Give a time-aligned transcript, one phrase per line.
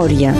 [0.00, 0.32] memòria.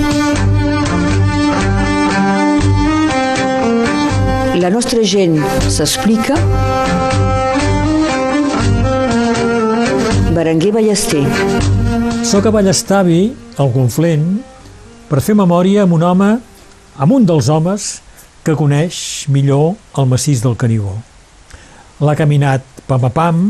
[4.57, 5.37] La nostra gent
[5.69, 6.37] s'explica.
[10.33, 11.25] Berenguer Ballester.
[12.25, 14.41] Soc a Ballestavi, al Conflent,
[15.11, 16.31] per fer memòria amb un home,
[16.97, 18.01] amb un dels homes
[18.45, 20.97] que coneix millor el massís del Canigó.
[22.01, 23.45] L'ha caminat pam a pam,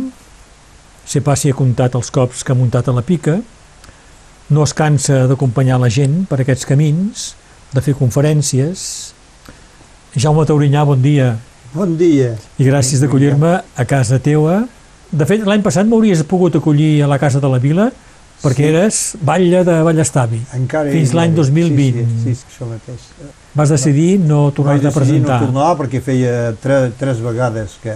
[1.07, 3.39] se passi ha comptat els cops que ha muntat a la pica,
[4.51, 7.31] no es cansa d'acompanyar la gent per aquests camins,
[7.73, 9.13] de fer conferències.
[10.19, 11.37] Jaume Taurinyà, bon dia.
[11.73, 12.33] Bon dia.
[12.59, 14.65] I gràcies d'acollir-me a casa teua.
[15.11, 17.89] De fet, l'any passat m'hauries pogut acollir a la Casa de la Vila
[18.43, 18.69] perquè Sí.
[18.73, 20.41] eres batlle de Ballestavi.
[20.55, 22.05] Encara Fins l'any 2020.
[22.07, 23.01] Sí, sí, sí, això mateix.
[23.55, 25.41] Vas decidir no tornar-te a decidir presentar.
[25.41, 27.95] no tornar perquè feia tre, tres vegades que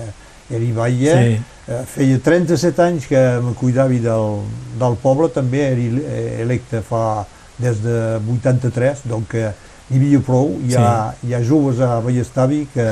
[0.56, 1.14] era batlle.
[1.18, 1.42] Sí.
[1.66, 4.40] Eh, Feia 37 anys que me cuidava del,
[4.80, 7.24] del poble, també era ele- electe fa
[7.58, 9.46] des de 83, doncs que
[9.90, 10.56] n'hi havia prou.
[10.68, 12.88] Hi ha, hi ha joves a Ballestavi que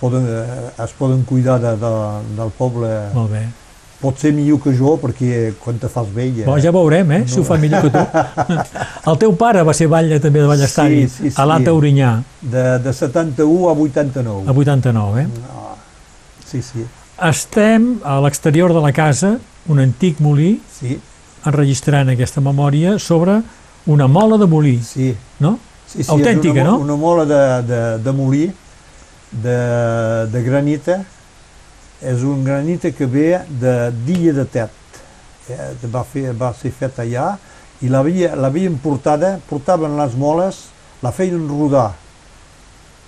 [0.00, 1.90] poden, eh, es poden cuidar de, de,
[2.36, 3.42] del poble Molt bé.
[4.02, 6.40] pot ser millor que jo perquè quan te fas vell...
[6.44, 8.52] Bo, ja veurem, eh, si ho fa millor que tu.
[9.12, 11.36] El teu pare va ser batlle també de Ballestavi, Sí, sí, sí.
[11.38, 12.10] a l'A Taurinyà,
[12.42, 14.42] De, de 71 a 89.
[14.50, 15.28] a 89, eh?
[15.46, 15.61] Ah,
[16.52, 16.84] sí, sí,
[17.22, 19.36] Estem a l'exterior de la casa,
[19.70, 20.98] un antic molí, sí,
[21.46, 23.38] enregistrant aquesta memòria sobre
[23.86, 25.12] una mola de molí, sí.
[25.40, 25.58] no?
[25.86, 26.78] sí, sí Autèntica, una, no?
[26.84, 28.44] Una mola de, de, de molí,
[29.32, 29.56] de,
[30.32, 30.98] de granita,
[32.02, 35.00] és un granita que ve de d'Illa de Tet.
[35.50, 37.36] Eh, va, fer, va ser fet allà
[37.82, 40.66] i l'havien portada, portaven les moles,
[41.02, 41.92] la feien rodar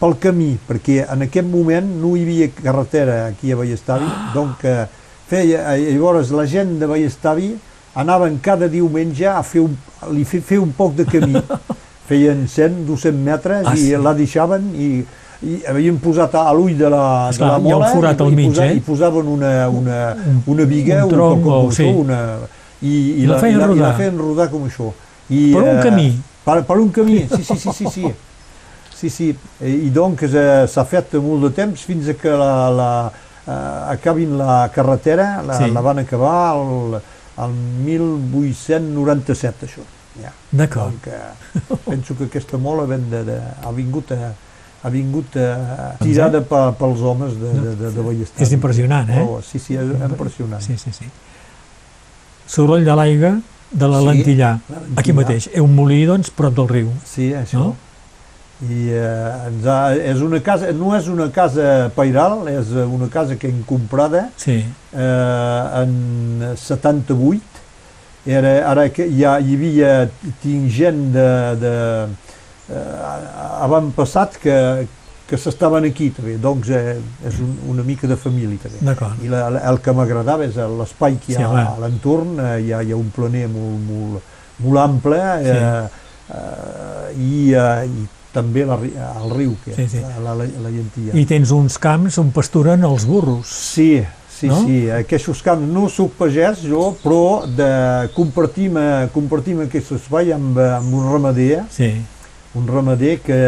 [0.01, 4.31] pel camí, perquè en aquest moment no hi havia carretera aquí a Ballestavi, Ah.
[4.35, 4.87] doncs eh,
[5.29, 7.55] feia, eh, llavors la gent de Ballestavi
[7.95, 9.77] anaven cada diumenge a fer un,
[10.13, 11.35] li fer, fer un poc de camí.
[12.09, 13.97] Feien 100, 200 metres Ah, i sí?
[13.97, 14.89] la deixaven i,
[15.49, 18.23] i havien posat a l'ull de la, de Esclar, la ha un mola forat i,
[18.27, 18.75] al i, mig, posa, eh?
[18.77, 20.01] i posaven una, una,
[20.45, 21.87] una un viga, tronc com, o- com sí.
[21.89, 22.19] una,
[22.83, 23.89] i, i, I la feien i la, i rodar.
[23.89, 24.91] la feien rodar com això.
[25.31, 26.07] I, Per un eh, camí.
[26.45, 28.05] Per, per un camí, sí, sí, sí, sí, sí.
[28.95, 29.29] Sí, sí,
[29.61, 32.91] i doncs eh, s'ha fet molt de temps fins que la, la,
[33.47, 35.71] eh, acabin la carretera, la, Sí.
[35.75, 36.95] la van acabar el,
[37.45, 37.53] el
[37.85, 39.83] 1897, això.
[40.23, 40.31] Ja.
[40.53, 40.95] D'acord.
[41.11, 44.31] Eh, penso que aquesta mola ben de, de, ha vingut a,
[44.85, 48.43] ha vingut a, tirada pe, pels homes de, de, de, de Ballester.
[48.47, 49.25] És impressionant, eh?
[49.27, 50.63] Oh, sí, sí, és impressionant.
[50.63, 51.11] Sí, sí, sí.
[52.47, 53.35] Soroll de l'aigua
[53.75, 55.01] de la Sí, Lentillà, Lentillà.
[55.01, 55.49] aquí mateix.
[55.53, 56.93] És un molí, doncs, prop del riu.
[57.05, 57.59] Sí, això.
[57.59, 57.75] No?
[58.63, 63.35] I eh, ens ha, és una casa, no és una casa pairal, és una casa
[63.37, 64.61] que hem comprada Sí,
[64.95, 67.43] eh, en 78.
[68.27, 69.91] Era, ara que ja hi havia,
[70.41, 71.27] tinc gent de,
[71.61, 71.73] de
[72.73, 74.57] eh, avantpassat que,
[75.29, 76.95] que s'estaven aquí també, doncs eh,
[77.29, 78.81] és un, una mica de família també.
[79.25, 81.67] I la, el que m'agradava és l'espai que hi Sí, ha home.
[81.67, 84.35] a l'entorn, eh, hi, ha, hi ha un planer molt, molt,
[84.65, 85.87] molt ample eh,
[86.33, 90.03] eh, i, eh, i també la, el riu, que Sí, sí.
[90.03, 91.15] la, la, la llentia.
[91.15, 93.47] I tens uns camps on pasturen els burros.
[93.49, 94.03] Sí,
[94.35, 94.59] sí, No?
[94.67, 97.71] sí, aquests camps no soc pagès jo, però de
[98.17, 101.93] compartim, eh, compartim aquest espai amb, eh, amb un ramader, Sí,
[102.55, 103.39] un ramader que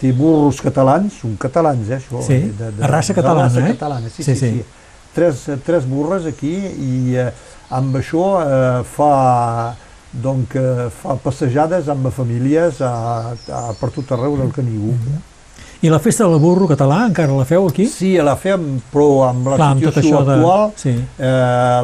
[0.00, 2.22] té burros catalans, són catalans, eh, això.
[2.26, 3.72] Sí, de, a raça catalana, raça eh?
[3.76, 4.50] catalana, sí, Sí, sí, sí.
[4.58, 4.64] sí.
[5.14, 7.30] Tres, tres burres aquí i eh,
[7.74, 9.74] amb això eh, fa
[10.12, 14.92] donc, eh, fa passejades amb famílies a, a, per tot arreu del Canigú.
[14.92, 15.18] Mhm.
[15.82, 17.86] I la festa del burro català encara la feu aquí?
[17.88, 20.34] Sí, la fem, però amb la Clar, amb situació això de...
[20.34, 21.80] actual Sí, Eh,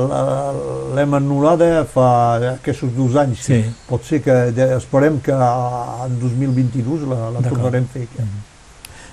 [0.96, 2.08] l'hem anul·lada fa
[2.50, 3.40] aquests dos anys.
[3.46, 3.62] Sí.
[3.88, 8.04] Pot ser que de, esperem que en 2022 la, la tornarem a fer.
[8.18, 8.44] Mhm.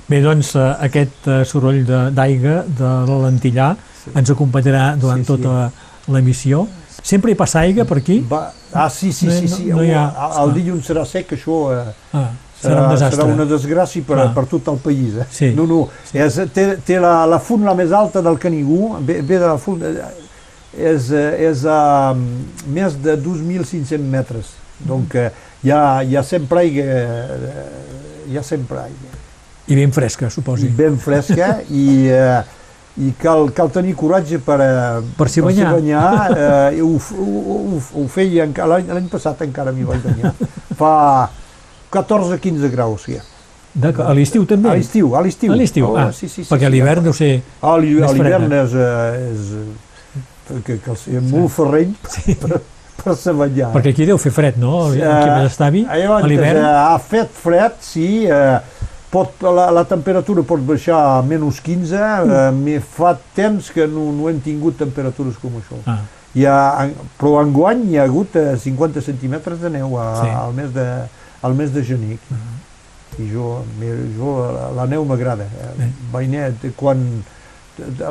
[0.10, 3.70] Bé, doncs eh, aquest eh, soroll de- d'aigua de, la Lentillà
[4.04, 4.12] Sí.
[4.20, 5.32] ens acompanyarà durant Sí, sí.
[5.32, 5.72] tota
[6.12, 6.68] l'emissió.
[7.04, 8.22] Sempre hi passa aigua per aquí?
[8.32, 9.48] Va, ah, sí, sí, No- sí.
[9.48, 9.66] sí.
[9.68, 12.30] no- no hi ha- el, el dilluns serà sec, això eh, Ah,
[12.62, 13.22] serà un desastre.
[13.22, 14.34] serà una desgràcia per, Clar.
[14.34, 15.18] per tot el país.
[15.20, 15.26] Eh?
[15.30, 15.50] Sí.
[15.56, 15.82] No, no,
[16.14, 19.58] és, té, té la, la font la més alta del Canigú, ve, ve de la
[19.58, 20.08] font, eh,
[20.80, 24.54] és, eh, és a més de 2.500 metres.
[24.80, 25.30] Donc eh,
[25.64, 29.12] hi ha, hi ha sempre aigua, eh, hi ha sempre aigua.
[29.68, 30.68] I ben fresca, suposi.
[30.68, 32.42] ben fresca i, eh,
[33.02, 35.74] i cal, cal tenir coratge per, eh, Per s'hi per s'hi banyar.
[35.74, 36.72] banyar.
[36.74, 40.34] Eh, ho, ho, ho, ho feia l'any passat encara m'hi vaig banyar.
[40.80, 41.30] Fa
[41.92, 43.18] 14-15 graus, sí.
[43.74, 44.06] D'acord.
[44.10, 44.70] A l'estiu també?
[44.70, 45.52] A l'estiu, a l'estiu.
[45.54, 46.76] A l'estiu, Oh, ah, sí, sí, sí, perquè a sí.
[46.76, 47.32] l'hivern deu ser...
[47.62, 52.36] A a l'hivern és, eh, és que, que és molt ferreny, Sí.
[52.38, 52.60] però,
[53.04, 53.72] per se banyar.
[53.74, 54.92] Perquè aquí deu fer fred, no?
[54.92, 56.62] Aquí a Ballestavi, Eh, a l'hivern.
[56.62, 58.60] ha fet fred, sí, eh,
[59.14, 64.08] pot, la, la temperatura pot baixar a menys 15, eh, me fa temps que no,
[64.18, 65.78] no hem tingut temperatures com això.
[65.86, 66.00] Ah,
[66.34, 66.88] Hi ha,
[67.22, 70.30] però enguany hi ha hagut eh, 50 centímetres de neu a, Sí.
[70.34, 70.88] al, mes de,
[71.46, 72.16] al mes de gener.
[72.18, 72.42] aquí.
[73.22, 73.60] I jo,
[74.18, 75.46] jo la, la neu m'agrada.
[75.78, 75.92] Eh.
[76.12, 77.04] Vaig anar, quan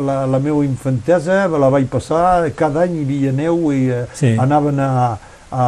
[0.06, 4.37] la, la meva infantesa la vaig passar, cada any hi havia neu i eh, Sí.
[4.38, 5.19] anaven a,
[5.50, 5.66] a,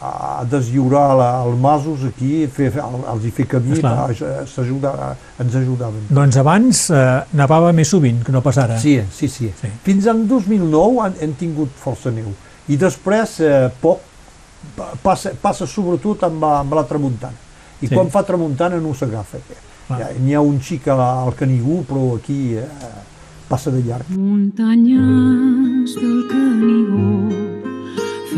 [0.00, 2.82] a deslliurar la, els masos aquí, fer, fer,
[3.12, 6.06] els hi fer camí, s'ajuda- ens ajudaven.
[6.08, 7.02] Doncs abans eh,
[7.36, 8.78] nevava més sovint que no pas ara.
[8.80, 9.50] Sí, sí, sí.
[9.60, 9.68] Sí.
[9.84, 12.32] Fins al 2009 han, hem tingut força neu.
[12.68, 14.00] I després, eh, poc,
[14.76, 17.36] pa- passa, passa sobretot amb, amb la tramuntana.
[17.82, 17.94] I Sí.
[17.94, 19.38] quan fa tramuntana no s'agafa.
[19.90, 22.64] Ja, N'hi ha un xic al Canigú, però aquí eh,
[23.48, 24.06] passa de llarg.
[24.10, 27.69] Muntanyes del Canigó,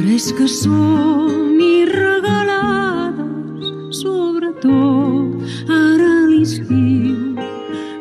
[0.03, 7.37] fresques són i regalades, sobretot ara a l'estiu,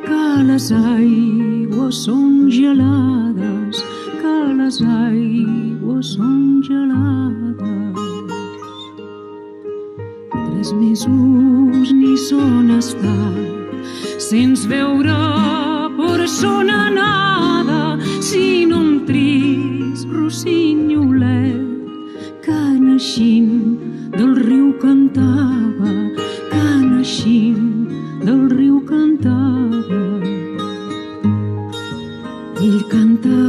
[0.08, 3.84] que les aigües són gelades,
[4.18, 8.36] que les aigües són gelades.
[10.34, 13.90] Tres mesos ni són estat,
[14.32, 15.18] sense veure
[16.02, 17.82] persona nada,
[18.32, 21.71] sinó un trist rossinyolet
[23.02, 25.94] que naixint del riu cantava,
[26.52, 27.90] que naixint
[28.22, 30.02] del riu cantava.
[32.62, 33.40] Ell canta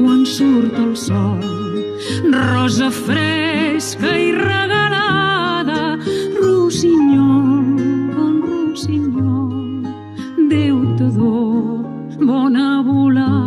[0.00, 1.46] quan surt el sol,
[2.34, 5.78] rosa fresca i regalada,
[6.40, 7.78] rossinyol,
[8.16, 9.86] bon rossinyol,
[10.50, 11.38] Déu te do,
[12.18, 13.41] bona volada,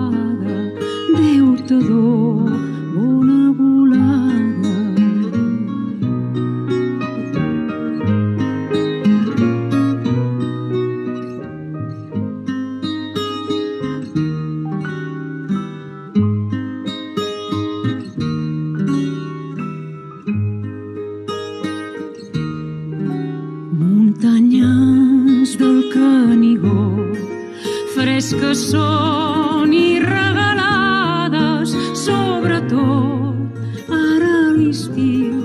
[28.46, 35.40] fresques són i regalades, sobretot ara a l'estiu,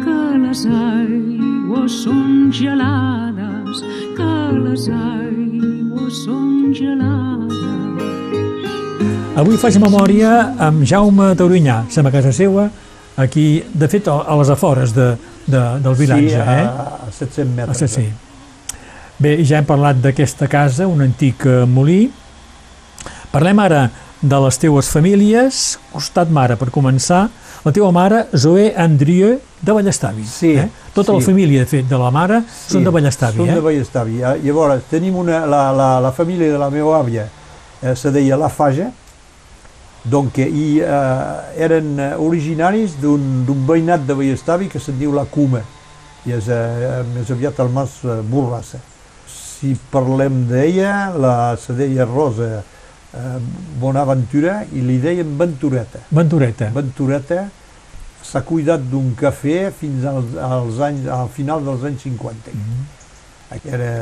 [0.00, 3.82] que les aigües són gelades,
[4.18, 7.56] que les aigües són gelades.
[9.40, 12.68] Avui faig memòria amb Jaume Taurinyà, som a casa seva,
[13.16, 15.14] aquí, de fet, a a les afores de,
[15.46, 16.66] de, del vilatge, sí, a, eh?
[17.08, 17.78] a 700 Ah, metres.
[17.78, 18.08] sí, sí.
[19.20, 22.06] Bé, ja hem parlat d'aquesta casa, un antic eh, molí.
[23.30, 23.82] Parlem ara
[24.20, 27.26] de les teues famílies, costat mare, per començar.
[27.64, 30.24] La teva mare, Zoé Andrieu, de Ballestavi.
[30.24, 30.64] Sí, eh?
[30.96, 31.26] Tota la sí.
[31.28, 33.36] família, de fet, de la mare, Sí, són de Ballestavi.
[33.42, 33.58] Són eh?
[33.58, 34.16] de Ballestavi.
[34.22, 37.26] Ja- Llavors, tenim una, la, la, la família de la meva àvia,
[37.82, 38.88] eh, se deia La Faja,
[40.08, 45.26] donc, i eh, eren eh, originaris d'un d'un veïnat de Ballestavi que se'n diu La
[45.28, 45.60] Cuma,
[46.24, 48.80] i és eh, més aviat el mas eh, Borrassa.
[49.60, 52.62] Si parlem d'ella, la, se deia Rosa
[53.12, 53.38] eh,
[53.76, 56.00] Bonaventura i li deien Ventureta.
[56.08, 56.70] Ventureta.
[56.72, 57.42] Ventureta
[58.24, 62.54] s'ha cuidat d'un cafè fins als, als anys, al final dels anys 50.
[62.56, 62.88] Mhm.
[63.68, 63.92] Era,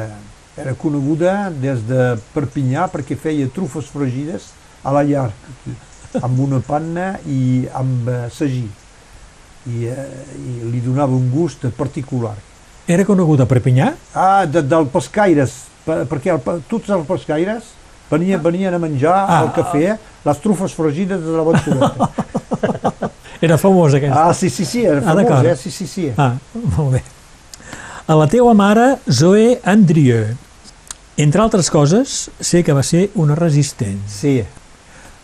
[0.61, 4.53] era coneguda des de Perpinyà perquè feia trufes fregides
[4.85, 5.31] a la llar,
[6.21, 8.69] amb una panna i amb eh, sagí.
[9.69, 10.07] I, eh,
[10.39, 12.37] I li donava un gust particular.
[12.89, 13.91] Era coneguda a Perpinyà?
[14.17, 15.53] Ah, de, del pescaires,
[15.85, 16.41] per, perquè el,
[16.71, 17.75] tots els pescaires
[18.11, 19.41] venien, venien a menjar Ah.
[19.43, 22.09] al cafè les trufes fregides de la Ventureta.
[23.41, 24.25] Era famós aquesta.
[24.31, 25.57] Ah, sí, sí, sí, era Ah, famós, eh?
[25.57, 26.09] Sí, sí, sí.
[26.17, 26.33] Ah,
[26.77, 27.03] molt bé.
[28.09, 30.25] A la teva mare, Zoé Andrieu.
[31.19, 34.01] Entre altres coses, sé que va ser una resistent.
[34.09, 34.39] Sí.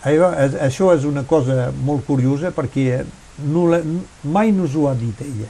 [0.05, 3.05] Això, és- això és una cosa molt curiosa perquè
[3.49, 3.79] no la,
[4.25, 5.49] mai no us ho ha dit ella.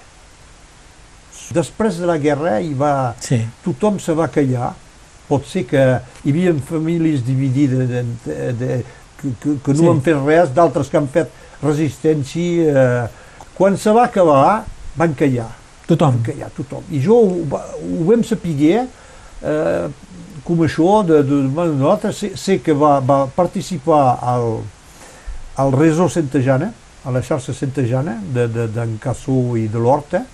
[1.53, 3.43] Després de la guerra hi va, Sí.
[3.65, 4.73] tothom se va callar,
[5.29, 5.83] pot ser que
[6.25, 8.85] hi havia famílies dividides de, de, de,
[9.21, 9.89] que, que, que no Sí.
[9.89, 11.31] han fet res, d'altres que han fet
[11.63, 12.71] resistència.
[12.73, 13.09] Eh,
[13.55, 14.65] quan se va acabar,
[14.97, 15.49] van callar,
[15.87, 16.15] Tothom.
[16.17, 16.83] van callar tothom.
[16.91, 18.87] I jo ho, ho vam saber
[19.43, 19.89] eh,
[20.45, 24.59] com això, de, de, de nosaltres, sé, sé que va, va participar al,
[25.57, 26.73] al Reso Centejana,
[27.05, 30.25] a la xarxa Centejana, d'en de, d'en Cassó i de l'Horta.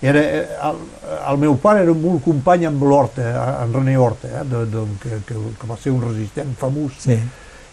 [0.00, 0.80] Era, eh, el,
[1.28, 3.26] el meu pare era molt company amb l'Horta,
[3.64, 6.96] en René Horta, eh, de, de, que, que, que va ser un resistent famós.
[7.04, 7.20] Sí.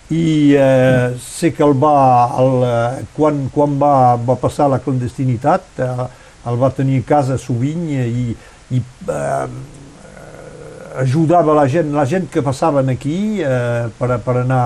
[0.10, 5.82] i eh, sé que el va, el, eh, quan, quan va, va passar la clandestinitat,
[5.84, 6.06] eh,
[6.48, 8.30] el va tenir a casa sovint i,
[8.72, 9.48] i eh,
[11.04, 14.62] ajudava la gent, la gent que passaven aquí eh, per, per anar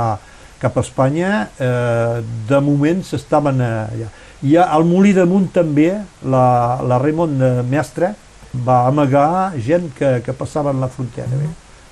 [0.61, 4.09] cap a Espanya, eh, de moment s'estaven eh,
[4.43, 5.91] I al Molí de Munt també,
[6.25, 6.45] la,
[6.87, 8.13] la Raimon eh, Mestre
[8.65, 11.27] va amagar gent que, que passaven la frontera.
[11.29, 11.49] Bé.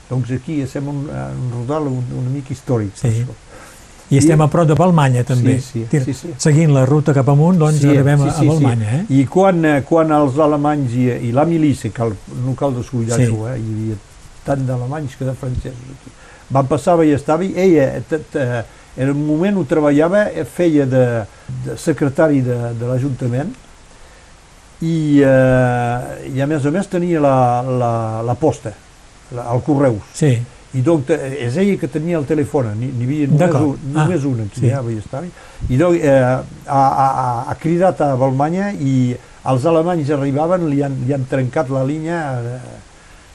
[0.10, 2.96] Doncs aquí estem un, un rodal un, una mica històric.
[2.98, 3.08] Sí.
[3.12, 3.36] això.
[4.10, 5.60] I estem I- a prop de Balmanya, també.
[5.62, 6.32] Sí, sí, Tira- sí, sí.
[6.41, 9.03] Seguint la ruta cap amunt, doncs arribem a, a Balmanya, eh?
[9.13, 12.15] I quan, quan els alemanys i, i la milícia, el,
[12.48, 13.29] no cal descuidar Sí.
[13.29, 13.60] eh?
[13.62, 14.00] hi havia
[14.50, 16.10] tant d'alemanys que de francesos aquí,
[16.50, 18.48] van passar i estava, i ella, t, t,
[19.00, 21.03] en un moment ho treballava, eh, feia de,
[21.65, 23.51] de secretari de, de l'Ajuntament,
[24.82, 27.91] i, eh, i a més a més tenia la, la,
[28.27, 28.72] la posta,
[29.36, 30.03] la, el correus.
[30.15, 30.34] Sí,
[30.77, 34.29] I doncs eh, és ella que tenia el telèfon, n'hi havia només, un, només Ah,
[34.29, 34.70] un aquí, sí.
[34.70, 35.24] eh, estar
[35.70, 36.20] I doncs eh,
[36.68, 39.15] ha, ha- ha cridat a Balmanya i
[39.50, 42.20] els alemanys arribaven, li han, li han trencat la línia.
[42.39, 42.60] Eh,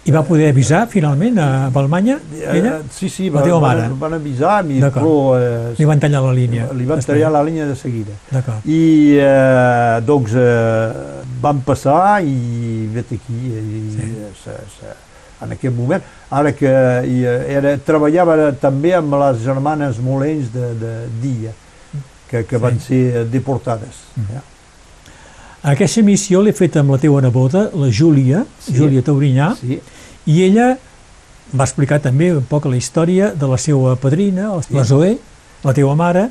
[0.04, 2.18] i va poder avisar finalment a Balmanya,
[2.52, 2.74] ella?
[2.78, 3.80] eh, sí, sí, La van, teva mare?
[3.88, 5.00] van, van avisar, i, D'acord.
[5.04, 6.66] però eh, Li van tallar la línia.
[6.76, 8.12] li van tallar la línia de seguida.
[8.30, 8.66] D'acord.
[8.68, 10.92] I eh, doncs eh,
[11.40, 14.00] van passar i vet aquí, i, Sí.
[14.00, 14.12] sí.
[14.44, 14.92] se, se,
[15.44, 16.68] en aquest moment, ara que
[17.08, 20.92] i, eh, era, treballava també amb les germanes Molens de, de
[21.22, 21.52] Dia,
[22.28, 22.62] que, que Sí.
[22.62, 24.04] van ser deportades.
[24.16, 24.26] Mhm.
[24.34, 24.42] Ja.
[25.64, 28.74] Aquesta missió l'he fet amb la teva neboda, la Júlia, Sí.
[28.76, 29.78] Júlia Taurinyà, Sí,
[30.26, 30.76] i ella
[31.56, 34.74] va explicar també un poc la història de la seva padrina, la Sí.
[34.74, 35.18] la Zoé,
[35.64, 36.28] la teva mare,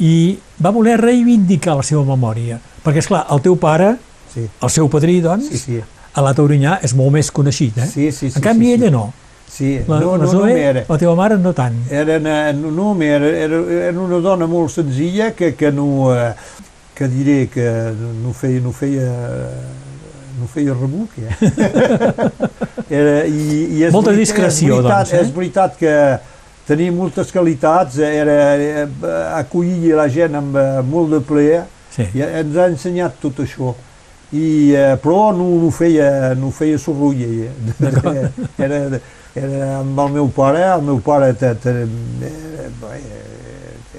[0.00, 2.58] i va voler reivindicar la seva memòria.
[2.84, 3.96] Perquè, és clar, el teu pare,
[4.34, 5.80] sí, el seu padrí, doncs, sí, sí.
[6.14, 7.86] a la Taurinyà és molt més coneixit, eh?
[7.86, 8.82] Sí, sí, sí, en canvi, sí, sí.
[8.82, 9.12] ella no.
[9.48, 11.74] Sí, La, no, la no, no, Zoé, era, la teva mare, no tant.
[11.90, 13.56] era, una- no, no, era, era,
[13.88, 16.34] era una dona molt senzilla que, que no, eh,
[16.98, 17.64] que diré que
[18.24, 19.06] no feia, no feia,
[20.40, 21.30] no feia rebuc, eh?
[22.98, 25.20] era, i, i és Molta veritat- discreció, és veritat, doncs, eh?
[25.22, 25.94] És veritat que
[26.68, 28.86] tenia moltes qualitats, era, era
[29.38, 31.64] acollir la gent amb eh, molt de plaer,
[31.98, 32.04] Sí.
[32.14, 33.72] i ens ha ensenyat tot això.
[34.36, 34.42] I,
[34.76, 37.48] eh, però no, no feia, no feia sorrull ella.
[38.66, 38.82] era,
[39.34, 41.54] era amb el meu pare, el meu pare era,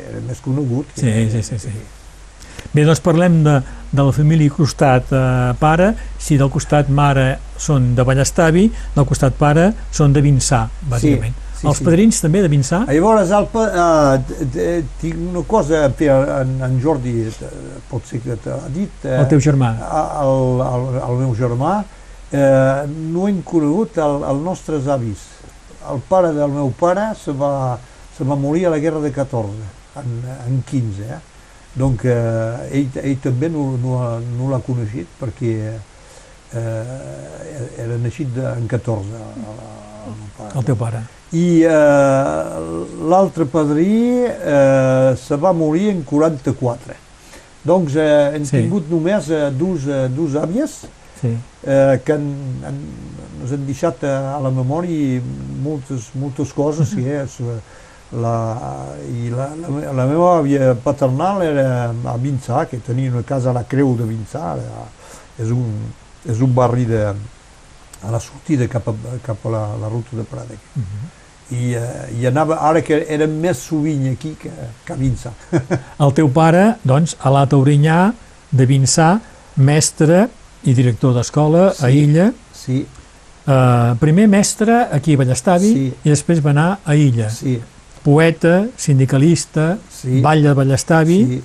[0.05, 0.93] era més conegut.
[0.99, 1.73] Sí, sí, sí, sí.
[2.79, 3.57] Bé, doncs parlem de,
[3.91, 5.89] de la família costat eh, pare,
[6.21, 7.25] si del costat mare
[7.59, 11.33] són de Ballestavi, del costat pare són de Vinçà, bàsicament.
[11.59, 11.83] sí, Els sí.
[11.83, 12.85] padrins també de Vinçà?
[12.87, 13.65] A Llavors, pa-
[14.63, 17.49] eh, tinc una cosa, en, en Jordi eh,
[17.89, 19.73] pot ser que t'ha dit, eh, El teu germà?
[20.23, 21.73] el, el, el meu germà,
[22.31, 25.25] eh, no hem conegut el, els nostres avis.
[25.91, 27.75] El pare del meu pare se va,
[28.15, 29.67] se va morir a la guerra de 14,
[29.99, 30.15] en,
[30.47, 31.03] en 15.
[31.09, 31.19] Eh?
[31.77, 33.99] Donc, eh, ell, ell també no, no,
[34.37, 35.53] no l'ha coneixit perquè
[36.53, 39.59] eh, era naixit de, en 14, el,
[40.09, 40.53] el, pare.
[40.57, 41.03] El teu pare.
[41.37, 42.53] I eh,
[43.11, 46.95] l'altre padrí eh, se va morir en 44.
[47.69, 48.55] Doncs eh, hem Sí.
[48.55, 48.63] sí.
[48.63, 50.79] tingut només eh, dos, eh, dos àvies
[51.19, 51.33] Sí.
[51.67, 52.25] eh, que han,
[52.65, 52.77] han,
[53.43, 55.19] ens han deixat eh, a la memòria
[55.61, 57.57] moltes, moltes coses que és eh,
[58.11, 58.35] la,
[59.09, 63.53] i la, la, la meva àvia paternal era a Vinçà, que tenia una casa a
[63.53, 64.87] la Creu de Vinçà, era,
[65.39, 65.69] és, un,
[66.25, 67.03] és un barri de,
[68.01, 70.53] a la sortida cap a, cap a la, la ruta de Prada.
[70.75, 71.07] Uh -huh.
[71.51, 74.51] I, eh, i anava, ara que érem més sovint aquí que,
[74.85, 75.31] que a Vinçà.
[76.05, 78.11] El teu pare, doncs, a la Taurinyà
[78.51, 79.19] de Vinçà,
[79.55, 80.29] mestre
[80.63, 82.03] i director d'escola a Sí.
[82.03, 82.85] Illa, Sí,
[83.47, 85.93] eh, primer mestre aquí a Ballestavi Sí.
[86.03, 87.29] i després va anar a Illa.
[87.29, 87.59] sí,
[88.03, 90.21] Poeta, sindicalista, sí.
[90.21, 91.41] ball de Ballestavi, Sí,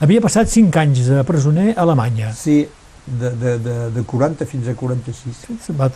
[0.00, 2.32] havia passat 5 anys de presoner a Alemanya.
[2.34, 2.66] sí
[3.06, 5.70] de, de, de, de 40 fins a 46.
[5.78, 5.88] Va,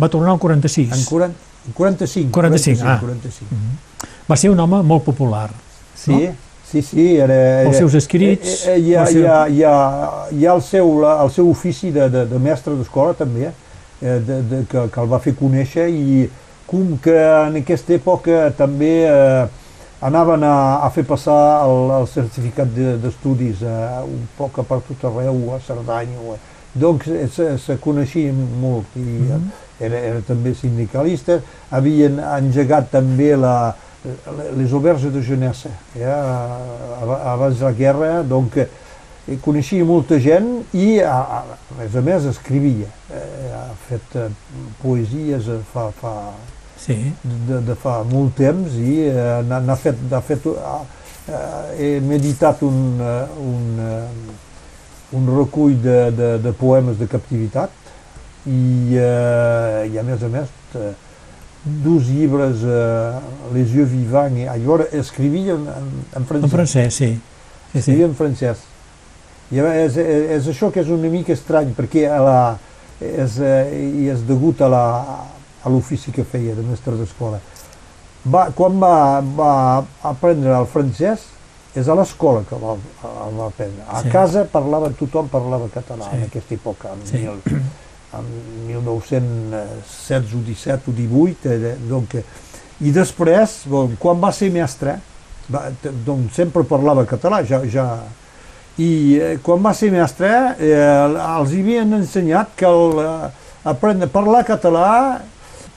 [0.00, 0.92] va tornar al 46.
[0.96, 1.36] En 40,
[1.74, 2.30] 45.
[2.32, 2.98] 45, ah.
[3.00, 3.54] 45.
[3.54, 3.76] Mhm.
[4.30, 5.50] Va ser un home molt popular.
[5.94, 6.34] Sí, No?
[6.70, 7.16] sí, sí.
[7.16, 10.46] Era, era, Els seus escrits, Eh, eh, hi, ha, seu- hi, ha, hi, ha, hi
[10.46, 13.50] ha el seu, la, el seu ofici de, de, de mestre d'escola també,
[14.00, 16.24] eh, de, de, que, que el va fer conèixer i
[16.66, 17.14] com que
[17.48, 19.46] en aquesta època també eh,
[20.04, 20.54] anaven a,
[20.84, 25.38] a fer passar el, el certificat de- d'estudis eh, un poc a per tot arreu,
[25.54, 26.36] a Cerdanya,
[26.74, 29.50] doncs eh, se, se coneixien molt i eh, Mhm.
[29.80, 31.40] era, era també sindicalista,
[31.70, 33.74] havien engegat també la,
[34.56, 36.14] les auberges de jeunesse, ja,
[37.02, 38.68] ab- abans de la guerra, donc eh,
[39.42, 44.28] coneixia molta gent i a, a, a més a més escrivia, eh, ha fet eh,
[44.82, 46.12] poesies, eh, fa, fa,
[46.84, 46.96] Sí.
[47.48, 50.74] de, de fa molt temps i eh, n'ha fet, n'ha fet ha,
[51.32, 57.72] eh, he meditat un, eh, un, eh, un recull de, de, de poemes de captivitat
[58.44, 60.92] i, eh, i a més a més eh,
[61.64, 63.22] dos llibres eh,
[63.54, 67.10] Les yeux vivants i llavors escrivia en, en, en francès, En francès, sí.
[67.72, 67.96] sí, sí.
[68.04, 68.68] en francès
[69.52, 72.38] i és, és, és això que és una mica estrany perquè a la,
[73.00, 73.72] és, eh,
[74.04, 74.84] i és degut a la
[75.64, 77.38] a l'ofici que feia de mestre d'escola.
[78.24, 81.26] Va, quan va, va aprendre el francès
[81.76, 82.76] és a l'escola que va,
[83.26, 83.82] el va aprendre.
[83.90, 84.08] A Sí.
[84.12, 86.16] casa parlava, tothom parlava català Sí.
[86.16, 87.16] en aquesta època, en, Sí.
[87.18, 87.40] mil,
[88.14, 88.24] en
[88.68, 91.48] 1916 o 17 o 18.
[91.50, 92.14] Eh, donc,
[92.80, 94.96] I després, bon, quan va ser mestre,
[95.52, 95.68] va,
[96.04, 97.84] doncs sempre parlava català, ja, ja,
[98.82, 100.74] i eh, quan va ser mestre eh,
[101.38, 103.30] els havien ensenyat que el, eh,
[103.70, 105.20] aprendre a parlar català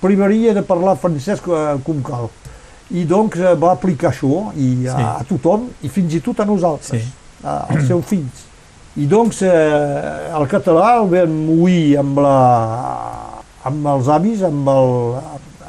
[0.01, 2.29] primaria de parlar francès eh, com cal
[2.91, 5.03] i doncs eh, va aplicar això i a, Sí.
[5.03, 7.09] a tothom i fins i tot a nosaltres Sí.
[7.43, 8.45] a, als seus fills
[8.97, 12.37] i doncs eh, el català el vam oir amb, la,
[13.69, 14.93] amb els avis amb, el,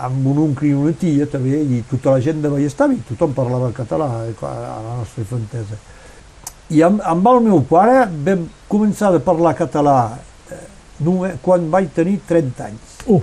[0.07, 3.73] amb un oncle i una tia també i tota la gent de Vallestavi tothom parlava
[3.77, 5.77] català eh, a la nostra infantesa
[6.71, 9.99] i amb, amb el meu pare vam començar a parlar català
[10.53, 12.97] eh, quan vaig tenir 30 anys.
[13.09, 13.23] Uh,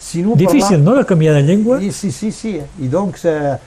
[0.00, 1.76] Si no difícil, no?, de canviar de llengua.
[1.82, 2.54] I, sí, sí, sí.
[2.80, 3.58] I doncs eh,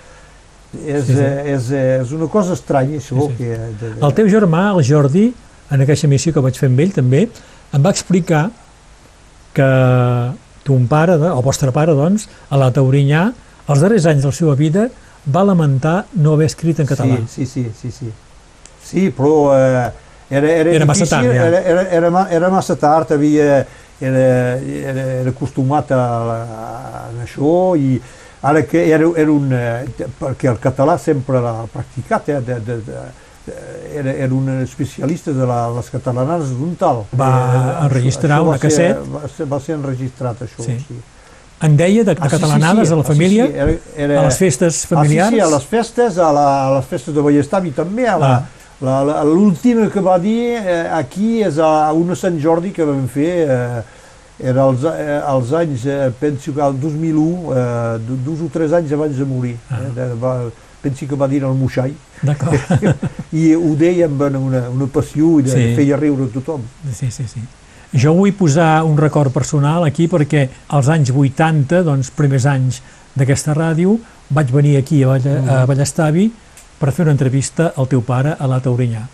[0.73, 1.19] és, Sí, sí.
[1.21, 3.19] eh, és, eh, és una cosa estranya, això.
[3.27, 3.37] Sí, sí.
[3.37, 5.27] Que, de, de, El teu germà, el Jordi,
[5.71, 7.27] en aquesta missió que vaig fer amb ell també,
[7.73, 8.47] em va explicar
[9.53, 9.69] que
[10.65, 13.27] ton pare, el vostre pare, doncs, a la Taurinyà,
[13.69, 14.87] els darrers anys de la seva vida,
[15.29, 17.19] va lamentar no haver escrit en català.
[17.29, 18.11] Sí, sí, sí, sí, sí.
[18.83, 19.91] Sí, però eh,
[20.29, 21.47] era, era, Era massa difícil, tard, ja.
[21.47, 23.61] era, era, era, era massa tard, havia,
[24.01, 26.39] era, era, era acostumat a, a,
[27.03, 27.99] a això i
[28.43, 29.51] ara que era, era un...
[29.53, 29.85] eh,
[30.19, 33.03] perquè el català sempre l'ha practicat, eh, de, de, de,
[33.95, 37.03] era, era un especialista de la, les catalanes d'un tal.
[37.19, 39.09] Va Eh, enregistrar això va una ser- casset.
[39.13, 40.77] Va ser, va ser enregistrat, això, Sí.
[40.87, 40.99] sí.
[41.63, 42.93] En deia de, de Ah, sí, sí, catalanades sí.
[42.93, 45.27] a la Ah, sí, família, sí, era, era, a les festes familiars.
[45.27, 48.07] Ah, sí, sí, a les festes, a, la, a les festes de Vallestavi també.
[48.07, 48.43] A la, Ah.
[48.81, 53.81] L'última que va dir eh, aquí és a una Sant Jordi que vam fer, eh,
[54.43, 58.73] era als, eh, als anys, eh, penso que al 2001, eh, do- dos o tres
[58.73, 59.55] anys abans de morir.
[59.69, 59.79] Ah.
[59.95, 60.33] Eh, va,
[60.81, 62.59] penso que va dir al Moixai, D'acord.
[63.31, 65.75] i ho deia amb una, una passió i de, Sí.
[65.77, 66.61] feia riure a tothom.
[66.91, 67.39] Sí, sí, sí.
[67.93, 72.81] Jo vull posar un record personal aquí perquè als anys 80, doncs, primers anys
[73.15, 73.99] d'aquesta ràdio,
[74.33, 75.49] vaig venir aquí a, Valla, Mm.
[75.49, 76.31] a Vallestavi
[76.83, 79.05] per fer una entrevista al teu pare a la Taurinyà,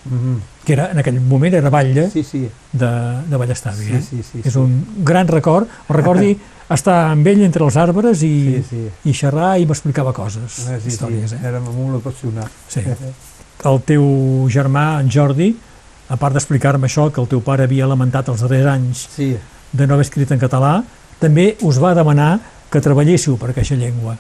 [0.65, 2.39] que era, en aquell moment era batlle Sí, sí,
[2.73, 2.89] de,
[3.29, 3.84] de Vallestavi.
[3.86, 4.01] sí, eh?
[4.01, 4.60] sí, sí, És sí.
[4.60, 5.67] un gran record.
[5.88, 6.32] El recordi
[6.73, 8.82] estar amb ell entre els arbres i, Sí, sí.
[9.12, 11.29] i xerrar i m'explicava coses, Ah, sí, històries.
[11.29, 11.47] sí, Eh?
[11.51, 12.58] érem molt apassionats.
[12.73, 12.82] Sí.
[13.69, 14.03] El teu
[14.49, 15.51] germà, en Jordi,
[16.10, 19.36] a part d'explicar-me això, que el teu pare havia lamentat els darrers anys Sí,
[19.71, 20.79] de no haver escrit en català,
[21.19, 22.39] també us va demanar
[22.71, 24.15] que treballéssiu per aquesta llengua.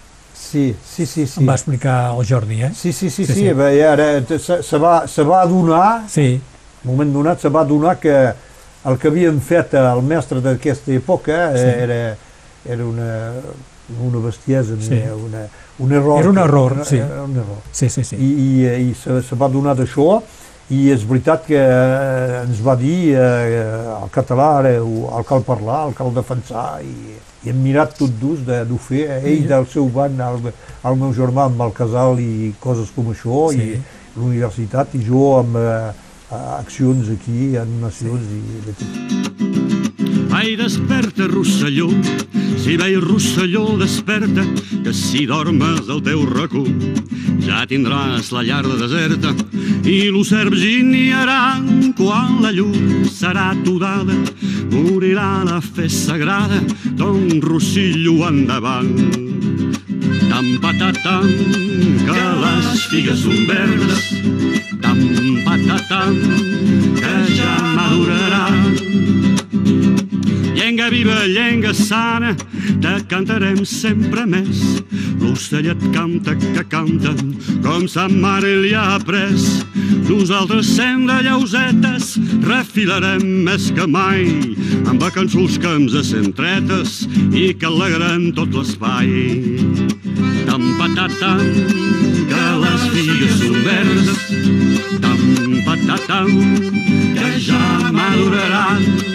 [0.49, 1.25] Sí, sí, sí.
[1.27, 1.39] sí.
[1.41, 2.71] Em va explicar el Jordi, eh?
[2.75, 3.53] Sí, sí, sí, Sí, sí, sí.
[3.53, 6.39] bé, ara se, se, va, se va adonar, Sí,
[6.83, 8.15] en un moment donat se va adonar que
[8.89, 11.63] el que havien fet el mestre d'aquesta època Sí.
[11.63, 11.73] sí.
[11.85, 12.15] era,
[12.65, 13.09] era una,
[14.09, 15.01] una bestiesa, Sí.
[15.25, 15.45] una,
[15.79, 16.19] un error.
[16.19, 16.97] Era un error, sí.
[16.97, 17.61] Era un error.
[17.71, 18.03] sí, sí.
[18.03, 18.15] sí.
[18.15, 18.29] I,
[18.65, 20.21] i, i se, se va adonar d'això
[20.69, 23.63] i és veritat que eh, ens va dir eh,
[24.03, 28.11] el català ara el cal parlar, el cal defensar i, i hem mirat tot
[28.45, 30.51] de, de fer, ell del seu bany, el,
[30.85, 33.59] el meu germà amb el casal i coses com això Sí.
[33.77, 33.81] i
[34.19, 35.91] l'universitat i jo amb eh,
[36.59, 39.68] accions aquí, animacions i de
[40.39, 41.89] Ai, desperta, Rosselló,
[42.55, 44.45] si veig Rosselló, desperta,
[44.85, 46.63] que si dormes al teu racó
[47.43, 49.33] ja tindràs la llar de deserta
[49.83, 54.15] i l'ocerb giniaran quan la llum serà tudada
[54.71, 56.61] morirà la fe sagrada
[56.95, 58.95] d'un Rossillo endavant.
[60.29, 61.27] Tan patatam
[62.05, 64.07] que les figues són verdes
[64.79, 65.03] tan
[65.43, 66.15] patatam
[67.01, 69.28] que ja maduraran
[70.59, 72.33] Llenga viva, llenga sana,
[72.83, 74.59] te cantarem sempre més.
[75.21, 77.13] L'ocellet canta que canta,
[77.63, 79.31] com sa mare li ha après.
[80.09, 82.09] Nosaltres sem de llausetes,
[82.43, 84.27] refilarem més que mai,
[84.83, 89.07] amb cançons que ens centretes i que alegren tot l'espai.
[90.43, 91.45] Tan patatam,
[92.27, 94.25] que les figues són verdes,
[94.99, 95.23] tan
[95.63, 96.35] patatam,
[97.15, 97.63] que ja
[97.95, 99.07] maduraran.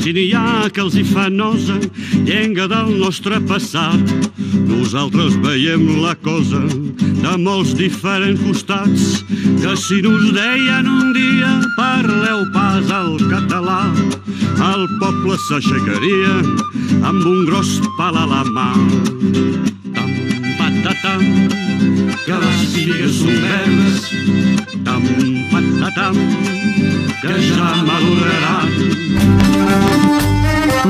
[0.00, 1.76] Si n'hi ha que els hi fa nosa,
[2.24, 4.12] llenga del nostre passat.
[4.68, 9.24] Nosaltres veiem la cosa de molts diferents costats,
[9.60, 13.82] que si nos deien un dia parleu pas al català,
[14.70, 16.36] el poble s'aixecaria
[17.04, 18.70] amb un gros pal a la mà.
[19.96, 20.12] Tam,
[20.58, 21.26] patatam,
[22.26, 24.08] que les figues són verdes,
[24.84, 25.04] tam,
[25.50, 26.18] patatam,
[27.22, 28.68] que ja maduraran.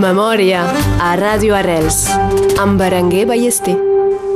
[0.01, 0.65] Memòria
[1.03, 2.05] a Ràdio Arrels
[2.61, 3.77] amb Berenguer Ballester.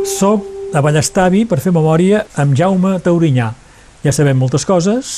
[0.08, 3.50] Soc a Ballestavi per fer memòria amb Jaume Taurinyà.
[4.04, 5.12] Ja sabem moltes coses,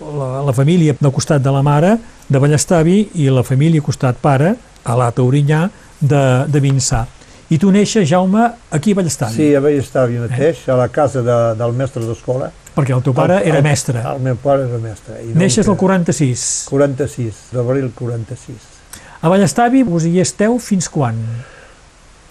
[0.00, 1.96] la, la família del costat de la mare
[2.28, 5.66] de Ballestavi i la família costat pare, a la Taurinyà,
[6.00, 7.06] de, de Vinçà.
[7.50, 8.42] I tu neixes, Jaume,
[8.74, 9.34] aquí a Ballestavi.
[9.36, 12.48] Sí, a Ballestavi mateix, a la casa de, del mestre d'escola.
[12.76, 14.00] Perquè el teu pare El- era el- mestre.
[14.02, 15.20] El meu pare era mestre.
[15.22, 16.46] I Neixes el doncs, 46.
[16.68, 18.72] 46, d'abril 46.
[19.22, 21.14] A Ballestavi us hi esteu fins quan?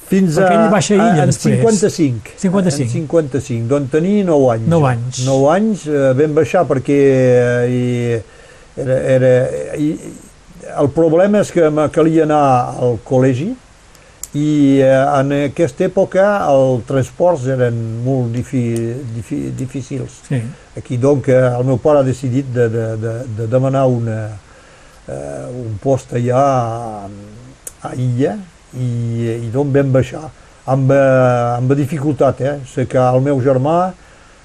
[0.06, 1.58] Fins Perquè a, ell baixa a illa en després.
[1.64, 2.36] 55.
[2.38, 2.84] 55.
[2.84, 4.68] En 55, d'on tenir 9 anys.
[4.70, 5.24] 9 anys.
[5.26, 7.84] 9 anys eh, vam baixar perquè eh, i,
[8.84, 9.32] era, era,
[9.80, 9.90] i,
[10.76, 12.44] el problema és que me calia anar
[12.84, 13.54] al col·legi
[14.36, 18.64] i eh, en aquesta època els transports eren molt difi,
[19.16, 20.20] difi, difícils.
[20.28, 20.42] Sí.
[20.76, 24.20] Aquí donc eh, el meu pare ha decidit de, de, de, de demanar una,
[25.08, 27.12] eh, un post allà a,
[27.88, 28.36] a Illa
[28.76, 28.90] i,
[29.48, 30.26] i d'on vam baixar
[30.66, 32.58] amb, eh, amb dificultat, eh?
[32.68, 33.94] Sé que el meu germà,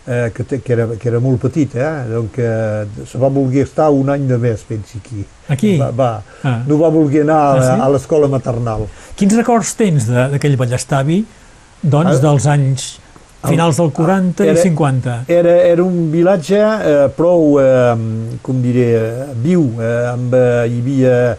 [0.06, 2.04] eh, que, té, que, era, que era molt petit, eh?
[2.10, 5.24] donc eh, se va voler estar un any de més, pensi aquí.
[5.48, 5.76] Aquí?
[5.78, 6.10] Va, va.
[6.42, 6.62] Ah.
[6.66, 7.80] No va voler anar a, Ah, sí?
[7.82, 8.86] a l'escola maternal.
[9.16, 11.24] Quins records tens de- d'aquell Ballestavi,
[11.82, 12.20] doncs, Ah.
[12.20, 12.88] dels anys
[13.46, 15.24] finals del 40 Era- i 50?
[15.28, 17.94] Era, era un vilatge eh, prou, eh,
[18.42, 21.36] com diré, viu, eh, amb, eh, hi havia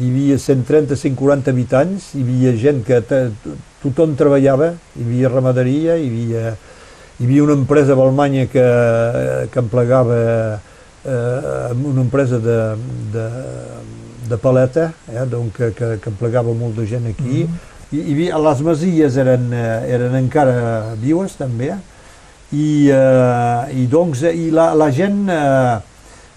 [0.00, 3.02] hi havia 130-140 habitants, hi havia gent que
[3.82, 6.54] tothom treballava, hi havia ramaderia, hi havia,
[7.22, 8.62] hi havia una empresa a Balmanya que,
[9.52, 10.60] que emplegava
[11.04, 12.56] eh, una empresa de,
[13.12, 13.26] de,
[14.28, 17.44] de paleta, eh, donc, que, que, que emplegava molt de gent aquí.
[17.44, 17.70] Mm -hmm.
[17.92, 21.76] I, hi havia, les masies eren, eh, eren encara vives també,
[22.50, 25.78] i, eh, i doncs i la, la gent eh,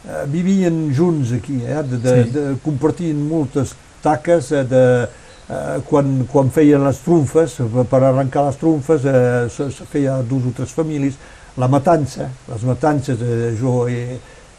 [0.05, 2.29] eh, vivien junts aquí, eh, de, de, Sí.
[2.29, 5.07] de, compartien moltes taques eh, de,
[5.49, 7.57] eh, quan, quan feien les trumfes,
[7.89, 11.17] per- arrencar les trumfes eh, se, se feia dues o tres famílies,
[11.57, 14.17] la matança, les matances, eh, jo he,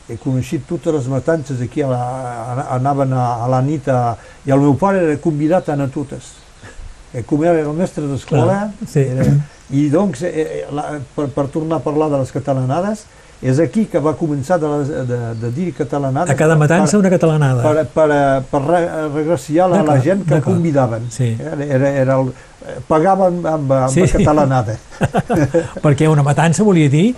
[0.08, 4.16] he coneixit totes les matances aquí, a la, a, anaven a, a la nit a,
[4.46, 6.32] i el meu pare era convidat a anar totes.
[7.12, 9.02] Eh, com era el mestre d'escola, sí.
[9.02, 9.26] era,
[9.74, 13.04] i doncs, eh, eh, la, per, per tornar a parlar de les catalanades,
[13.42, 16.30] és aquí que va començar de, les, de, de dir catalanades.
[16.32, 17.62] A cada matança per, una catalanada.
[17.62, 21.10] per, per, eh, per re- regraciar la, la gent que convidaven.
[21.10, 21.36] Sí.
[21.38, 22.28] Era, era, era el,
[22.66, 24.00] eh, pagaven amb, amb Sí.
[24.00, 24.76] la catalanada.
[25.84, 27.14] Perquè una matança volia dir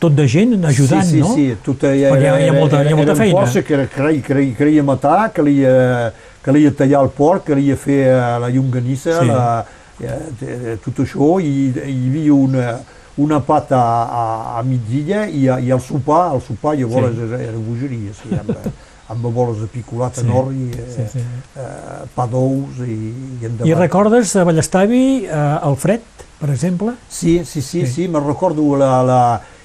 [0.00, 1.34] tot de gent ajudant, sí, sí, no?
[1.34, 3.40] Sí, tot, eh, Perquè hi ha- hi ha molta- hi ha molta feina.
[3.40, 8.38] força que era- calia, calia, calia matar, calia, calia tallar el porc, calia fer eh,
[8.40, 9.26] la llonganissa, Sí.
[9.26, 9.64] la,
[10.00, 12.78] eh, eh, tot això, i, i hi havia una,
[13.18, 17.22] una pata a, a migdia i, a, i el sopar, el sopar llavors Sí.
[17.26, 18.54] era, era bogeria, sí, amb,
[19.10, 20.32] amb boles de picolata Sí, sí.
[20.32, 21.24] orri, eh, sí, sí.
[21.58, 22.96] Eh, pa d'ous i,
[23.42, 23.68] i endavant.
[23.68, 26.00] I recordes a Ballestavi eh, el fred,
[26.40, 26.94] per exemple?
[27.08, 27.92] Sí, sí, sí, Sí.
[27.92, 29.20] sí, me'n recordo la, la,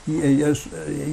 [0.08, 0.53] hi, hi,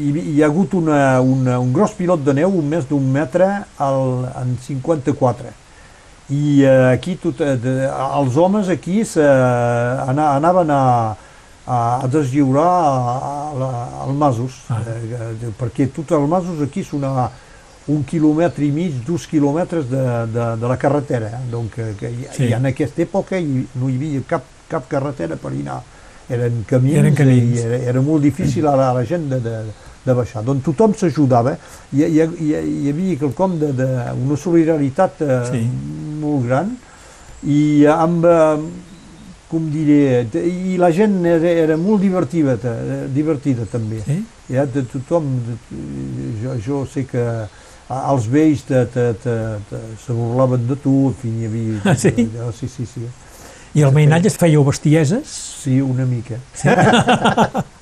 [0.01, 3.51] hi, hi ha hagut una, una, un gros pilot de neu, un més d'un metre,
[3.79, 5.53] al, en 54.
[6.33, 10.83] I eh, aquí tot, eh, de, els homes aquí se, ana, anaven a,
[11.67, 14.81] a, a deslliurar a, als masos, Ah.
[14.87, 17.31] eh, de, perquè tots els masos aquí són a
[17.89, 21.27] un quilòmetre i mig, dos quilòmetres de, de, de la carretera.
[21.39, 21.41] Eh?
[21.51, 22.45] Donc, eh, que, i, Sí.
[22.51, 25.81] I en aquesta època hi, no hi havia cap, cap carretera per anar.
[26.31, 27.57] Eren camins, Eren camins.
[27.59, 29.57] i era, era molt difícil a la, a la gent de, de,
[30.07, 30.45] de baixar.
[30.47, 31.57] Doncs tothom s'ajudava.
[31.93, 33.89] Hi, hi, hi, hi havia quelcom de, de
[34.25, 35.67] una solidaritat eh, Sí.
[36.23, 36.71] molt gran
[37.43, 38.92] i amb, eh,
[39.53, 44.01] com diré, t- i la gent era, era molt divertida, eh, divertida també.
[44.07, 44.17] Sí?
[44.49, 45.59] Ja, de tothom, de,
[46.43, 47.23] jo, jo sé que
[47.93, 49.35] els vells te, te, te,
[49.69, 51.83] te, se burlaven de tu, en fi, hi havia...
[51.93, 52.15] Ah, sí?
[52.33, 53.05] Ja, sí, sí, sí.
[53.77, 55.29] I al mainatge es fèieu bestieses?
[55.63, 56.41] Sí, una mica.
[56.57, 56.69] Sí.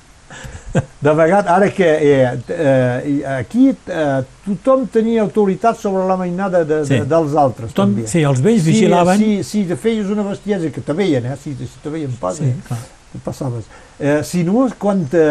[1.01, 6.83] De vegades, ara que eh, eh, aquí eh, tothom tenia autoritat sobre la mainada de,
[6.85, 6.99] Sí.
[6.99, 7.73] de, dels altres.
[7.73, 8.07] Tothom, també.
[8.07, 9.17] sí, els vells Si, vigilaven.
[9.17, 11.35] si, si te feies una bestiesa, que te veien, eh?
[11.41, 12.55] si, si te veien pas, Sí, eh?
[12.67, 12.79] clar.
[13.25, 13.65] passaves.
[13.99, 15.25] Eh, si no, quan te,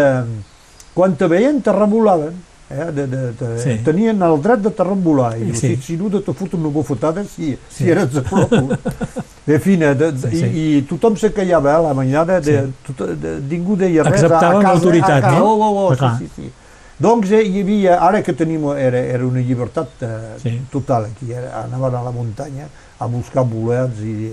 [0.95, 2.35] quan te veien, te remolaven.
[2.71, 3.81] Eh, de, de, de, Sí.
[3.85, 5.75] Tenien el dret de terrambular, i Sí.
[5.75, 7.59] si, si no de te foten una bufetada, si, Sí.
[7.69, 8.53] si eres a prop.
[9.47, 10.47] En fi, de, de, Sí, sí.
[10.47, 12.73] i, i tothom se callava, eh, la mañana, de, Sí.
[12.95, 14.23] tot, de, ningú deia res.
[14.23, 15.47] Acceptaven casa, l'autoritat, casa, no?
[15.47, 16.51] Oh, oh, oh, sí, sí, sí.
[17.01, 20.61] Doncs eh, hi havia, ara que tenim, era, era una llibertat eh, Sí.
[20.71, 22.69] total aquí, era, anaven a la muntanya
[23.01, 24.31] a buscar bolets i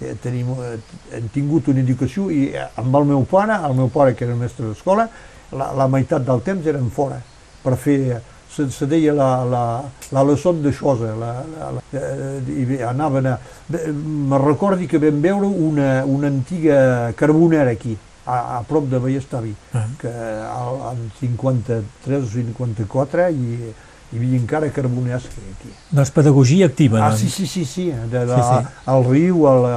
[0.00, 0.78] eh, tenim, eh,
[1.16, 4.36] hem tingut una educació i eh, amb el meu pare, el meu pare que era
[4.36, 5.08] mestre d'escola,
[5.50, 7.18] la, la meitat del temps eren fora
[7.62, 8.20] per fer,
[8.50, 9.64] se, se deia la, la,
[10.12, 13.38] la leçon de cosa, la, la, la, eh, i bé, anaven a...
[13.70, 17.96] Me recordi que vam veure una, una antiga carbonera aquí,
[18.26, 19.86] a, a prop de Vallestavi, Ah.
[20.00, 23.72] que al, en 53 o 54 hi,
[24.10, 25.70] hi havia encara carboners que aquí.
[25.90, 27.00] Doncs pedagogia activa.
[27.04, 27.20] Ah, doncs.
[27.22, 28.66] sí, sí, sí, sí, de, de, Sí, sí.
[28.86, 29.74] al riu, a la,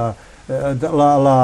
[0.48, 1.36] eh, de, la, la,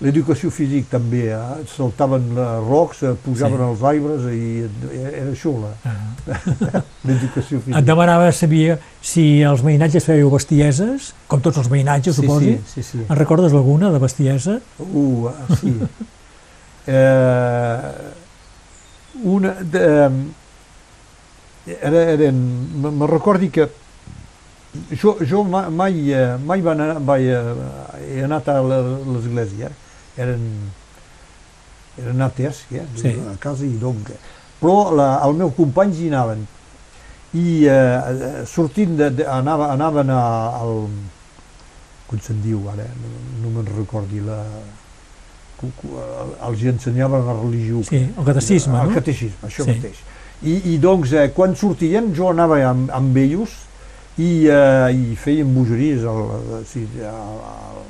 [0.00, 1.64] l'educació física també, eh?
[1.68, 3.64] saltaven les rocs, eh, pujaven Sí.
[3.66, 4.64] als arbres i
[4.96, 5.96] era xula, Ah.
[7.04, 7.82] l'educació Et física.
[7.82, 12.54] demanava sabia si els veïnatges fèieu bestieses, com tots els veïnatges, Sí, suposi.
[12.66, 12.98] sí, sí, sí.
[13.08, 14.60] En recordes alguna de bestiesa?
[14.78, 15.74] Uh, ah, sí.
[16.86, 17.78] eh,
[19.24, 20.10] una de,
[21.82, 22.36] era, eren,
[22.80, 23.68] me, recordi que
[25.00, 29.70] jo, jo ma- mai, eh, mai van anar, vaig, eh, he anat a l'església,
[30.18, 30.42] eren,
[31.98, 33.14] eren atees, eh, Sí.
[33.32, 34.10] a casa i donc,
[34.60, 36.46] però la, el meu companys hi anaven
[37.34, 40.22] i eh, sortint de, de, anava, anaven a,
[40.60, 40.88] al
[42.10, 43.10] com se'n diu ara, no,
[43.44, 44.40] no me'n recordi la,
[46.48, 48.94] els ensenyaven la religió Sí, el catecisme, el no?
[48.94, 49.74] catecisme, això Sí.
[49.76, 49.98] mateix
[50.42, 53.50] I, i doncs eh, quan sortien jo anava amb, amb ells
[54.16, 56.22] i, eh, i feien bogeries al,
[56.56, 56.64] al,
[57.04, 57.82] al,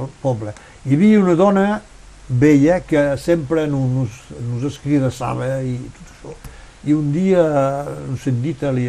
[0.00, 1.80] al poble hi havia una dona
[2.28, 4.08] vella que sempre nos,
[4.50, 6.34] nos, escridassava i tot això
[6.84, 7.42] i un dia,
[8.08, 8.88] no sé, dit, li,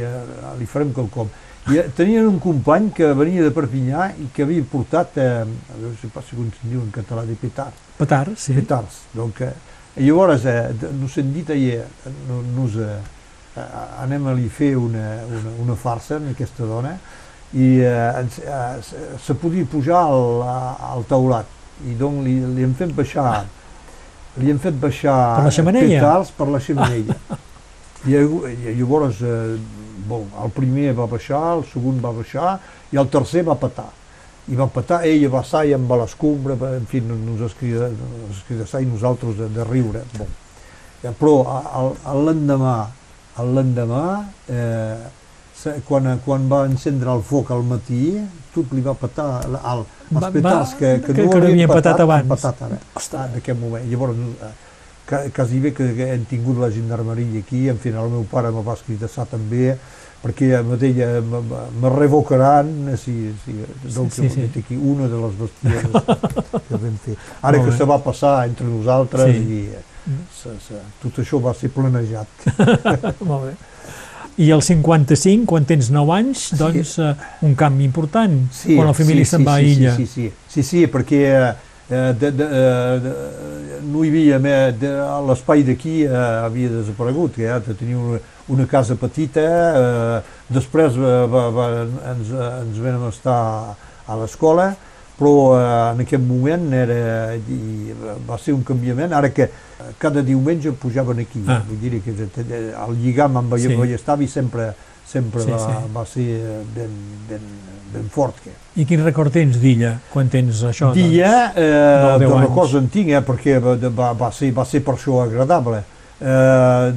[0.60, 1.30] li farem quelcom
[1.72, 5.78] i eh, tenien un company que venia de Perpinyà i que havia portat, eh, a
[5.80, 8.54] veure si passa com se'n diu en català, de petard Petar, sí.
[8.54, 9.00] petards.
[9.16, 9.54] Donc, eh,
[10.04, 13.00] llavors, eh, d- nos hem dit ahir, eh, no- nos, eh,
[13.56, 13.66] eh,
[14.04, 16.92] anem a li fer una, una, una farsa amb aquesta dona
[17.56, 20.44] i eh, eh, se- se podia pujar al,
[20.92, 23.44] al taulat i doncs li, li hem fet baixar
[24.38, 25.88] li hem fet baixar Per la xemeneia?
[26.00, 27.16] petards per la xemeneia
[28.08, 29.58] i, i llavors eh,
[30.08, 32.58] bon, el primer va baixar, el segon va baixar
[32.94, 33.88] i el tercer va petar
[34.48, 38.68] i va petar, ella va sair amb l'escombra, va- en fi, nos escrida, nos escrida
[38.80, 40.04] i nosaltres de, de riure.
[40.20, 40.28] Bon.
[41.02, 41.32] Eh, Però
[42.14, 42.76] l'endemà,
[43.42, 44.04] l'endemà,
[44.46, 48.20] eh, quan, quan va encendre el foc al matí,
[48.56, 52.06] tot li va petar els Va- petards que, que, que- no que havien petat han
[52.08, 52.30] abans.
[52.32, 53.86] petat ara, ah, d'aquest moment.
[53.92, 58.50] Llavors, eh, quasi bé que, hem tingut la gendarmeria aquí, en fi, el meu pare
[58.52, 59.76] me va escridassar també,
[60.26, 63.54] perquè me deia, me, me- revocaran si, si,
[63.94, 64.48] donc, sí, sí.
[64.54, 64.60] sí.
[64.64, 65.92] aquí una de les bestieses
[66.70, 67.18] que vam fer.
[67.46, 69.44] Ara que se va passar entre nosaltres Sí.
[69.44, 69.84] i eh,
[70.34, 72.28] se, se, tot això va ser planejat.
[73.30, 73.54] Molt bé.
[74.38, 77.14] I el 55, quan tens 9 anys, doncs eh,
[77.48, 78.34] un canvi important,
[78.66, 79.94] quan la família se'n va a sí, illa.
[79.96, 81.54] Sí, sí, sí, sí, sí perquè eh,
[81.90, 83.14] de, de, eh, de,
[83.86, 84.92] no hi havia més, de,
[85.30, 88.20] l'espai d'aquí eh, havia desaparegut, que ja tenia una,
[88.52, 90.20] una casa petita, eh,
[90.52, 91.70] després va, va, va,
[92.12, 93.40] ens, ens vam estar
[94.06, 94.74] a l'escola,
[95.18, 97.94] però eh, en aquest moment era, i
[98.28, 99.50] va ser un canviament, ara que
[99.98, 101.62] cada diumenge pujaven aquí, Ah.
[101.68, 103.76] vull dir que el lligam amb Sí.
[103.76, 104.74] Vallestavi sempre,
[105.06, 105.92] sempre Sí, va, sí.
[105.96, 106.42] va ser
[106.76, 106.90] ben,
[107.30, 107.42] ben,
[107.94, 108.36] ben fort.
[108.44, 108.52] Que.
[108.82, 110.92] I quin record tens d'illa, quan tens això?
[110.94, 114.82] Dia, eh, nou, deu de records en tinc, eh, perquè va, va, ser, va ser
[114.84, 115.84] per això agradable.
[116.20, 116.94] Eh,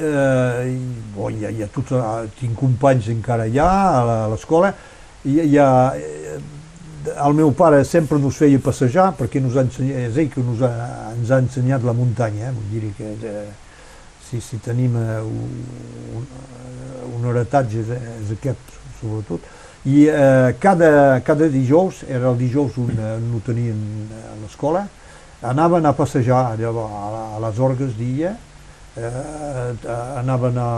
[0.00, 0.78] eh, i,
[1.14, 3.68] bon, hi ha tots, eh, tinc companys encara allà
[4.00, 4.74] a la- a l'escola,
[5.24, 6.38] hi ha, eh,
[7.26, 10.62] el meu pare sempre nos feia passejar perquè nos ha ensenyat, és ell que nos
[10.62, 10.70] ha,
[11.14, 12.52] ens ha ensenyat la muntanya, eh?
[12.56, 13.44] vull dir que eh,
[14.28, 15.60] si, si tenim eh, un,
[16.16, 16.26] un,
[17.16, 19.40] un heretatge és, és aquest, sobretot.
[19.86, 23.78] I eh, cada, cada dijous, era el dijous on eh, no tenien
[24.10, 24.86] a l'escola,
[25.46, 27.04] anaven a passejar allò, a,
[27.36, 28.32] a les orgues d'illa,
[28.96, 29.10] eh,
[30.18, 30.70] anaven a,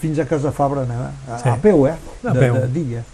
[0.00, 1.48] fins a Casa Fabra, anaven, a, Sí.
[1.48, 1.94] a peu, eh?
[2.24, 2.54] A de- peu.
[2.54, 3.04] de- d'illa.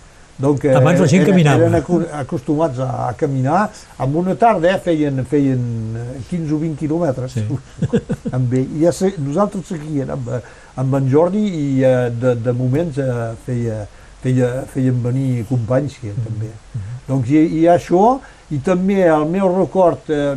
[0.43, 1.63] Donc, eh, Abans la gent eren- caminava.
[1.69, 1.75] Eren
[2.19, 3.69] acostumats a, a caminar.
[4.03, 5.63] En una tarda eh, feien, feien
[5.97, 7.45] eh, 15 o 20 quilòmetres Sí.
[8.37, 8.67] amb ell.
[8.81, 10.41] I ja se, nosaltres seguien amb, eh,
[10.83, 13.07] amb en Jordi i eh, de, de moments eh,
[13.47, 13.85] feia,
[14.25, 16.51] feia, feien venir companys que també.
[17.07, 18.19] Doncs hi, hi ha això
[18.53, 20.37] i també el meu record, eh,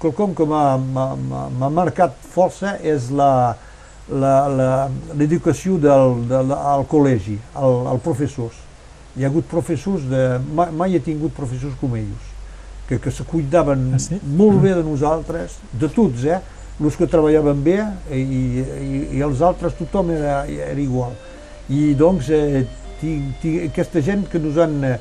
[0.00, 3.10] quelcom que m'ha- marcat força és
[5.14, 8.62] l'educació del, del, al col·legi, al, al professors.
[9.16, 10.22] Hi ha hagut professors, de,
[10.58, 12.32] mai, mai he tingut professors com ells,
[12.88, 14.18] que, que se cuidaven Ah, sí?
[14.24, 16.40] molt bé de nosaltres, de tots, eh?
[16.82, 17.76] Els que treballaven bé
[18.10, 21.14] i, i, i els altres tothom era, era igual.
[21.70, 22.64] I doncs eh,
[23.00, 24.80] tinc, tinc, aquesta gent que nos han...
[24.84, 24.98] Eh,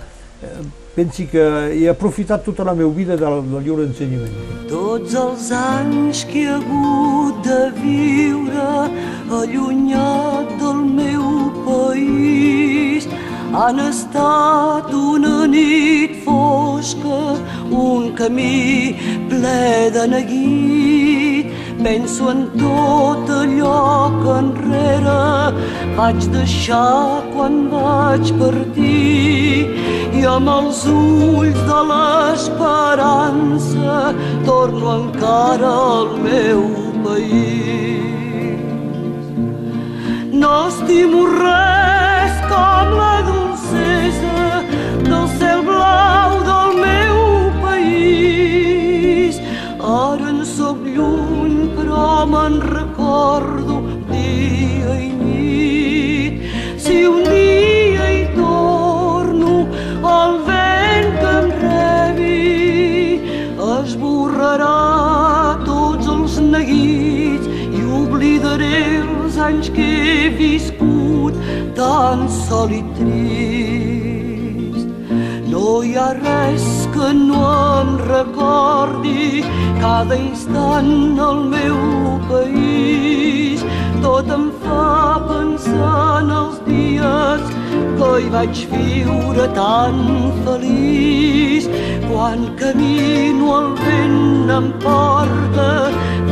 [0.93, 1.41] pensi que
[1.73, 4.35] he aprofitat tota la meva vida del, del lliure ensenyament.
[4.69, 8.67] Tots els anys que he hagut de viure
[9.41, 11.25] allunyat del meu
[11.65, 12.92] país
[13.53, 17.37] han estat una nit fosca,
[17.69, 18.97] un camí
[19.29, 21.47] ple de neguit.
[21.83, 25.25] Penso en tot allò que enrere
[25.97, 29.67] vaig deixar quan vaig partir
[30.19, 33.93] i amb els ulls de l'esperança
[34.47, 36.61] torno encara al meu
[37.03, 38.55] país.
[40.41, 42.12] No estimo res
[42.53, 44.37] com la dolcesa
[45.09, 47.17] del cel blau del meu
[47.65, 49.41] país.
[49.93, 53.81] Ara en sóc lluny, però me'n recordo
[54.13, 56.35] dia i nit.
[56.85, 57.72] Si un dia
[71.93, 74.87] tan sol i trist.
[75.53, 79.25] No hi ha res que no em recordi
[79.83, 81.77] cada instant al meu
[82.31, 83.65] país.
[84.05, 84.87] Tot em fa
[85.29, 87.43] pensar en els dies
[87.99, 90.01] que hi vaig viure tan
[90.47, 91.69] feliç.
[92.09, 95.69] Quan camino el vent em porta,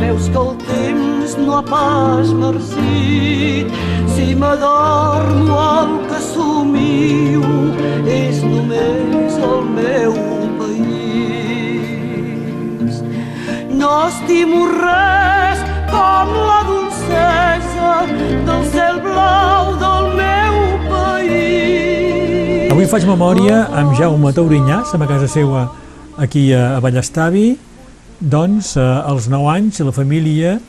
[0.02, 3.66] veus que el temps no ha pas marcit.
[4.22, 7.42] Si m'adormo el que somio
[8.06, 10.12] és només el meu
[10.60, 12.12] país.
[13.80, 15.58] No estimo res
[15.90, 17.90] com la dolcesa
[18.46, 20.54] del cel blau del meu
[20.86, 22.70] país.
[22.70, 25.66] Avui faig memòria amb Jaume Taurinyàs, a casa seva
[26.14, 27.58] aquí a Ballestavi.
[28.22, 30.62] Doncs, eh, als 9 anys, la família eh,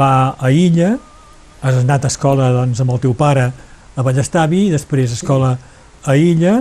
[0.00, 0.96] va a Illa,
[1.62, 3.48] has anat a escola doncs, amb el teu pare
[3.98, 5.56] a Ballestavi, després escola
[6.06, 6.60] a Illa,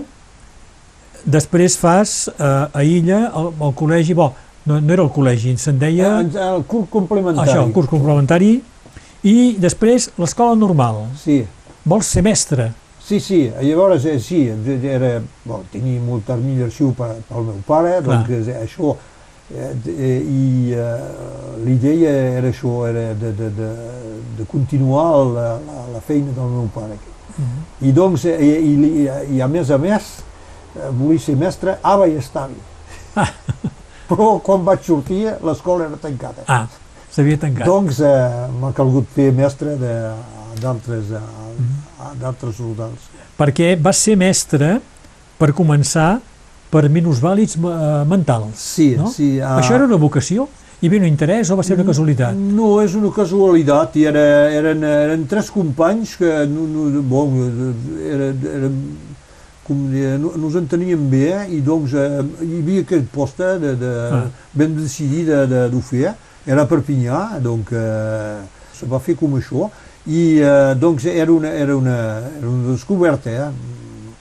[1.26, 4.32] després fas eh, a Illa el, el col·legi, bo,
[4.68, 7.50] no, no era el col·legi, se'n deia El, el curs complementari.
[7.50, 8.56] això, el curs complementari,
[9.28, 11.06] i després l'escola normal.
[11.20, 11.44] Sí,
[11.88, 12.72] Vols ser mestre?
[13.08, 13.46] sí, sí.
[13.64, 14.42] Llavors, eh, sí,
[14.84, 18.18] era, bon, tenia molta admiració pel meu pare, Clar.
[18.28, 19.17] doncs eh, això, eh, eh,
[19.52, 23.70] i eh, l'idea era això, era de, de, de,
[24.40, 26.98] de continuar la, la, la feina del meu pare.
[27.86, 29.08] I doncs, eh, i, i,
[29.38, 30.10] i a més a més,
[30.76, 32.58] eh, volia ser mestre a Ballestavi.
[34.10, 36.44] Però quan vaig sortir, l'escola era tancada.
[36.48, 36.66] Ah,
[37.12, 37.66] s'havia tancat.
[37.68, 40.16] Doncs eh, m'ha calgut fer mestre de-
[40.62, 41.22] d'altres eh,
[42.18, 43.10] d'altres soldats.
[43.38, 44.80] perquè vas ser mestre
[45.38, 46.20] per començar
[46.72, 48.56] per minusvàlids eh, mentals.
[48.76, 49.10] Sí, no?
[49.14, 49.38] sí.
[49.42, 50.48] ah, Això era una vocació?
[50.78, 52.36] Hi havia un interès o va ser una casualitat?
[52.38, 53.96] No, és una casualitat.
[53.98, 57.34] I era, eren, eren tres companys que no, no, bon,
[58.06, 58.76] era, eren,
[59.66, 63.74] com dir, no, no ens enteníem bé i doncs eh, hi havia aquest posta de,
[63.82, 64.22] de, Ah.
[64.54, 66.14] vam decidir de, de, d'ho fer.
[66.48, 68.38] Era a Perpinyà, donc eh,
[68.78, 69.66] se va fer com això
[70.08, 71.98] i eh, doncs era una, era una,
[72.38, 73.50] era una descoberta, eh?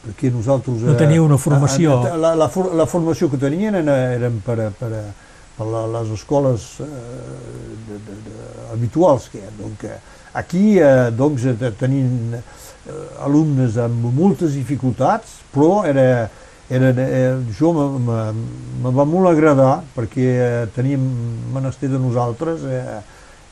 [0.06, 0.82] Perquè nosaltres...
[0.86, 2.00] No teniu una formació.
[2.06, 3.90] eh, La, la, for- la formació que tenien eren,
[4.20, 5.12] eren per, a- per, a-
[5.56, 6.90] per la, les escoles eh,
[7.88, 8.36] de, de, de,
[8.76, 9.52] habituals que hi ha.
[9.58, 9.98] Donc, eh,
[10.36, 12.42] aquí eh, doncs, eh, tenien eh,
[13.26, 16.28] alumnes amb moltes dificultats, però era,
[16.68, 18.20] era, eh, jo me, me,
[18.84, 21.02] me va molt agradar perquè eh, teníem
[21.54, 22.98] menester de nosaltres, eh,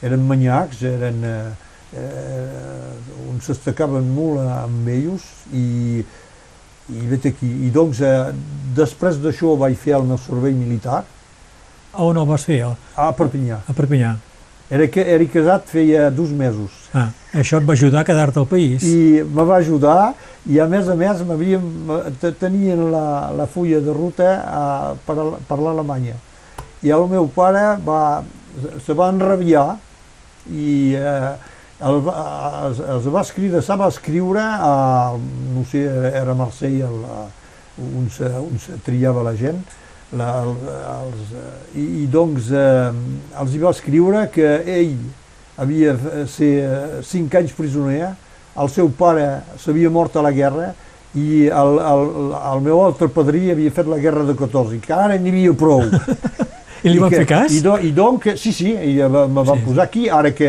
[0.04, 1.52] eren manyacs, eren, eh,
[1.94, 6.02] eh, on s'estacaven molt amb ells i,
[6.92, 7.48] i vet aquí.
[7.66, 8.32] I doncs, eh,
[8.76, 11.04] després d'això vaig fer el meu servei militar
[11.94, 12.60] On el vas fer?
[12.64, 12.74] A
[13.08, 13.60] a Perpinyà.
[13.68, 14.16] a Perpinyà.
[14.70, 18.46] Era, que, era casat feia dos mesos Ah, això et va ajudar a quedar-te al
[18.46, 18.82] país.
[18.82, 20.14] i me va ajudar
[20.50, 21.20] i a més a més
[22.40, 26.16] tenien la, la fulla de ruta a, per, a- per l'Alemanya
[26.82, 28.22] i el meu pare va,
[28.84, 29.76] se va enrabiar
[30.50, 31.32] i eh,
[31.80, 34.74] el, els, els va escriure, se va escriure a,
[35.54, 37.00] no sé, era Marsella el,
[37.82, 39.58] on, se, on se triava la gent
[40.14, 40.54] la, el,
[40.94, 41.34] els,
[41.74, 42.92] i, i doncs eh,
[43.42, 44.96] els hi va escriure que ell
[45.58, 45.94] havia
[46.30, 48.14] ser eh, cinc anys prisioner,
[48.54, 49.26] el seu pare
[49.58, 50.72] s'havia mort a la guerra
[51.18, 55.18] i el, el, el meu altre padrí havia fet la guerra de 14, que ara
[55.18, 55.82] n'hi havia prou.
[56.84, 57.52] I li van que, fer cas?
[57.56, 59.64] I, do, i donc, sí, sí, i me van Sí.
[59.64, 60.48] posar aquí, ara que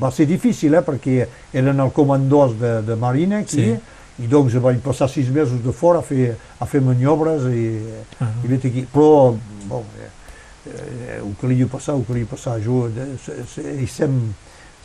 [0.00, 3.74] va ser difícil, eh, perquè eren el comandós de, de Marina aquí, Sí.
[4.22, 7.80] i doncs vaig passar sis mesos de fora a fer, a fer maniobres i,
[8.20, 8.28] Ah.
[8.44, 8.86] i vet aquí.
[8.94, 9.34] Però,
[9.66, 12.60] bon, eh, eh, ho calia passar, ho calia passar.
[12.62, 14.20] Jo, de, se, se, i sem,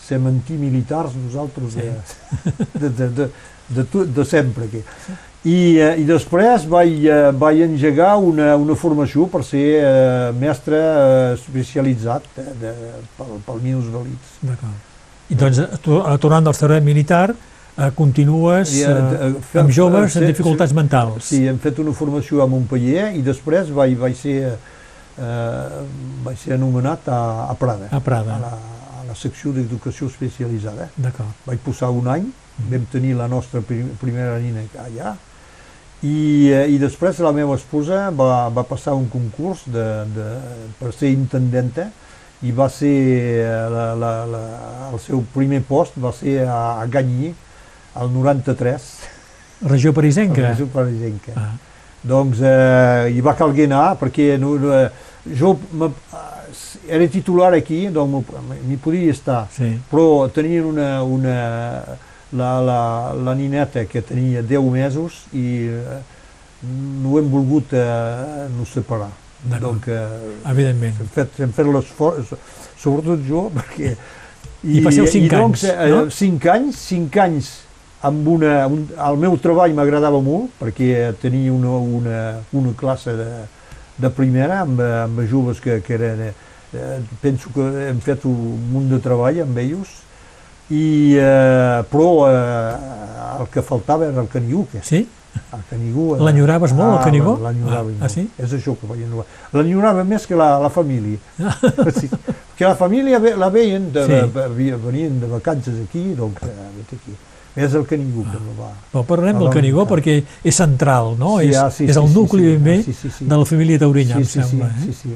[0.01, 1.91] sem antimilitars nosaltres de,
[2.73, 3.29] de, de, de,
[3.69, 4.65] de, de, de sempre.
[4.65, 4.81] Aquí.
[5.47, 10.79] I, eh, I després vaig, eh, vaig engegar una, una formació per ser eh, mestre
[10.81, 12.71] eh, especialitzat eh, de,
[13.19, 14.33] pel, pel minusvàlids.
[14.41, 14.81] D'acord.
[15.31, 15.61] I doncs,
[16.23, 21.29] tornant del servei militar, eh, continues eh, eh, fe- amb joves fe- amb dificultats mentals.
[21.29, 24.55] Sí, hem fet una formació a Montpellier i després vaig, vaig, ser,
[25.19, 25.85] eh,
[26.25, 27.21] vaig ser anomenat a,
[27.51, 28.35] a Prada, A Prada.
[28.35, 28.51] a la,
[29.03, 30.89] a la secció d'educació especialitzada.
[30.97, 31.31] D'acord.
[31.47, 32.27] Vaig posar un any,
[32.57, 32.71] Mm.
[32.71, 35.11] vam tenir la nostra prim, primera nina allà,
[36.05, 40.27] i, eh, i després la meva esposa va, va passar un concurs de, de,
[40.77, 41.89] per ser intendenta
[42.45, 42.93] i va ser,
[43.41, 44.41] eh, la, la, la,
[44.91, 47.33] el seu primer post va ser a, a Gagny,
[47.97, 48.89] al 93,
[49.65, 50.51] Regió parisenca?
[50.51, 51.31] a Parisenca.
[51.35, 51.53] Ah,
[52.07, 54.75] Doncs eh, hi va calguer anar perquè no, no,
[55.33, 56.27] jo me, eh,
[56.93, 58.29] era titular aquí, doncs
[58.67, 59.73] m'hi podia estar, sí.
[59.89, 61.37] però tenien una, una
[62.33, 62.81] la, la,
[63.13, 65.99] la nineta que tenia 10 mesos i eh,
[67.03, 69.11] no hem volgut eh, no separar.
[69.61, 70.97] Donc, eh, Evidentment.
[70.99, 72.33] hem fet, hem fet l'esforç,
[72.79, 73.95] sobretot jo, perquè...
[74.67, 75.99] I passeu cinc i doncs, anys, eh, no?
[76.11, 77.51] Cinc anys, cinc anys
[78.07, 78.55] amb una...
[78.71, 82.23] Un, el meu treball m'agradava molt, perquè tenia una, una,
[82.57, 83.29] una classe de,
[84.01, 86.27] de primera amb, amb joves que, que eren...
[86.75, 89.93] Eh, penso que hem fet un munt de treball amb ells,
[90.69, 95.07] i, eh, però eh, el que faltava era el canigú, que Sí?
[95.53, 96.15] el canigú...
[96.15, 97.37] eh, L'enyoraves molt, el canigó?
[97.39, 98.01] L'enyorava Ah, molt.
[98.03, 98.27] ah, sí?
[98.37, 99.25] És això que vaig enyorar.
[99.53, 101.17] L'enyorava més que la, la família.
[101.99, 102.09] sí.
[102.57, 104.71] Que la família ve- la veien, de, Sí.
[104.83, 107.15] venien de vacances aquí, doncs, eh, aquí.
[107.57, 108.67] És el canigú que no va...
[108.91, 109.97] Però parlem Ah, del Canigó clar.
[109.97, 111.39] perquè és central, no?
[111.39, 113.25] Sí, és, ah, sí, és el sí, nucli sí, ben bé ah, sí, sí, sí.
[113.25, 114.67] de la família Taurina, sí, em sí, sembla.
[114.69, 114.93] sí, eh?
[114.93, 115.15] sí, sí.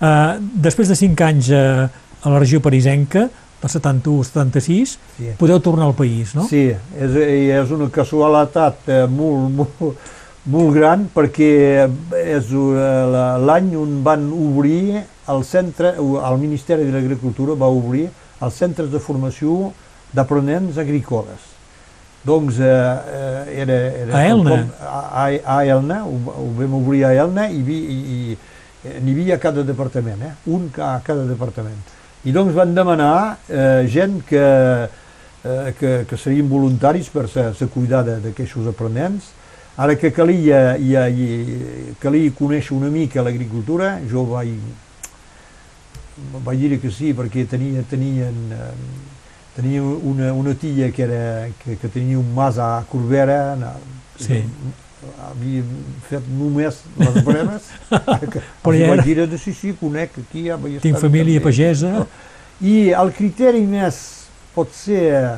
[0.00, 1.86] Uh, després de 5 anys uh,
[2.26, 3.28] a la regió parisenca,
[3.62, 5.30] del 71-76, Sí.
[5.38, 6.44] podeu tornar al país, no?
[6.48, 9.98] Sí, és, és una casualitat eh, molt, molt,
[10.46, 11.88] molt gran perquè
[12.20, 18.08] és eh, la- l'any on van obrir el centre, el Ministeri de l'Agricultura va obrir
[18.40, 19.72] els centres de formació
[20.12, 21.40] d'aprenents agrícoles.
[22.26, 24.50] Doncs eh, eh, era, era A Elna?
[24.50, 25.26] com- A,
[25.56, 27.98] a, Elna, ho, ho vam obrir a Elna i, vi- i,
[28.32, 30.32] i n'hi havia a cada departament, eh?
[30.46, 31.78] un a cada departament.
[32.26, 37.68] I doncs van demanar eh, gent que, eh, que, que serien voluntaris per se, se
[37.70, 39.30] cuidar d'aquests aprenents.
[39.78, 44.56] Ara que calia, ja, i, calia conèixer una mica l'agricultura, jo vaig,
[46.46, 48.72] vaig dir que sí, perquè tenia, tenien, eh,
[49.54, 53.54] tenia una, una tia que, era, que, que tenia un mas a Corbera,
[54.16, 54.40] Sí.
[55.28, 55.62] Havia
[56.08, 57.68] fet només les breves,
[58.32, 61.44] que Però ja vaig era- dir, sí, sí, conec aquí, ja vaig Tinc família també."
[61.50, 62.06] pagesa.
[62.60, 63.98] I el criteri més
[64.54, 65.02] pot ser...
[65.12, 65.36] eh,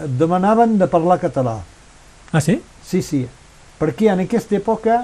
[0.00, 1.58] Demanaven de parlar català.
[2.32, 2.54] Ah, sí?
[2.86, 3.26] Sí, sí.
[3.80, 4.94] Perquè en aquesta època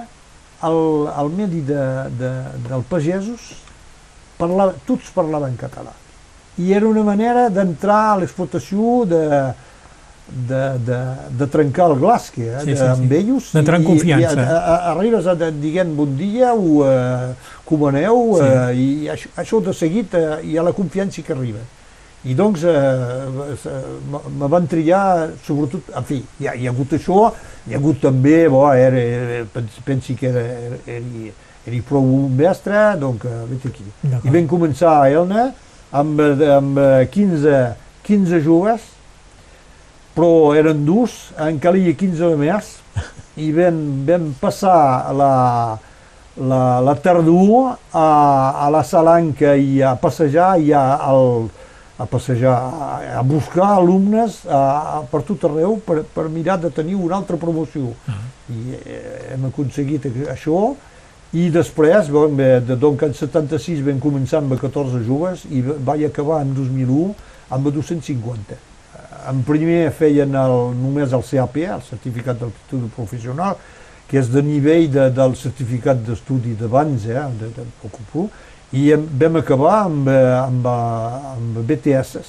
[0.65, 0.79] el,
[1.21, 1.83] el medi de,
[2.17, 2.31] de,
[2.65, 3.51] del pagesos
[4.39, 5.93] parlava, tots parlaven català.
[6.57, 9.21] I era una manera d'entrar a l'explotació de,
[10.29, 10.97] de, de,
[11.39, 12.89] de trencar el glaç que, eh, Sí, de, sí, sí.
[12.89, 13.51] amb ells.
[13.53, 14.33] D'entrar en I- confiança.
[14.35, 17.33] I, a, a, arribes a, de- dient bon dia o eh,
[17.65, 18.43] com aneu Sí.
[18.43, 21.59] eh, i això, això de seguit eh, hi ha la confiança que arriba.
[22.27, 26.91] I doncs eh, eh, me- van triar, sobretot, en fi, hi ha, hi ha hagut
[26.97, 27.31] això,
[27.67, 31.31] hi ha hagut també, bo, era, era, pens- pensi que era, era,
[31.67, 33.85] era, prou un mestre, doncs, vet aquí.
[34.25, 35.47] I vam començar a Elna
[35.91, 36.19] amb,
[36.57, 37.63] amb eh, 15,
[38.03, 38.81] 15 joves,
[40.17, 42.71] però eren durs, en calia 15 de més,
[43.37, 45.33] i vam, vam passar la,
[46.41, 48.07] la, la tardor a,
[48.65, 51.45] a la Salanca i a passejar i a, al,
[52.01, 52.89] a passejar, a,
[53.19, 54.61] a buscar alumnes a,
[54.97, 57.93] a, per tot arreu per, per mirar de tenir una altra promoció.
[58.49, 59.01] I eh,
[59.35, 60.71] hem aconseguit això
[61.37, 66.07] i després, bon, bé, de, donc en 76 vam començar amb 14 joves i vaig
[66.07, 67.13] acabar en 2001
[67.53, 68.57] amb 250.
[69.27, 73.57] En primer feien el, només el CAP, el Certificat d'Aptitud Professional,
[74.07, 78.27] que és de nivell de, del certificat d'estudi d'abans, eh, de, de, de,
[78.77, 82.25] i em, vam acabar amb, eh, amb, eh, amb BTS.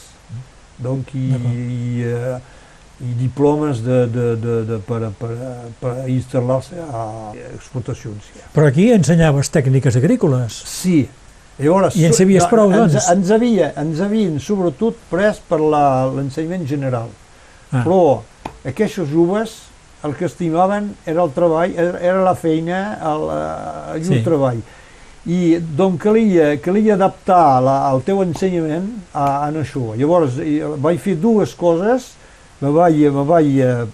[0.79, 2.39] donc, i, i, eh,
[3.03, 5.31] i diplomes de, de, de, de, per, per,
[5.81, 7.05] per instal·lar-se a
[7.53, 8.29] explotacions.
[8.37, 8.47] Ja.
[8.55, 10.61] Però aquí ensenyaves tècniques agrícoles.
[10.71, 11.01] Sí,
[11.59, 11.97] llavors...
[11.97, 13.09] I en sabies prou, ens, doncs?
[13.13, 17.09] Ens, havia, ens havien sobretot pres per l'ensenyament general,
[17.71, 17.83] Ah.
[17.85, 18.23] però
[18.65, 19.57] aquests joves
[20.07, 24.21] el que estimaven era el treball, era la feina, el, eh, el Sí.
[24.25, 24.61] treball.
[25.27, 29.91] I doncs calia, calia adaptar la, el teu ensenyament a, a això.
[29.99, 30.39] Llavors
[30.81, 32.13] vaig fer dues coses,
[32.63, 33.85] me vaig, me vaig, eh,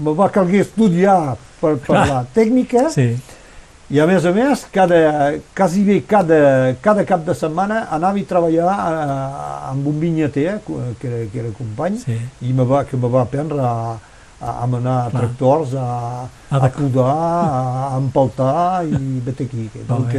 [0.00, 3.10] me va calguer estudiar per, per la tècnica Sí,
[3.90, 4.96] i a més a més, cada,
[5.54, 11.06] quasi bé cada, cada cap de setmana anava a treballar eh, amb un vinyater, que
[11.06, 12.18] era, que era company, sí.
[12.42, 13.94] i me va, que me va aprendre a,
[14.40, 15.22] a, a manar Clar.
[15.22, 17.60] tractors, a, A a podar, a,
[17.92, 19.68] a empaltar i vet aquí.
[19.88, 20.12] Donc,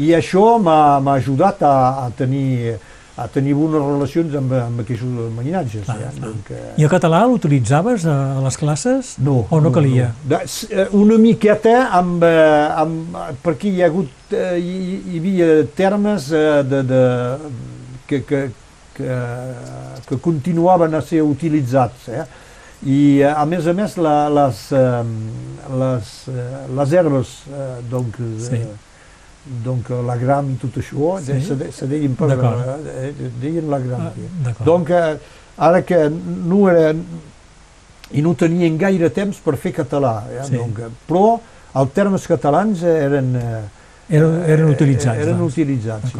[0.00, 2.76] I això m'ha m'ha ajudat a, a tenir
[3.16, 5.04] a tenir bones relacions amb, amb aquests
[5.36, 5.84] mainatges.
[5.86, 6.08] Clar, ja.
[6.16, 6.30] clar.
[6.32, 9.14] Donc, eh, I el català l'utilitzaves a les classes?
[9.22, 10.08] no, O no calia?
[10.24, 10.32] No.
[10.34, 15.18] De, s- eh, una miqueta amb, eh, amb, perquè hi ha hagut, eh, hi, hi
[15.22, 17.02] havia termes de, de,
[18.08, 18.42] que, que,
[18.96, 19.20] que,
[20.08, 22.08] que continuaven a ser utilitzats.
[22.08, 22.24] Eh?
[22.84, 24.58] I a més a més la, les,
[25.80, 26.10] les,
[26.76, 28.56] les herbes, eh, donc, Sí.
[28.56, 28.74] eh,
[29.44, 31.40] donc la gram i tot això, Sí.
[31.44, 32.60] se, de- se deien per D'acord.
[32.86, 34.00] eh, deien la gram.
[34.46, 34.52] Ah.
[34.64, 35.18] Donc, eh,
[35.58, 36.94] ara que no era
[38.12, 40.44] i no tenien gaire temps per fer català, eh?
[40.48, 40.56] Sí.
[40.56, 41.40] donc, eh, però
[41.74, 45.18] els termes catalans eren, eh, eren, eren eh, utilitzats.
[45.18, 45.52] eren doncs.
[45.52, 46.18] utilitzats, sí.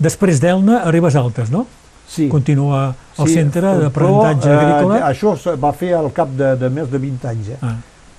[0.00, 1.66] Després d'Elna arribes a Altes, no?
[2.10, 2.28] sí.
[2.28, 5.00] Continua al sí, centre d'aprenentatge eh, agrícola.
[5.10, 7.48] això se va fer al cap de, de més de 20 anys.
[7.50, 7.58] Eh?
[7.62, 7.76] Ah,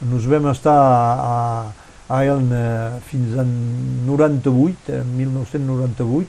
[0.09, 1.25] Nos vam estar a,
[1.67, 1.73] a
[2.19, 3.49] Elna fins en
[4.05, 6.27] 98, en 1998,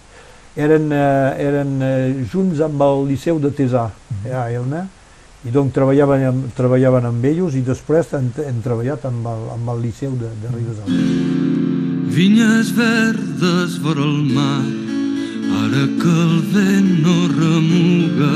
[0.56, 4.26] eren, eh, eren eh, junts amb el Liceu de Tesà, Mhm.
[4.30, 4.86] eh, a Elna,
[5.44, 9.68] i doncs treballaven amb, treballaven amb ells i després hem, hem treballat amb el, amb
[9.74, 12.14] el Liceu de, de Ribes Altes.
[12.14, 14.62] Vinyes verdes vora el mar,
[15.64, 18.34] ara que el vent no remuga,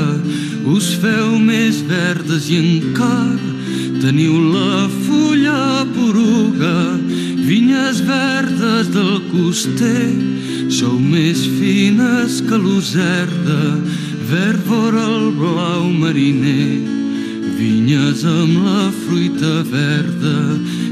[0.73, 3.53] us feu més verdes i encara
[4.01, 6.97] teniu la fulla poruga.
[7.47, 10.11] Vinyes verdes del coster,
[10.69, 13.61] sou més fines que l'userda,
[14.27, 16.83] verd vora el blau mariner.
[17.57, 20.37] Vinyes amb la fruita verda,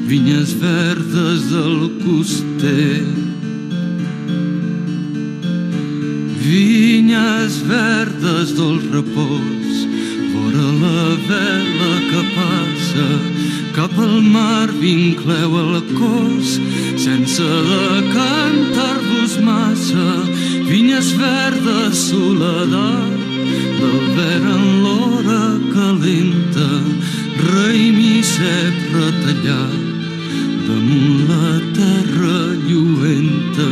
[0.08, 3.04] vinyes verdes del coster.
[6.46, 9.86] Vinyes verdes del repòs,
[10.32, 12.45] vora la vela que passa,
[13.76, 16.56] cap al mar vincleu el cos,
[16.96, 20.08] sense decantar-vos massa.
[20.70, 23.20] Vinyes verdes, soledat,
[23.80, 25.44] del verd en l'hora
[25.74, 26.70] calenta,
[27.52, 29.80] raïm i cep retallat,
[30.68, 33.72] damunt la terra lluenta,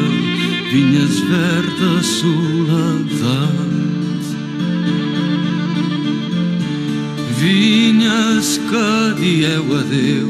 [0.71, 3.62] vinyes verdes soledat.
[7.43, 8.89] Vinyes que
[9.19, 10.29] dieu adeu,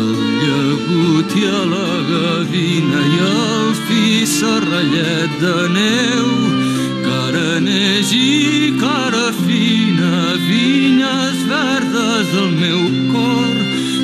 [0.00, 6.26] el llagut i a la gavina i el fi serrallet de neu,
[7.06, 10.10] cara neix i cara fina,
[10.44, 12.82] vinyes verdes del meu
[13.14, 13.54] cor,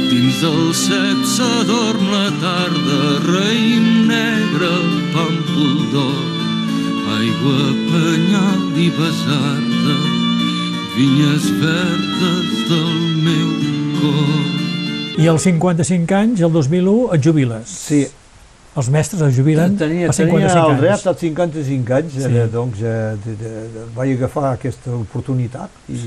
[0.08, 4.70] dins del cep s'adorm la tarda, raïm negre,
[5.12, 6.24] pàmpol d'or,
[7.18, 7.60] aigua,
[7.90, 9.98] penyal i besarda,
[10.96, 12.88] vinyes verdes del
[13.24, 13.50] meu
[14.00, 15.20] cor.
[15.20, 17.76] I als 55 anys, el 2001, et jubiles.
[17.90, 18.06] Sí,
[18.78, 20.80] Els mestres es jubilen tenia, a 55 tenia el anys.
[20.80, 22.20] dret als 55 anys, Sí.
[22.22, 22.42] sí.
[22.52, 25.98] doncs eh, de, de, de, vaig agafar aquesta oportunitat i,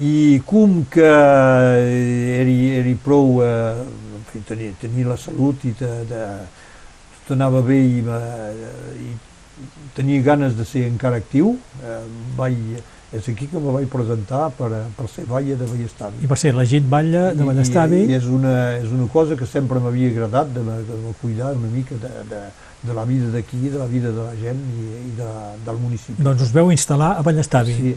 [0.00, 0.14] i
[0.48, 3.84] com que era, era prou, eh,
[4.16, 6.22] en fi, tenia, tenia la salut i de, de,
[7.26, 9.12] tot anava bé i, eh, i
[9.94, 12.00] tenia ganes de ser encara actiu, eh,
[12.40, 12.56] vaig,
[13.12, 16.24] és aquí que me vaig presentar per, per ser batlle de Vallestavi.
[16.24, 19.46] I per ser elegit batlle de Ballestavi, I, i és, una, és una cosa que
[19.48, 22.40] sempre m'havia agradat de, me- de me cuidar una mica de, de,
[22.84, 25.30] de la vida d'aquí, de la vida de la gent i, i de,
[25.64, 26.20] del municipi.
[26.22, 27.76] doncs us veu instal·lar a Ballestavi.
[27.78, 27.94] Sí,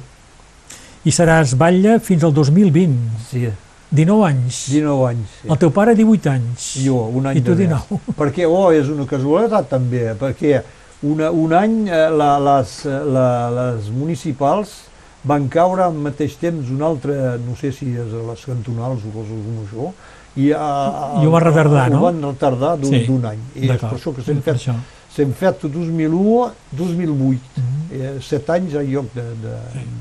[1.03, 2.95] I seràs batlle fins al 2020,
[3.31, 3.47] sí,
[3.91, 4.59] 19 anys.
[4.71, 5.31] 19 anys.
[5.41, 5.49] Sí.
[5.51, 6.67] El teu pare 18 anys.
[6.79, 7.97] I jo, un any I tu de 19.
[7.97, 8.15] més.
[8.21, 10.61] Perquè, oh, és una casualitat també, perquè
[11.09, 13.25] una, un any eh, la, les, eh, la,
[13.57, 14.77] les municipals
[15.23, 17.13] van caure al mateix temps un altre,
[17.45, 19.91] no sé si és a les cantonals o coses com això,
[20.39, 21.99] i, a, a, I ho van retardar, no?
[21.99, 23.39] Ho van retardar d'un Sí, any.
[23.55, 24.69] I és per això que Per fet,
[25.11, 28.01] s'hem fet 2001, 2008, Mhm.
[28.01, 29.55] eh, set anys en lloc de, de,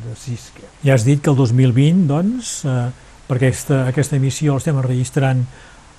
[0.07, 0.53] de sis.
[0.85, 2.91] Ja has dit que el 2020, doncs, eh,
[3.29, 5.45] perquè aquesta, aquesta emissió l'estem enregistrant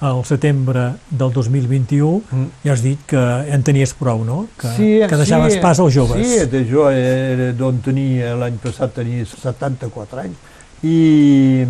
[0.01, 2.47] al setembre del 2021, Mm.
[2.65, 3.17] ja has dit que
[3.53, 4.47] en tenies prou, no?
[4.57, 6.25] Que, Sí, que deixaves sí, pas als joves.
[6.27, 10.37] Sí, de jo era d'on tenia, l'any passat tenia 74 anys,
[10.83, 11.61] i,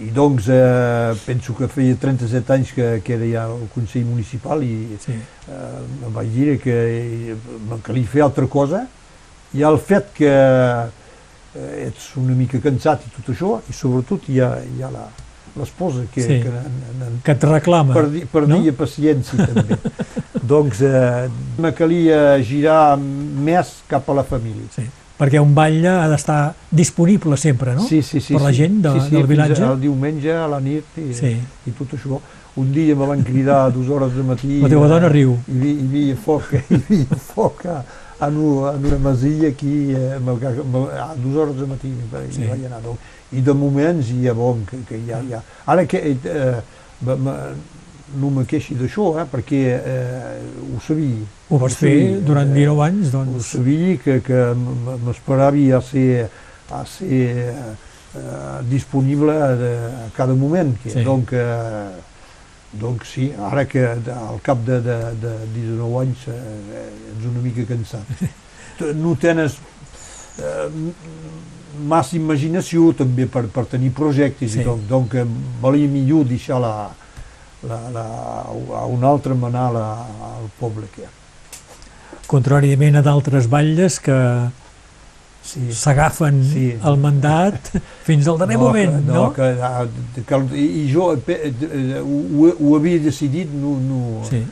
[0.00, 4.62] i doncs eh, penso que feia 37 anys que, que era ja al Consell Municipal
[4.64, 5.12] i Sí.
[5.12, 6.76] eh, em vaig dir que
[7.36, 8.86] em calia fer altra cosa
[9.52, 14.40] i el fet que eh, ets una mica cansat i tot això i sobretot hi
[14.40, 15.10] ha, hi ha la-
[15.56, 16.40] l'esposa que, Sí.
[16.42, 17.94] que en, en, Que et reclama.
[17.94, 19.76] perdi, perdia paciència també
[20.42, 21.28] doncs eh,
[21.58, 24.86] me calia girar més cap a la família Sí.
[25.20, 27.82] Perquè un ball ha d'estar disponible sempre, no?
[27.84, 28.56] sí, sí, sí, Per la sí.
[28.62, 29.62] gent de- sí, sí, del vilatge?
[29.62, 31.36] El diumenge, a la nit i, Sí.
[31.66, 32.18] i tot això.
[32.56, 34.60] Un dia me van cridar a dues hores de matí.
[34.62, 35.36] La teva eh, dona riu.
[35.46, 37.84] Hi havia, hi havia foc, hi havia foc a,
[38.26, 42.42] en, una, en una masia aquí eh, a dues hores de matí i Sí.
[42.48, 42.80] vaig anar.
[42.82, 42.98] Donc,
[43.32, 45.42] I de moments hi ha bon que, que hi ha, hi ha.
[45.70, 46.60] Ara que eh,
[48.20, 50.40] no me queixi d'això, eh, perquè eh,
[50.74, 51.22] ho sabia.
[51.50, 53.52] Ho vas fer sabia, durant eh, 19 anys, ho doncs...
[53.54, 54.40] sabia que, que
[55.06, 56.26] m'esperava a ser,
[56.74, 59.72] a ser eh, disponible de,
[60.06, 60.74] a cada moment.
[60.82, 61.04] Que, Sí.
[61.04, 61.90] donc, eh,
[62.72, 67.66] donc sí, ara que al cap de, de, de 19 anys eh, ets una mica
[67.66, 68.06] cansat.
[68.96, 69.58] No tens
[70.40, 70.68] eh,
[71.88, 74.60] massa imaginació també per, per tenir projectes Sí.
[74.60, 75.24] i donc, donc eh,
[75.62, 76.90] valia millor deixar la,
[77.66, 78.04] la, la,
[78.80, 79.86] a un altre manar la,
[80.34, 81.12] al poble que hi ha.
[82.30, 84.16] Contràriament a d'altres batlles que
[85.42, 85.72] Sí.
[85.72, 86.66] s'agafen Sí.
[86.84, 87.70] el mandat
[88.04, 89.22] fins al darrer moment, que, no?
[89.32, 89.86] Que, ah,
[90.28, 94.42] que, i, jo pe- eh, ho, ho havia decidit, no, no, Sí,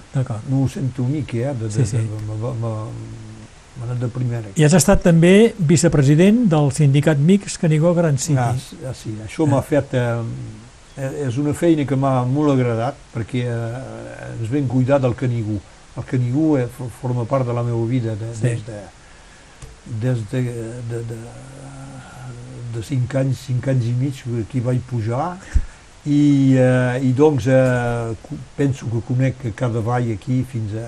[0.48, 1.52] no ho sento mica, eh?
[1.54, 1.96] De, de, Sí, sí.
[1.98, 2.72] de, me- me- m'ha
[3.86, 4.48] anat de primera.
[4.56, 8.38] I has estat també vicepresident del sindicat Mix Canigó Gran City.
[8.38, 8.54] Ah,
[8.90, 9.94] ah, sí, això m'ha fet...
[9.94, 10.22] Eh,
[10.98, 15.60] eh, és una feina que m'ha molt agradat perquè eh, ens vam cuidar del Canigú.
[15.98, 18.42] El Canigú eh, for- forma part de la meva vida de, Sí.
[18.48, 18.80] des de
[20.00, 20.42] des de,
[20.90, 21.16] de, de,
[22.74, 24.18] de 5 anys, 5 anys i mig
[24.50, 25.30] que hi vaig pujar
[26.04, 28.12] i, eh, i doncs eh,
[28.56, 30.84] penso que conec cada vall aquí fins a,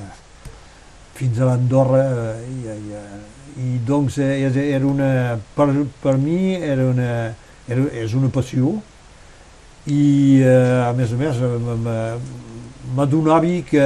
[1.20, 3.18] fins a l'Andorra eh, i, i, eh,
[3.60, 5.10] i doncs eh, era una,
[5.56, 5.68] per,
[6.00, 7.10] per mi era una,
[7.68, 8.72] era, és una passió
[9.90, 11.40] i eh, a més a més
[12.96, 13.84] m'adonava que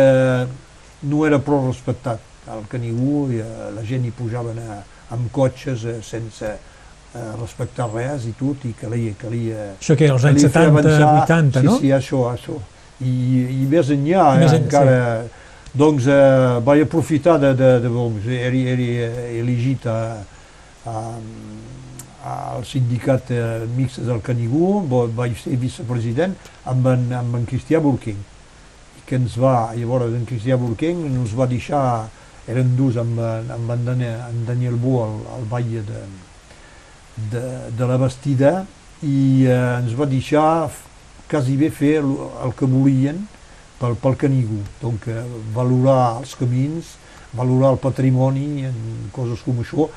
[1.10, 2.20] no era prou respectat
[2.68, 4.78] Canigú i eh, la gent hi pujaven a,
[5.16, 6.50] amb cotxes sense
[7.38, 11.22] respectar res i tot i calia, calia Això que als anys calia fer 70, avançar.
[11.24, 11.76] 80, sí, no?
[11.78, 12.56] Sí, això, això.
[13.04, 13.12] I,
[13.54, 14.68] i més enllà, Més eh, en-
[15.74, 19.08] Doncs eh, vaig aprofitar de, de, de doncs, era, era
[19.40, 19.96] elegit a,
[20.86, 21.00] a,
[22.54, 26.36] al sindicat eh, mixt del Canigú, vo- vaig ser vicepresident
[26.70, 28.20] amb en, amb en Cristià Burquing,
[29.04, 31.82] que ens va, llavors en Cristià Burquing ens va deixar,
[32.46, 36.00] eren dos amb, amb en, Daniel, en Daniel Bo al, al ball de,
[37.34, 37.44] de,
[37.76, 38.60] de la Bastida
[39.02, 40.70] i eh, ens va deixar
[41.28, 42.14] quasi bé fer el,
[42.46, 43.24] el que volien
[43.80, 45.22] pel, pel Canigú, donc eh,
[45.54, 46.94] valorar els camins,
[47.34, 49.88] valorar el patrimoni, en coses com això,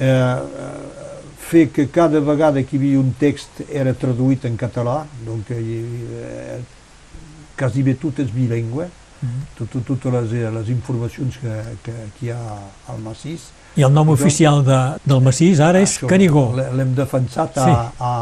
[0.00, 1.18] eh, eh,
[1.50, 5.60] fer que cada vegada que hi havia un text era traduït en català, donc eh,
[5.60, 6.58] eh,
[7.58, 8.86] quasi bé tot és bilingüe,
[9.58, 12.38] tot, tot, totes les, les informacions que, que, que hi ha
[12.88, 13.50] al massís.
[13.76, 16.46] I el nom Jo- oficial de, del massís ara és Això Canigó.
[16.56, 17.74] l'he- L'hem defensat a, Sí.
[18.00, 18.14] a,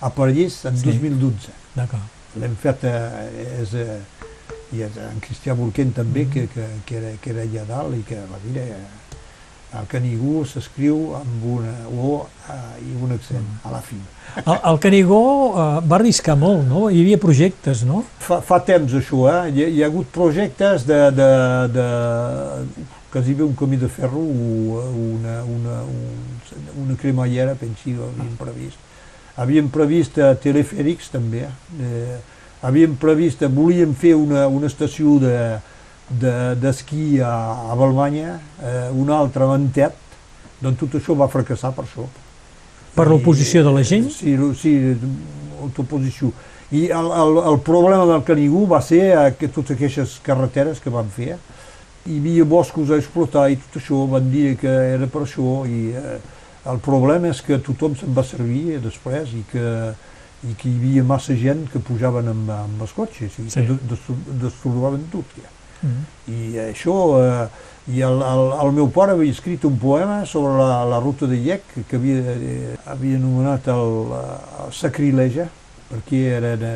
[0.00, 0.86] a París en Sí.
[0.88, 1.52] 2012.
[1.76, 2.00] D'acord.
[2.40, 3.98] L'hem fet, eh, és, eh,
[4.76, 6.30] i en Cristià Burquent també, Mm.
[6.32, 8.76] que, que, que, era, que era allà dalt i que va dir eh,
[9.78, 12.54] el Canigú s'escriu amb una O eh,
[12.84, 13.66] i un accent Mm.
[13.68, 13.96] a la fi.
[14.44, 15.22] El, el Canigó
[15.54, 16.88] eh, va arriscar molt, no?
[16.90, 18.02] Hi havia projectes, no?
[18.18, 19.50] Fa, fa temps això, eh?
[19.52, 21.28] Hi, hi ha hagut projectes de, de,
[21.72, 21.86] de
[23.12, 24.82] quasi bé un camí de ferro o
[25.16, 28.76] una, una, un, una cremallera, pensi, havíem previst.
[29.38, 31.44] Havíem previst eh, telefèrics també,
[31.80, 32.18] eh,
[32.62, 35.34] havíem previst, volíem fer una, una estació de
[36.08, 37.30] de- d'esquí a,
[37.68, 39.92] a Balmanya, eh, una altra a Mantet,
[40.60, 42.06] doncs tot això va fracassar per això.
[42.94, 44.06] Per l'oposició de la gent?
[44.10, 44.72] Sí, lo- sí,
[45.60, 46.32] autoposició.
[46.72, 50.90] I el, el, el problema del Canigú va ser eh, que totes aquestes carreteres que
[50.92, 51.36] van fer,
[52.08, 55.90] hi havia boscos a explotar i tot això, van dir que era per això i
[55.92, 56.18] eh,
[56.72, 59.64] el problema és que tothom se'n va servir després i que,
[60.46, 63.64] i que hi havia massa gent que pujaven amb, amb els cotxes i Sí.
[63.66, 65.24] que des- destorbaven tot.
[65.42, 65.50] Ja.
[66.28, 67.48] I això, eh,
[67.94, 71.36] i el, el, el meu pare havia escrit un poema sobre la, la ruta de
[71.38, 73.92] Llec que havia, eh, havia anomenat el,
[74.66, 75.46] el Sacrileja,
[75.90, 76.72] perquè era, de,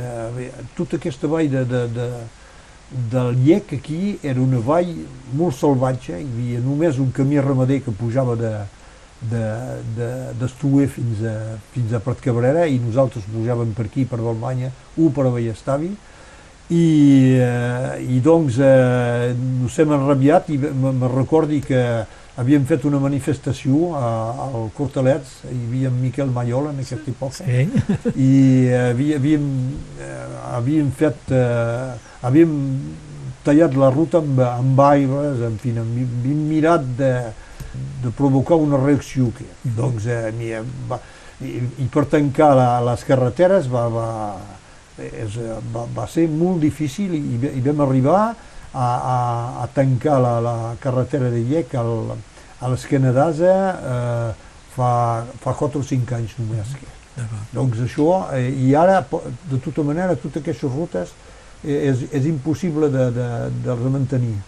[0.77, 2.07] tota aquesta vall de, de, de,
[3.13, 4.95] del Llec aquí era una vall
[5.35, 8.53] molt salvatge, hi havia només un camí ramader que pujava de,
[9.31, 11.35] d'Estuer de, de, fins, a,
[11.75, 15.93] fins a Prat Cabrera i nosaltres pujàvem per aquí, per Balmanya, un per a Vallestavi,
[16.73, 21.83] i, eh, i doncs eh, nos hem enrabiat i me recordi que
[22.41, 27.67] havíem fet una manifestació al Cortalets, hi havia Miquel Maiol en aquesta època, sí.
[28.17, 28.33] i
[28.79, 29.49] havia, havíem,
[30.01, 30.21] eh,
[30.55, 31.93] havíem fet, eh,
[32.25, 32.55] havíem
[33.45, 37.13] tallat la ruta amb, amb aigües, en fi, havíem mirat de,
[38.03, 39.47] de provocar una reacció que,
[39.77, 40.99] doncs, eh, va,
[41.43, 44.09] i, i per tancar la, les carreteres va, va,
[45.03, 45.39] és,
[45.75, 49.17] va, va ser molt difícil i, i vam arribar a, a,
[49.65, 52.15] a tancar la, la carretera de Llec al,
[52.63, 53.55] a l'esquena d'Asa
[53.93, 54.33] eh,
[54.77, 54.93] fa,
[55.43, 56.77] fa 4 o 5 anys només.
[56.79, 57.27] Que.
[57.53, 59.03] Doncs això, eh, i ara,
[59.51, 61.13] de tota manera, totes aquestes rutes
[61.65, 63.29] eh, és, és impossible de, de,
[63.67, 64.39] de mantenir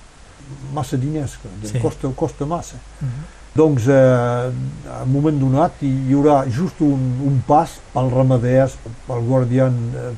[0.73, 1.79] massa diners, sí.
[1.79, 2.77] costa, costa massa.
[3.01, 3.13] Uh mhm.
[3.13, 3.43] -huh.
[3.55, 8.75] Doncs eh, en un moment donat hi, hi haurà just un, un pas pel ramaders,
[9.07, 9.69] pel guardià,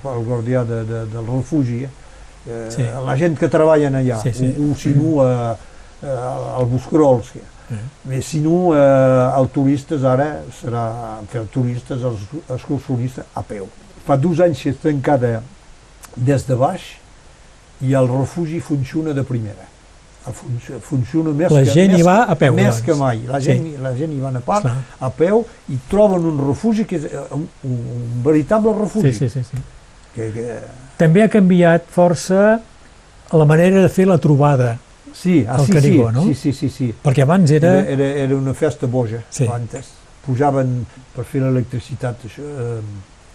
[0.00, 2.86] pel guardià de, de, del refugi, eh, sí.
[3.04, 4.48] la gent que treballen allà, sí, sí.
[4.56, 5.52] o, o si no eh,
[6.00, 7.34] eh, el Buscarols.
[7.36, 8.22] Uh -huh.
[8.22, 13.68] si no, eh, els turistes ara serà fer turistes, els excursionistes a peu.
[14.06, 15.42] Fa dos anys que és tancada
[16.16, 16.80] des de baix
[17.82, 19.75] i el refugi funciona de primera
[20.32, 22.84] funciona més la que, gent més, hi va a peu més doncs.
[22.86, 23.82] que mai la gent, sí.
[23.82, 24.66] la gent hi va a, part,
[24.98, 29.44] a peu i troben un refugi que és eh, un, un, veritable refugi sí, sí,
[29.44, 29.62] sí, sí.
[30.16, 30.58] Que, que...
[30.98, 32.58] també ha canviat força
[33.32, 34.76] la manera de fer la trobada
[35.16, 36.24] sí, ah, al sí, Canigó, sí, no?
[36.24, 36.92] Sí, sí, sí, sí.
[37.02, 37.72] Perquè abans era...
[37.80, 39.48] Era, era, era una festa boja, sí.
[39.52, 39.88] antes.
[40.26, 40.78] Pujaven
[41.14, 42.44] per fer l'electricitat, això...
[42.44, 42.80] Eh,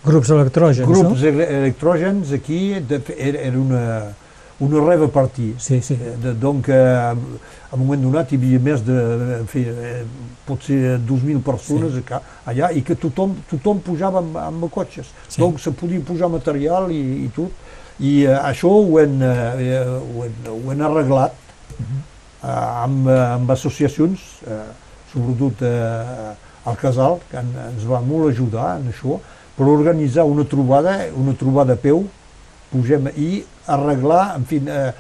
[0.05, 1.45] grups electrògens, grups no?
[1.45, 3.83] electrògens aquí, de, era, era una,
[4.61, 5.55] una reva partir.
[5.57, 5.97] Sí, sí.
[5.99, 6.75] Eh, de, donc, eh,
[7.71, 8.97] a un moment donat hi havia més de,
[9.39, 10.03] en fi, eh,
[10.45, 12.03] potser 2.000 persones sí.
[12.51, 15.09] allà i que tothom, tothom pujava amb, amb cotxes.
[15.27, 15.41] Sí.
[15.41, 17.57] Donc se podia pujar material i, i tot.
[18.01, 21.99] I eh, això ho hem, eh, ho hem, ho hem arreglat uh -huh.
[22.43, 24.63] eh, amb, amb associacions, eh,
[25.13, 26.33] sobretot eh,
[26.69, 29.19] el Casal, que en, ens va molt ajudar en això,
[29.57, 32.05] per organitzar una trobada, una trobada a peu,
[32.71, 34.91] pugem i arreglar, en fi, eh,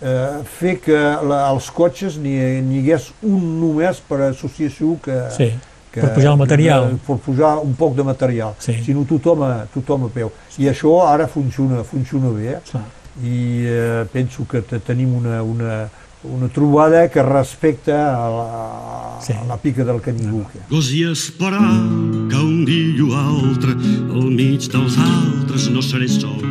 [0.00, 2.36] eh, fer que la, els cotxes n'hi
[2.80, 5.50] hagués un només per associació que, sí,
[5.92, 6.88] que, per pujar el material.
[6.90, 8.78] Que, per pujar un poc de material, sí.
[8.84, 10.32] sinó tothom a, tothom a peu.
[10.60, 12.82] I això ara funciona, funciona bé sí.
[13.24, 15.86] i eh, penso que tenim una, una,
[16.26, 19.32] una trobada que respecta a la, sí.
[19.32, 20.44] a la pica del Canigó.
[20.70, 21.60] Gosi esperar
[22.28, 23.72] que un dia o altre
[24.12, 26.42] al mig dels altres no seré sol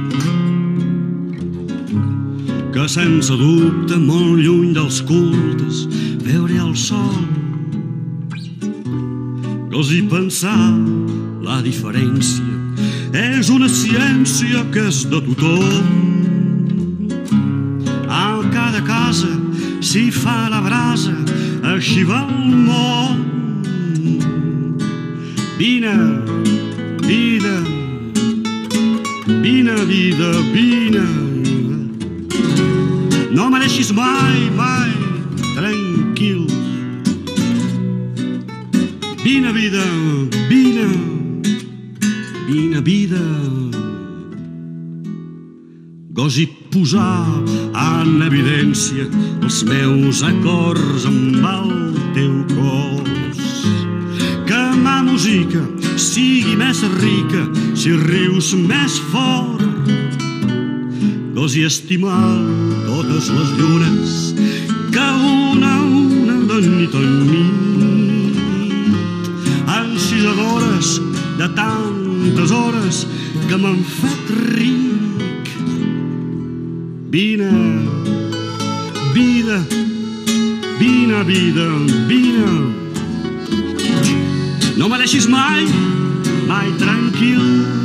[2.87, 5.85] sense dubte molt lluny dels cultes
[6.21, 7.15] veure el sol.
[9.71, 10.75] Gosi pensar
[11.45, 12.45] la diferència
[13.15, 15.89] és una ciència que és de tothom.
[18.05, 19.33] A cada casa
[19.81, 21.15] s'hi fa la brasa,
[21.73, 23.21] així va el món.
[25.57, 25.95] Vine,
[27.07, 27.55] vida,
[29.41, 31.24] vine, vida, vine,
[33.35, 34.91] no me deixis mai, mai
[35.55, 36.47] tranquil.
[39.23, 39.83] Vine, vida,
[40.47, 40.87] vine,
[42.47, 43.23] vine, vida.
[46.13, 47.27] Gosi posar
[47.75, 49.09] en evidència
[49.43, 51.73] els meus acords amb el
[52.15, 53.43] teu cos.
[54.47, 55.59] Que ma música
[55.99, 57.43] sigui més rica
[57.75, 59.91] si rius més fort.
[61.35, 64.11] Gosi estimar totes les llunes
[64.93, 68.37] que una a una de nit en nit.
[69.75, 71.01] Encisadores
[71.39, 73.01] de tantes hores
[73.49, 75.51] que m'han fet ric.
[77.11, 77.51] Vine
[79.17, 79.59] vida
[80.79, 81.67] vine vida
[82.07, 82.51] vine.
[84.77, 85.67] No me deixis mai
[86.47, 87.84] mai tranquil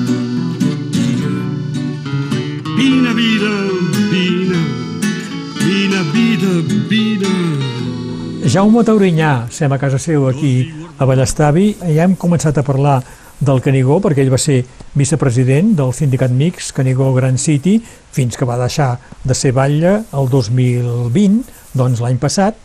[8.51, 12.97] Jaume Taurinyà, sem a casa seu aquí a Vallestavi, ja hem començat a parlar
[13.39, 14.65] del Canigó, perquè ell va ser
[14.99, 17.77] vicepresident del sindicat mix Canigó Grand City,
[18.11, 21.47] fins que va deixar de ser batlle el 2020,
[21.79, 22.59] doncs l'any passat,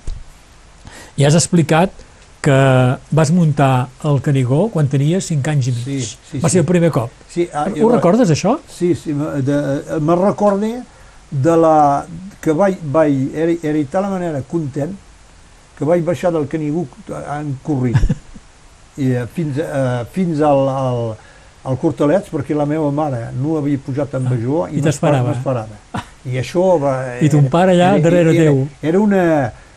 [1.21, 1.93] i has explicat
[2.41, 2.57] que
[3.21, 5.85] vas muntar el Canigó quan tenies 5 anys i mig.
[5.85, 6.55] Sí, sí, va sí.
[6.57, 7.13] ser el primer cop.
[7.29, 8.57] Sí, ah, Ho recordes, això?
[8.73, 10.79] Sí, sí, me recorde
[11.29, 11.77] de la,
[12.41, 15.04] que vaig, vaig, era, era de tal manera content
[15.77, 17.99] que vaig baixar del Canigú en corrint
[18.97, 21.01] I, eh, fins, eh, fins al, al,
[21.67, 25.33] al Cortalets perquè la meva mare no havia pujat amb major Ah, i t'esperava.
[25.33, 26.03] m'esperava.
[26.25, 26.95] I això va...
[27.25, 28.65] I ton pare allà darrere era, teu.
[28.81, 29.25] Era una...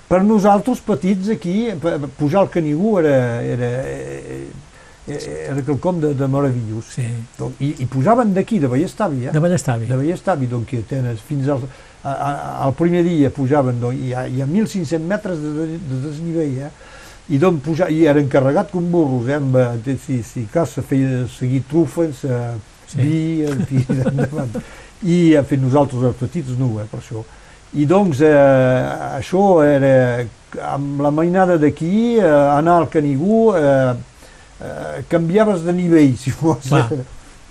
[0.08, 1.66] Per nosaltres petits aquí,
[2.16, 3.66] pujar al Canigú era, era,
[5.04, 5.18] era,
[5.50, 6.94] era quelcom de, de meravellós.
[6.94, 7.04] Sí.
[7.36, 9.34] Donc, i, I pujaven d'aquí, de Vallestavi, eh?
[9.34, 9.84] De Ballestavi.
[9.90, 11.66] de Vallestavi, doncs, que tens fins al,
[12.04, 15.78] a, a, al primer dia pujaven, doncs, hi, ha, hi ha 1.500 metres de, de,
[15.78, 16.70] de desnivell, eh?
[17.28, 19.36] I doncs pujar, i eren carregat com burros, eh?
[19.36, 22.54] Amb, eh, de- si, si cas se feia seguir trufes, eh,
[22.88, 23.02] Sí.
[23.02, 24.54] vi, en fi, endavant.
[25.04, 27.20] I en fi, nosaltres els petits no, eh, per això.
[27.76, 30.24] I doncs eh, això era
[30.72, 33.92] amb la mainada d'aquí, eh, anar al Canigú, eh,
[34.64, 36.64] eh, canviaves de nivell, si vols.
[36.70, 36.88] Clar.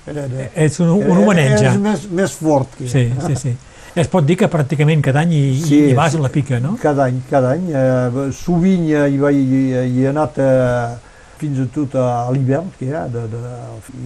[0.08, 1.74] Era, era, Ets un, un homenet ja.
[1.74, 3.50] és més, més fort que Sí, sí, sí.
[3.98, 6.20] Es pot dir que pràcticament cada any hi, Sí, hi vas sí.
[6.20, 6.76] a la pica, no?
[6.82, 7.72] cada any, cada any.
[7.74, 10.98] Eh, sovint eh, hi, vaig, hi, hi he anat eh,
[11.42, 13.42] fins i tot a l'hivern, que ha, de, de,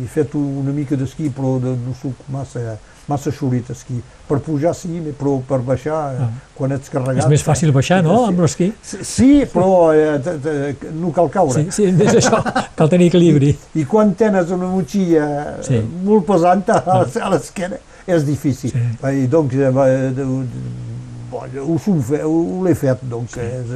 [0.03, 2.77] he fet una mica d'esquí, però de, no soc massa,
[3.07, 3.99] massa xurit esquí.
[4.31, 6.29] Per pujar sí, però per baixar, eh, Ah.
[6.55, 7.23] quan ets carregat...
[7.25, 8.71] És més fàcil baixar, no?, amb l'esquí.
[8.83, 11.65] Sí, sí però eh, no cal caure.
[11.67, 12.39] Sí, sí, és això,
[12.79, 13.53] cal tenir equilibri.
[13.75, 15.27] I quan tens una motxilla
[15.61, 15.79] Sí.
[15.79, 15.85] sí.
[16.07, 18.71] molt pesant a, a l'esquena, és difícil.
[18.73, 18.83] Sí.
[19.23, 20.25] I doncs, eh, de,
[21.31, 23.39] bon, ho, fe- ho, ho l'he fet, doncs, sí.
[23.41, 23.75] és,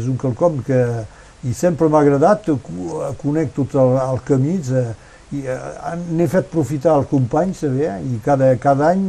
[0.00, 0.80] és un quelcom que
[1.46, 4.88] i sempre m'ha agradat, co- conec tots el, el camins, eh,
[5.36, 5.42] i
[6.14, 9.06] n'he fet profitar els companys, saber, i cada, cada any,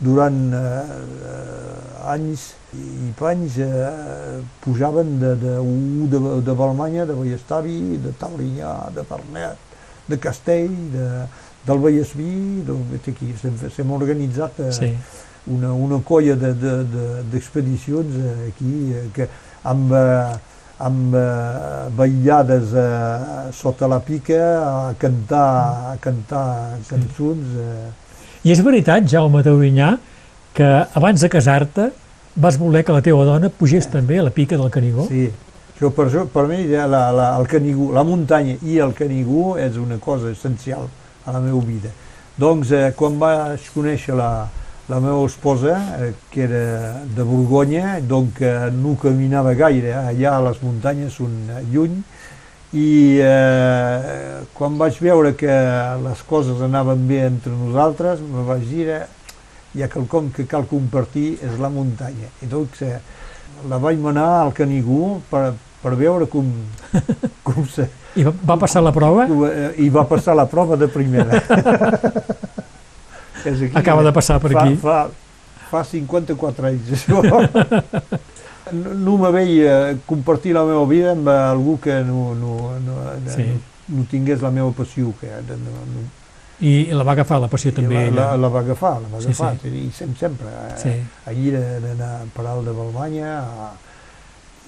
[0.00, 5.54] durant eh, anys i panys, eh, pujaven de, de,
[6.12, 9.58] de, de Balmanya, de Vallestavi, de Taurinyà, de Pernet,
[10.08, 11.06] de Castell, de,
[11.66, 13.34] del Vallesví, doncs, aquí
[13.74, 14.92] s'hem organitzat eh, Sí.
[15.46, 19.28] una, una colla d'expedicions de, de, d'expedicions, eh, aquí eh, que
[19.64, 20.38] amb, eh,
[20.80, 24.40] amb eh, ballades eh, sota la pica
[24.88, 27.56] a cantar, a cantar cançons.
[27.56, 27.90] Eh,
[28.48, 29.98] I és veritat, Jaume Taurinyà,
[30.56, 31.90] que abans de casar-te
[32.40, 35.04] vas voler que la teva dona pugés també a la pica del Canigó?
[35.10, 35.26] Sí,
[35.74, 39.56] això per, això, per mi ja la, la, el Canigú, la muntanya i el Canigú
[39.60, 40.88] és una cosa essencial
[41.24, 41.90] a la meva vida.
[42.40, 44.48] Doncs eh, quan vaig conèixer la,
[44.88, 50.38] la meva esposa, eh, que era de Borgonya, doncs eh, no caminava gaire, eh, allà
[50.48, 52.00] les muntanyes són eh, lluny,
[52.72, 55.54] i eh, quan vaig veure que
[56.04, 59.06] les coses anaven bé entre nosaltres, me vaig dir, eh,
[59.74, 62.30] hi ha quelcom que cal compartir, és la muntanya.
[62.42, 62.98] I doncs eh,
[63.70, 65.52] la vaig manar al Canigú per,
[65.82, 66.44] per veure com,
[67.46, 69.24] com se, I va, va passar la prova?
[69.48, 71.40] eh, i va passar la prova de primera.
[73.44, 74.76] és aquí, Acaba de passar per fa, aquí.
[74.82, 75.08] Fa,
[75.70, 77.22] fa 54 anys, això.
[78.70, 83.30] No, no me veia compartir la meva vida amb algú que no, no, no, no,
[83.32, 83.42] Sí.
[83.90, 85.10] no tingués la meva passió.
[85.18, 85.56] Que, no,
[85.90, 86.04] no,
[86.62, 88.36] I la va agafar la passió també la, la, ella.
[88.44, 89.72] la va agafar, la va Sí, agafar, sí.
[89.74, 90.46] i sempre, sempre.
[90.52, 90.92] eh, Sí.
[91.32, 93.72] Allí d'anar a Paral de Balmanya, a,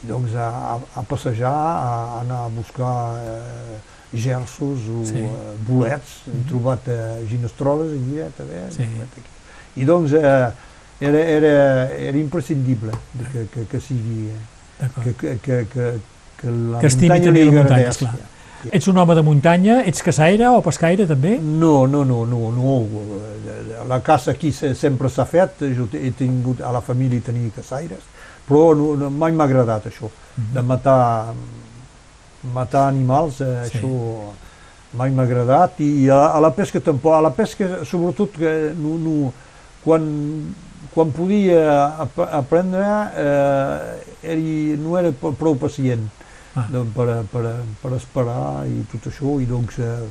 [0.03, 0.49] doncs a,
[0.97, 3.79] a, passejar, a anar a buscar eh,
[4.15, 5.19] gersos o Sí.
[5.19, 5.31] eh,
[5.69, 6.23] bolets.
[6.29, 8.59] Hem trobat eh, ginestroles allí, eh, també.
[8.65, 8.83] hem Sí.
[8.83, 9.23] aquí.
[9.77, 10.51] I doncs eh,
[11.01, 12.93] era, era, era imprescindible
[13.33, 14.29] que, que, que sigui...
[14.29, 14.41] eh.
[15.05, 15.87] Que, que, que, que,
[16.41, 17.89] que la Que muntanya li agradés.
[17.91, 18.15] esclar.
[18.71, 19.81] Ets un home de muntanya?
[19.87, 21.37] Ets caçaire o pescaire també?
[21.43, 22.87] No, no, no, no, no.
[23.89, 27.99] La caça aquí se- sempre s'ha fet, jo he tingut, a la família tenia caçaires,
[28.49, 31.33] però no, no, mai m'ha agradat això, de matar,
[32.55, 33.79] matar animals, eh, Sí.
[33.79, 34.33] això
[34.99, 38.97] mai m'ha agradat, i a, a la pesca tampoc, a la pesca sobretot que no,
[38.99, 39.33] no,
[39.85, 40.03] quan,
[40.95, 41.63] quan podia
[42.05, 42.85] ap aprendre
[43.17, 46.09] eh, eri, no era prou pacient
[46.55, 46.67] Ah.
[46.69, 47.47] de, per, per,
[47.81, 50.03] per esperar i tot això, i doncs eh,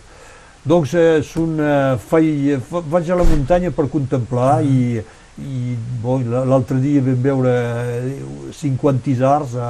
[0.66, 4.62] doncs eh, són, eh, faig, fa- vaig a la muntanya per contemplar Ah.
[4.66, 5.04] i,
[5.40, 9.70] i bo, l- l'altre dia vam veure eh, 50 isars a,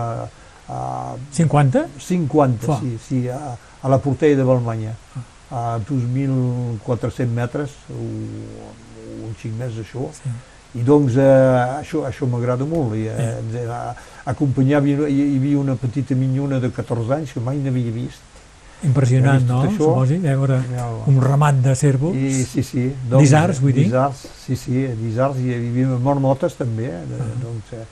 [0.68, 0.80] a
[1.32, 1.86] 50?
[1.99, 2.80] 50, Fa.
[2.80, 4.95] sí, sí, a, a la portella de Balmanya,
[5.51, 10.30] a 2.400 metres, o, o un xic més d'això, Sí.
[10.80, 12.95] i doncs eh, això, això m'agrada molt.
[12.95, 13.95] I, eh, era-
[14.26, 18.22] acompanyava, hi, hi havia una petita minyona de 14 anys que mai n'havia vist.
[18.84, 19.61] Impressionant, no?
[19.67, 19.77] això.
[19.77, 20.57] Suposi, veure
[21.07, 22.15] un ramat de cèrvols.
[22.17, 22.86] I, sí, sí.
[23.11, 23.84] D'isards, vull dir?
[23.86, 26.88] D'isards, sí, sí, d'isards i hi havia marmotes també.
[26.89, 27.36] eh, De, Ah.
[27.43, 27.86] doncs, eh,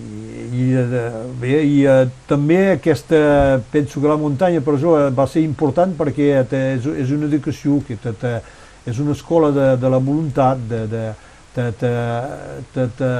[0.00, 1.04] i, i, de,
[1.40, 5.94] bé, i eh, també aquesta, penso que la muntanya per això eh, va ser important
[5.98, 8.40] perquè te, és, és una educació que te, te,
[8.86, 11.04] és una escola de, de la voluntat, de, de,
[11.54, 11.90] te, te,
[12.74, 13.10] te, te,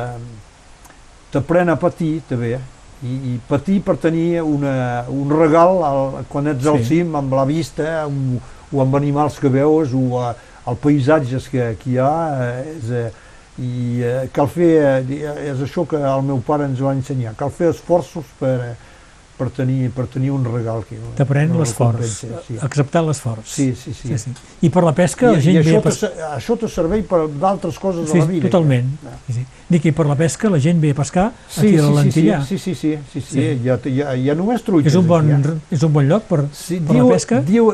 [1.34, 2.56] t'aprèn a patir també
[3.02, 6.84] i, i patir per tenir una, un regal al, quan ets al Sí.
[7.00, 8.40] cim amb la vista o,
[8.72, 10.34] o amb animals que veus o a,
[10.68, 12.12] el paisatges que, que hi ha
[12.44, 13.10] eh, és, eh,
[13.60, 17.70] i eh, cal fer, és això que el meu pare ens va ensenyar, cal fer
[17.74, 18.76] esforços per,
[19.40, 22.58] per, tenir, per tenir un regal que T'aprèn no l'esforç, sí.
[22.60, 23.46] acceptar l'esforç.
[23.48, 24.10] Sí, sí, sí.
[24.12, 24.34] sí, sí.
[24.66, 26.10] I per la pesca I, la gent i ve això, a pescar.
[26.12, 28.48] se- això te serveix per d'altres coses Sí, de la vida.
[28.50, 28.92] totalment.
[29.08, 29.16] Ah.
[29.26, 29.46] Sí, sí.
[29.70, 32.40] Dic, i per la pesca la gent ve a pescar Sí, aquí sí, a l'Antillà.
[32.44, 33.26] sí, sí, sí, sí, sí, Sí.
[33.32, 33.40] sí.
[33.64, 34.92] Hi, ha, hi, ha, hi ha només truites.
[34.92, 35.74] És un bon, aquí, eh?
[35.78, 37.40] és un bon lloc per, Sí, per diu, la pesca?
[37.40, 37.72] Diu,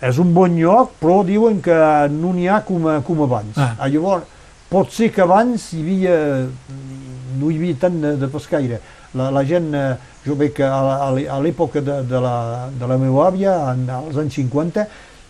[0.00, 1.78] és un bon lloc, però diuen que
[2.10, 3.56] no n'hi ha com, a- com abans.
[3.58, 3.74] Ah.
[3.78, 3.88] Ah.
[3.88, 4.24] Llavors,
[4.70, 6.16] pot ser que abans hi havia,
[7.38, 8.80] no hi havia tant de, de pescaire.
[9.14, 9.96] La, la gent, eh,
[10.26, 13.54] jo veig que a, a l'è- a l'època de, de, la, de la meva àvia,
[13.72, 14.82] en, als anys 50,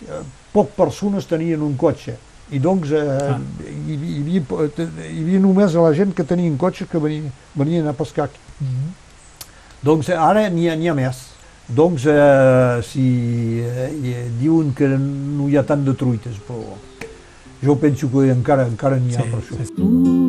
[0.09, 0.23] eh,
[0.53, 2.17] poc persones tenien un cotxe.
[2.51, 3.39] I doncs eh, Ah.
[3.69, 4.43] hi, hi, havia,
[5.13, 8.41] hi havia només la gent que tenien cotxes que venien, venien a pescar aquí.
[8.61, 8.95] Mhm.
[9.85, 11.21] Doncs ara n'hi ha, ha més.
[11.69, 16.65] Doncs eh, si eh, i- diuen que no hi ha tant de truites, però
[17.63, 19.67] jo penso que encara encara n'hi ha Sí, per això.
[19.67, 20.28] sí.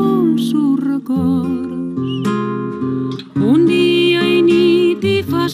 [0.00, 2.28] De dolços records.
[3.34, 5.48] Un dia i nit hi fa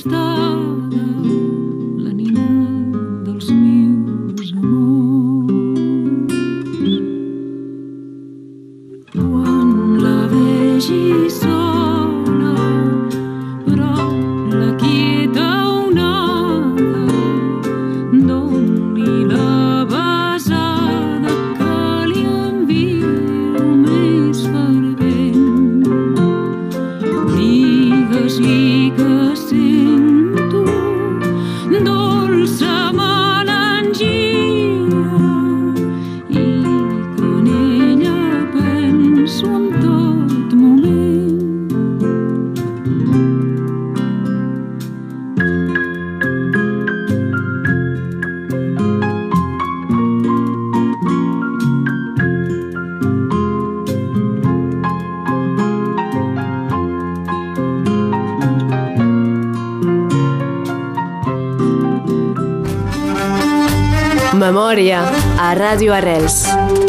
[64.66, 64.98] Memòria
[65.38, 66.40] a Ràdio Arrels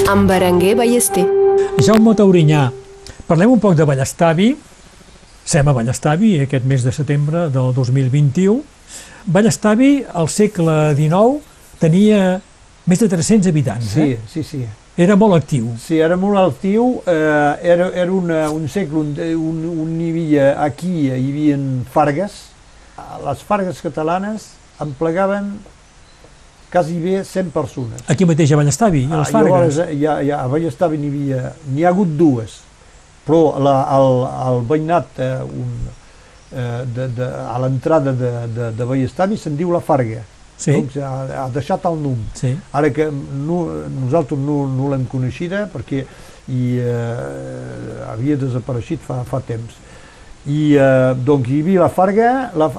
[0.09, 1.27] amb Berenguer Ballester.
[1.85, 2.63] Jaume Taurinyà,
[3.27, 4.47] parlem un poc de Ballestavi.
[5.45, 8.55] Sem a Ballestavi aquest mes de setembre del 2021.
[9.29, 11.37] Ballestavi, al segle XIX,
[11.77, 12.23] tenia
[12.89, 13.93] més de 300 habitants.
[13.93, 14.19] Sí, Eh?
[14.33, 14.63] sí, sí.
[14.97, 15.69] Era molt actiu.
[15.77, 17.13] Sí, era molt actiu, eh,
[17.61, 21.61] era, era una, un segle on, on, on hi havia, aquí hi havia
[21.93, 22.41] fargues.
[23.23, 25.59] Les fargues catalanes emplegaven
[26.71, 28.01] quasi bé 100 persones.
[28.07, 29.99] Aquí mateix a Ballestavi, a les Ah, Llavors, Fargues.
[30.01, 32.59] ja, ja, a Ballestavi n'hi havia, n'hi ha hagut dues,
[33.25, 34.09] però la, el,
[34.47, 35.71] el veïnat eh, un,
[36.51, 40.23] eh, de, de, a l'entrada de, de, de Ballestavi se'n diu la Farga,
[40.57, 41.09] Sí, doncs ha,
[41.43, 42.17] ha deixat el nom.
[42.33, 42.55] sí.
[42.73, 43.57] Ara que no,
[44.01, 45.99] nosaltres no, no l'hem coneixida perquè
[46.49, 49.75] i, eh, havia desapareixit fa, fa temps.
[50.47, 52.69] I eh, doncs hi havia la Farga, la,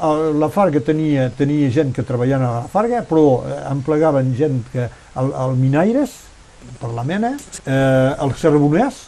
[0.41, 4.87] la Farga tenia, tenia gent que treballava a la Farga, però eh, emplegaven gent que,
[5.21, 6.14] el, el minaires,
[6.81, 7.35] per la mena,
[7.66, 9.03] eh, el carboners,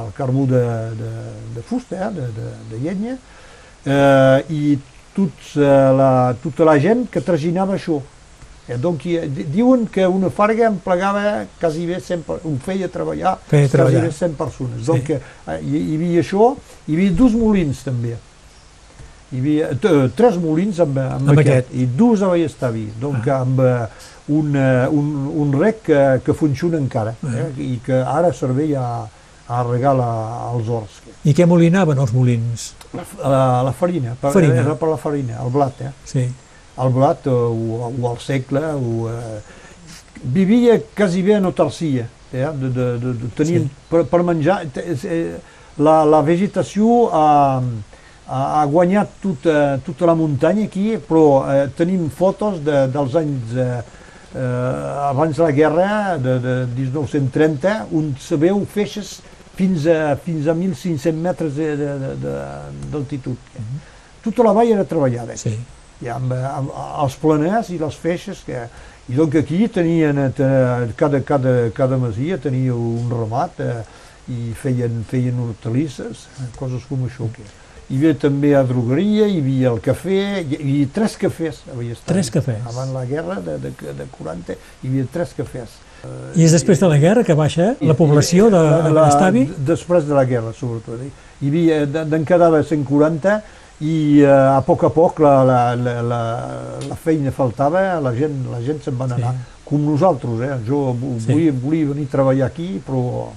[0.00, 0.62] el carbó de,
[0.96, 1.10] de,
[1.56, 3.18] de fusta, eh, de, de, de llenya,
[3.84, 4.78] eh, i
[5.12, 5.68] tots, eh,
[5.98, 8.00] la, tota la gent que traginava això.
[8.72, 13.38] Eh, donc, di- diuen que una farga emplegava quasi bé 100, per- ho feia treballar,
[13.46, 14.02] Feia quasi treballar.
[14.02, 14.80] bé 100 persones.
[14.80, 14.86] Sí.
[14.86, 15.20] Donc, eh,
[15.62, 16.54] hi, hi havia això,
[16.88, 18.16] hi havia dos molins també.
[19.32, 19.68] Hi havia
[20.14, 21.74] tres molins amb, amb, Amb aquest, aquest.
[21.74, 23.40] i dos a Ballestavi, donc Ah.
[23.40, 23.86] amb eh,
[24.28, 25.08] un, eh, un,
[25.44, 29.08] un rec que, que funciona encara eh, i que ara serveix a,
[29.48, 30.10] a regar la,
[30.52, 31.00] els horts.
[31.24, 32.74] I què molinaven els molins?
[32.92, 34.54] La, la, la farina, per, Farina.
[34.60, 35.90] era per la farina, el blat, eh?
[36.04, 36.26] Sí.
[36.78, 37.36] El blat o,
[37.92, 39.40] o el segle o, eh,
[40.22, 43.70] vivia quasi bé a Notarcia eh, de, de, de, de tenien sí.
[43.90, 44.62] per, per menjar.
[44.76, 45.40] és, eh,
[45.80, 47.62] La, la vegetació ha,
[48.28, 53.78] ha, guanyat tota, tota la muntanya aquí, però eh, tenim fotos de, dels anys eh,
[54.36, 59.14] eh, abans de la guerra, de, de 1930, on se veu feixes
[59.56, 63.36] fins a, fins a 1.500 metres de- de- de- de- d'altitud.
[64.22, 65.38] Tota la vall era treballada.
[65.40, 65.56] Sí.
[66.02, 66.70] I amb, amb,
[67.04, 68.64] els planers i les feixes que...
[69.10, 73.72] I doncs aquí tenien, eh, te- cada, cada, cada masia tenia un ramat eh,
[74.30, 77.26] i feien, feien hortalisses, eh, coses com això.
[77.34, 77.42] Que.
[77.90, 81.58] Hi havia també a drogueria, hi havia el cafè, hi havia tres cafès.
[81.66, 82.06] a Bellestar.
[82.14, 82.60] Tres cafès.
[82.70, 85.74] Abans la guerra de, de, de 40 hi havia tres cafès.
[86.34, 89.42] I és després de la guerra que baixa la població de, de Benastavi?
[89.66, 91.02] Després de la guerra, sobretot.
[91.04, 91.10] eh.
[91.42, 93.36] Hi havia, d'en quedava 140
[93.82, 96.20] i eh, a poc a poc la, la, la, la,
[96.88, 99.32] la feina faltava, la gent, la gent se'n va anar.
[99.32, 99.48] Sí.
[99.72, 100.56] Com nosaltres, eh?
[100.66, 101.32] Jo Sí.
[101.32, 103.30] volia, volia venir a treballar aquí, però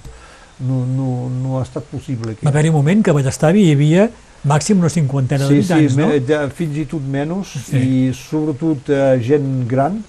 [0.59, 2.33] no, no, no ha estat possible.
[2.35, 2.45] Aquí.
[2.45, 4.09] Va haver-hi un moment que a Bellastavi hi havia
[4.45, 6.07] màxim una cinquantena Sí, sí, d'habitants, no?
[6.11, 7.77] me- de, fins i tot menys, Sí.
[7.77, 10.03] i sobretot eh, gent gran,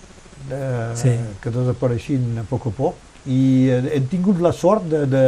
[0.50, 1.14] eh, Sí.
[1.40, 2.94] que desapareixin a poc a poc,
[3.26, 5.24] i eh, hem tingut la sort de, de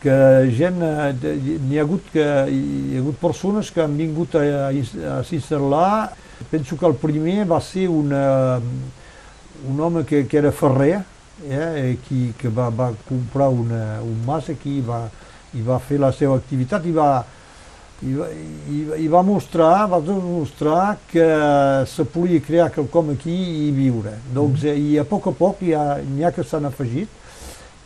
[0.00, 0.16] que
[0.56, 4.72] gent, eh, n'hi ha hagut que hi ha hagut persones que han vingut a, a,
[4.72, 6.10] ins- a s'instal·lar.
[6.50, 8.60] Penso que el primer va ser una,
[9.68, 11.02] un home que, que era ferrer,
[11.48, 15.02] eh, qui, que va, va comprar una, un mas aquí i va,
[15.52, 17.10] i va fer la seva activitat i va,
[18.00, 18.26] i va,
[18.72, 21.28] i, i va mostrar, va demostrar que
[21.92, 23.36] se podia crear quelcom aquí
[23.66, 24.16] i viure.
[24.32, 27.19] Doncs, eh, I a poc a poc hi ha, n'hi ha que s'han afegit.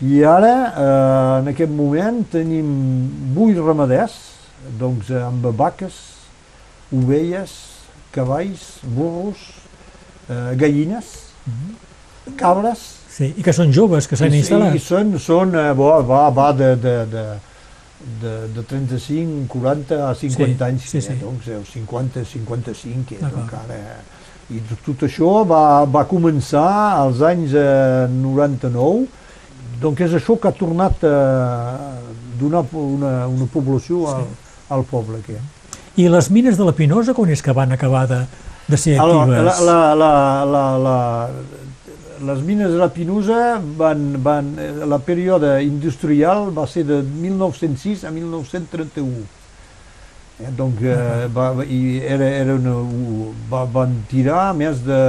[0.03, 2.67] I ara, eh, en aquest moment, tenim
[3.35, 4.17] vuit ramaders,
[4.79, 5.95] doncs, eh, amb vaques,
[6.93, 7.53] ovelles,
[8.13, 9.39] cavalls, burros,
[10.29, 11.15] eh, gallines,
[12.37, 14.75] cabres, Sí, i que són joves, que s'han instal·lat.
[14.75, 17.23] I són, són eh, bo, va, va de, de, de,
[18.25, 21.15] de, de 35, 40 a 50 Sí, anys, sí, eh, sí.
[21.21, 23.45] doncs eh, 50, 55, que és D'acord.
[23.45, 24.01] encara...
[24.53, 26.67] I tot això va, va començar
[26.99, 29.07] als anys eh, 99,
[29.81, 31.17] doncs és això que ha tornat a
[32.41, 34.27] donar una, una població al,
[34.75, 35.21] al poble.
[35.27, 35.39] Que.
[35.97, 38.25] I les mines de la Pinosa, quan és que van acabar de,
[38.69, 39.45] de ser actives?
[39.45, 40.13] la, la, la,
[40.49, 40.99] la, la,
[42.25, 48.05] les mines de la Pinusa van, van, eh, la període industrial va ser de 1906
[48.05, 49.25] a 1931.
[50.41, 52.77] Eh, donc, eh, va, i era, era una,
[53.51, 55.03] va, van tirar més de...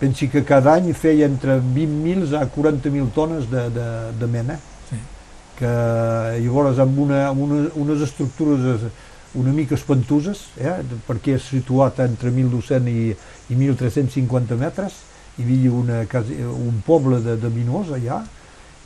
[0.00, 3.86] Pensi que cada any feia entre 20.000 a 40.000 tones de, de,
[4.18, 4.56] de mena.
[4.88, 4.96] Sí.
[5.58, 5.70] Que
[6.40, 8.90] llavors amb, una, amb una, unes estructures es-
[9.38, 13.12] una mica espantoses, eh, perquè és situat entre 1.200 i,
[13.52, 14.96] i 1.350 metres,
[15.38, 16.00] hi havia una,
[16.50, 18.24] un poble de, de minors allà,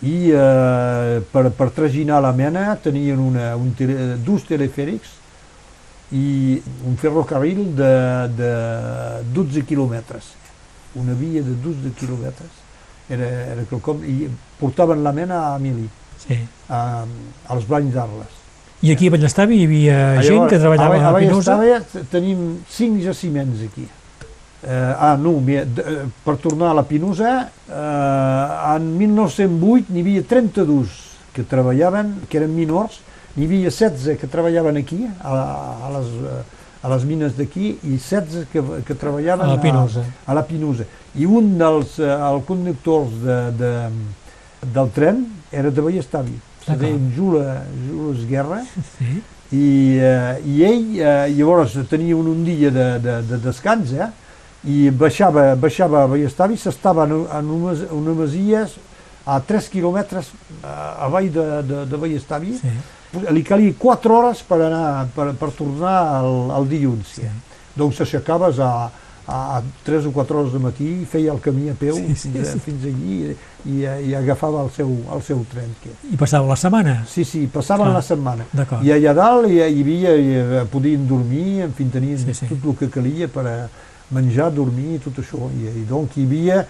[0.05, 5.15] i eh, per, per traginar la mena tenien una, un tele, dos telefèrics
[6.13, 7.93] i un ferrocarril de,
[8.37, 8.51] de
[9.33, 10.29] 12 quilòmetres,
[11.01, 12.63] una via de 12 quilòmetres,
[13.09, 14.29] era, era quelcom, i
[14.61, 15.89] portaven la mena a Emili,
[16.25, 16.39] Sí.
[16.73, 17.05] a,
[17.53, 18.41] als Banys d'Arles.
[18.85, 21.57] I aquí a Ballestavi hi havia gent Llavors, que treballava a la Pinosa?
[21.57, 23.85] Vallestava tenim cinc jaciments aquí.
[24.65, 25.65] Eh, ah, no, eh,
[26.25, 30.95] per tornar a la Pinosa, eh, en 1908 n'hi havia 32
[31.35, 33.01] que treballaven, que eren minors,
[33.37, 35.33] n'hi havia 16 que treballaven aquí, a,
[35.85, 36.43] a, les, eh,
[36.85, 40.03] a les mines d'aquí, i 16 que, que treballaven A la Pinosa.
[40.05, 40.85] A, a la Pinosa.
[41.17, 43.71] I un dels eh, el conductors de, de,
[44.75, 46.35] del tren era de Vallestavi.
[46.65, 48.63] Se deia Jula, Jules Guerra,
[48.99, 49.15] Sí.
[49.55, 49.65] i,
[50.01, 54.09] eh, i ell eh, llavors tenia un, un dia de, de, de descans eh?
[54.65, 58.65] i baixava, baixava a Vallestavi s'estava en, en unes, una masia
[59.29, 60.75] a 3 quilòmetres eh,
[61.07, 62.73] avall de, de, de Vallestavi Sí.
[63.33, 67.23] Li calia 4 hores per anar per, per tornar al, al dilluns Sí.
[67.77, 68.91] doncs s'aixecaves a,
[69.27, 72.31] a 3 o 4 hores de matí i feia el camí a peu Sí, sí,
[72.31, 72.59] fins, sí.
[72.67, 73.79] fins allí i, i,
[74.11, 76.99] i agafava el seu, el seu tren que, I passava la setmana?
[77.09, 77.97] Sí, sí, passaven Clar.
[77.97, 78.45] la setmana.
[78.85, 82.47] I allà dalt hi, hi havia, hi, havia- podien dormir, en fi, tenien Sí, sí,
[82.53, 83.57] tot el que calia per a
[84.15, 85.49] menjar, dormir, tot això.
[85.57, 86.61] I, i doncs hi havia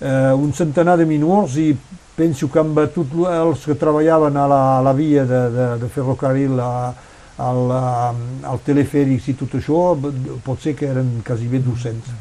[0.00, 1.72] eh, un centenar de minors i
[2.16, 5.88] penso que amb tots els que treballaven a la, a la via de, de, de
[5.92, 6.94] ferrocarril, a,
[7.38, 8.14] al, a,
[8.52, 9.82] al telefèrics i tot això,
[10.44, 12.14] pot ser que eren quasi bé 200.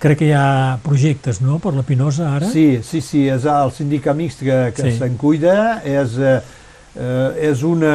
[0.00, 2.48] Crec que hi ha projectes, no?, per la Pinosa ara?
[2.52, 4.90] Sí, sí, sí, és el sindicat mixt que, que Sí.
[4.92, 4.98] sí.
[5.00, 6.36] se'n cuida, és, eh,
[6.96, 7.94] eh, és, una,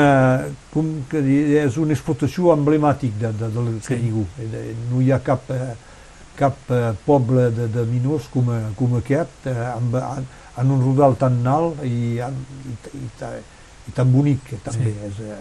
[0.73, 3.87] com que dir, és una explotació emblemàtic de, de, del Sí.
[3.93, 4.25] que diu.
[4.41, 5.75] Eh, No hi ha cap, eh,
[6.37, 6.57] cap
[7.05, 10.15] poble de, de minors com, com aquest, eh, amb, a,
[10.61, 13.05] en un rodal tan alt i, i, i,
[13.89, 15.07] i tan bonic també Sí.
[15.09, 15.19] és.
[15.27, 15.39] Eh,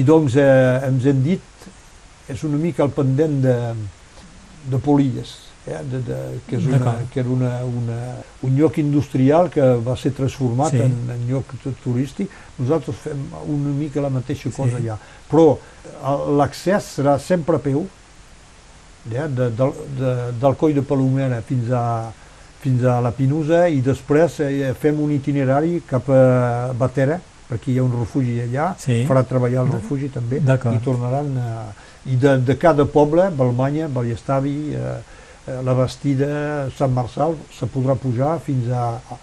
[0.00, 1.66] I doncs eh, ens hem dit,
[2.28, 3.56] és una mica el pendent de,
[4.72, 5.34] de Polies,
[5.66, 6.16] eh, de, de,
[6.48, 7.98] que, és una, que era una, una,
[8.42, 10.80] un lloc industrial que va ser transformat Sí.
[10.82, 12.30] en, en lloc tu- turístic.
[12.58, 14.82] Nosaltres fem una mica la mateixa cosa Sí.
[14.82, 14.98] allà,
[15.30, 17.86] però eh, l'accés serà sempre a peu,
[19.12, 21.84] ja, de, del, de, del coll de Palomera fins a,
[22.66, 27.78] fins a la Pinusa i després eh, fem un itinerari cap a Batera, perquè hi
[27.78, 29.04] ha un refugi allà, Sí.
[29.06, 31.50] farà treballar el refugi també, i tornaran a,
[32.10, 34.96] i de, de cada poble, Balmanya, Ballestavi, eh,
[35.46, 39.18] eh, la Bastida, Sant Marçal, se podrà pujar fins a, a,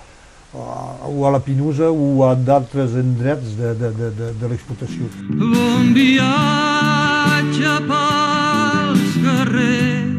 [0.56, 0.80] a,
[1.12, 5.12] o a la Pinusa o a d'altres endrets de, de, de, de, de l'explotació.
[5.36, 10.13] Bon viatge pels carrers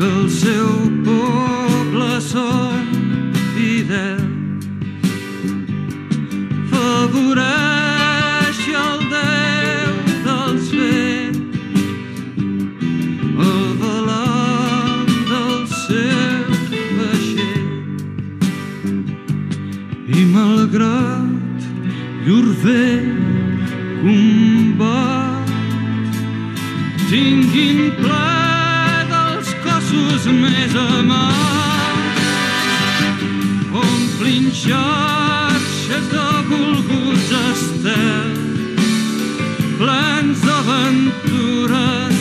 [0.00, 0.68] que el seu
[1.04, 2.86] poble són
[3.52, 4.64] fidels
[6.70, 9.92] favoreix el Déu
[10.24, 11.60] dels vents
[13.50, 16.48] el balanç del seu
[16.96, 17.68] vaixell.
[20.16, 21.58] I malgrat
[22.24, 23.16] llur vell
[24.00, 25.56] combat
[27.10, 28.49] tinguin ple
[29.90, 32.20] cossos més amats
[33.74, 38.84] omplin xarxes de volguts estels
[39.80, 42.18] plens d'aventures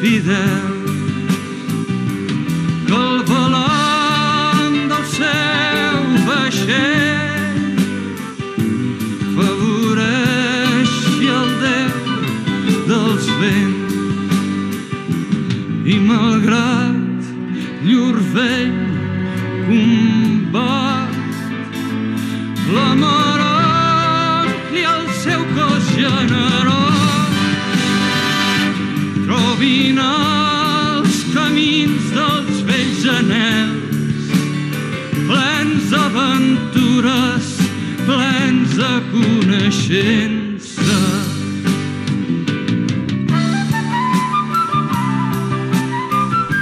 [0.00, 0.75] fidels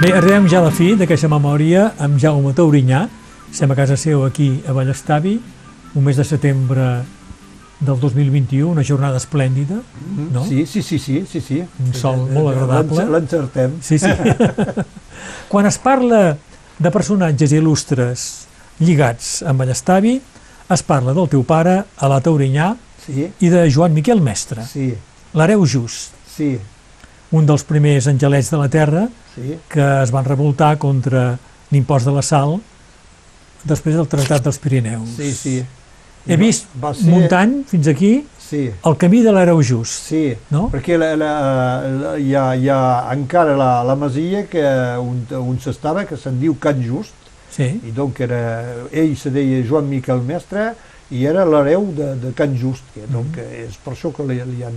[0.05, 2.99] Bé, arribem ja a la fi d'aquesta memòria amb Jaume Taurinyà.
[3.49, 5.31] Estem a casa seu aquí a Vallestavi,
[5.97, 6.85] un mes de setembre
[7.79, 9.79] del 2021, una jornada esplèndida,
[10.31, 10.43] no?
[10.45, 11.57] Sí, sí, sí, sí, sí, sí.
[11.81, 12.99] Un sol molt agradable.
[13.01, 13.73] L'ence- L'encertem.
[13.81, 14.11] Sí, sí.
[15.49, 16.21] Quan es parla
[16.77, 18.27] de personatges il·lustres
[18.85, 20.19] lligats amb Vallestavi,
[20.69, 22.75] es parla del teu pare, a la Taurinyà,
[23.05, 24.87] Sí, i de Joan Miquel Mestre, sí,
[25.37, 26.55] l'hereu just, sí,
[27.31, 31.37] un dels primers angelets de la terra sí, que es van revoltar contra
[31.71, 32.59] l'impost de la sal
[33.65, 35.09] després del Tractat dels Pirineus.
[35.17, 35.55] sí, sí.
[36.27, 40.05] He vist Va ser- muntant fins aquí Sí, el camí de l'hereu just.
[40.07, 40.69] sí, No?
[40.69, 41.31] perquè la, la,
[41.89, 44.61] la, hi, ha, hi ha encara la, la masia que,
[45.01, 47.13] on, on s'estava, que se'n diu Can Just,
[47.55, 50.73] Sí, i donc era, ell se deia Joan Miquel Mestre
[51.09, 54.61] i era l'hereu de, de Can Just, que donc és per això que li, li,
[54.65, 54.75] han,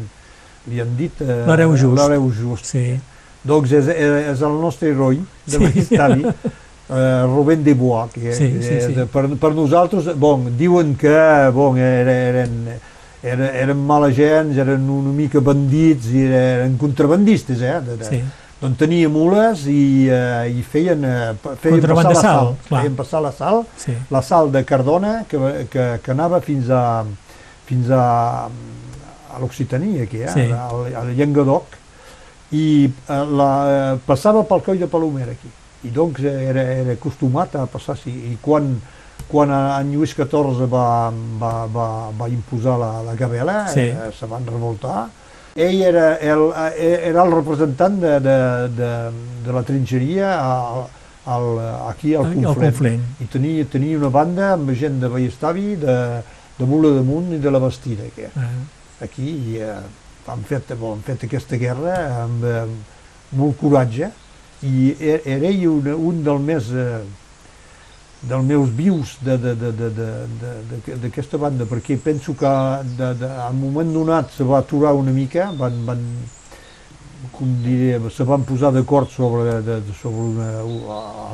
[0.69, 1.45] li han dit eh.
[1.49, 1.97] L'hereu just.
[1.99, 2.73] l'hereu just.
[2.73, 2.87] sí.
[3.49, 3.87] Doncs és,
[4.35, 5.61] és el nostre heroi de Sí.
[5.63, 9.07] Vallestavi, eh, Rubén de Bois, que Sí, sí, sí.
[9.13, 11.15] Per, per nosaltres, bon, diuen que
[11.55, 12.59] bon, era, eren,
[13.23, 17.79] eren, eren mala gent, eren una mica bandits, i eren contrabandistes, eh?
[17.87, 18.21] De, de, sí.
[18.59, 22.81] Doncs tenia mules i, eh, i feien, eh, feien passar la sal, sal, clar.
[22.81, 23.95] feien passar la sal, sí.
[24.11, 25.39] la sal de Cardona que,
[25.71, 27.05] que, que anava fins a,
[27.69, 28.49] fins a,
[29.35, 30.29] a l'Occitania, aquí, eh?
[30.33, 30.47] Sí.
[30.51, 31.77] al, al Llenguadoc,
[32.51, 33.51] i eh, la,
[33.95, 35.51] eh, passava pel coll de Palomera aquí.
[35.87, 38.11] I doncs era, era acostumat a passar així.
[38.33, 38.73] I quan,
[39.31, 40.87] quan en Lluís XIV va,
[41.39, 41.89] va, va,
[42.19, 43.87] va imposar la, la gavela, Sí.
[43.93, 45.07] eh, se van revoltar,
[45.59, 48.37] ell era el, eh, era el representant de, de,
[48.79, 48.91] de,
[49.47, 50.85] de la trinxeria al,
[51.27, 51.47] al,
[51.91, 52.59] aquí al Conflent.
[52.63, 53.03] Conflent.
[53.21, 55.97] I tenia, tenia una banda amb gent de Vallestavi, de,
[56.59, 58.07] de Mula de Munt i de la Bastida.
[58.17, 58.49] Que Ah,
[59.05, 59.75] aquí eh,
[60.27, 64.11] han, fet, han fet aquesta guerra amb, amb molt coratge
[64.67, 67.01] i e- era ell un, un del més eh,
[68.21, 69.17] dels meus vius
[70.99, 72.51] d'aquesta banda perquè penso que
[72.99, 76.03] de, de, en un moment donat se va aturar una mica van, van,
[77.37, 80.51] com diré, se van posar d'acord sobre, de, sobre una,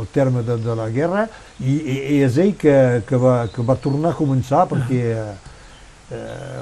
[0.01, 1.27] el terme de, de la guerra
[1.61, 5.54] i, i, i és ell que, que, va, que va tornar a començar perquè eh,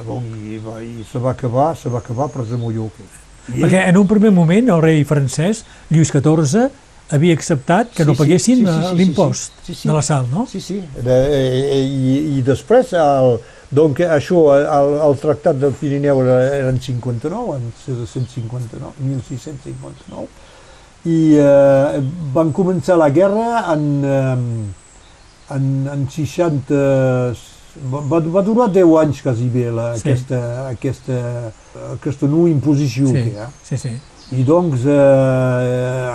[0.07, 2.91] bon, i, va, i se va acabar, se va acabar per Molló.
[3.51, 6.69] I Perquè en un primer moment el rei francès, Lluís XIV,
[7.13, 9.89] havia acceptat que no Sí, sí, paguessin sí, sí, eh, sí, sí, l'impost sí, sí.
[9.89, 10.47] de la sal, no?
[10.49, 10.79] Sí, sí.
[10.97, 13.37] De, eh, i, I després, el,
[13.71, 20.29] donc, això, el, el tractat del Pirineu era, eren 59, en 1759, 1659,
[21.13, 22.03] i eh,
[22.35, 26.85] van començar la guerra en, eh, en, en 60...
[27.93, 30.11] Va, va durar 10 anys quasi bé la, Sí.
[30.11, 31.15] aquesta, aquesta,
[31.95, 33.47] aquesta nova imposició Sí, que hi ha.
[33.65, 33.95] sí, sí.
[34.33, 36.09] I doncs, eh,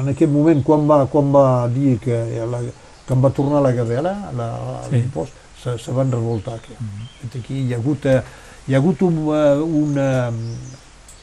[0.00, 2.16] en aquest moment, quan va, quan va dir que,
[2.50, 2.60] la,
[3.06, 4.48] que em va tornar la gavela, la,
[4.88, 4.94] Sí.
[4.96, 6.54] l'impost, se, se van revoltar.
[6.54, 6.72] Aquí.
[7.38, 8.22] aquí hi ha hagut, eh,
[8.66, 10.30] hi ha hagut un, eh, un, eh,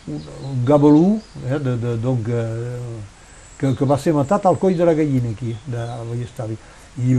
[0.08, 0.22] un,
[0.52, 1.20] un gabalú,
[1.50, 2.78] eh, de, de, donc, eh,
[3.58, 5.78] que, que va ser matat al coll de la gallina aquí, de
[6.10, 6.54] Vallestavi.
[6.54, 6.58] I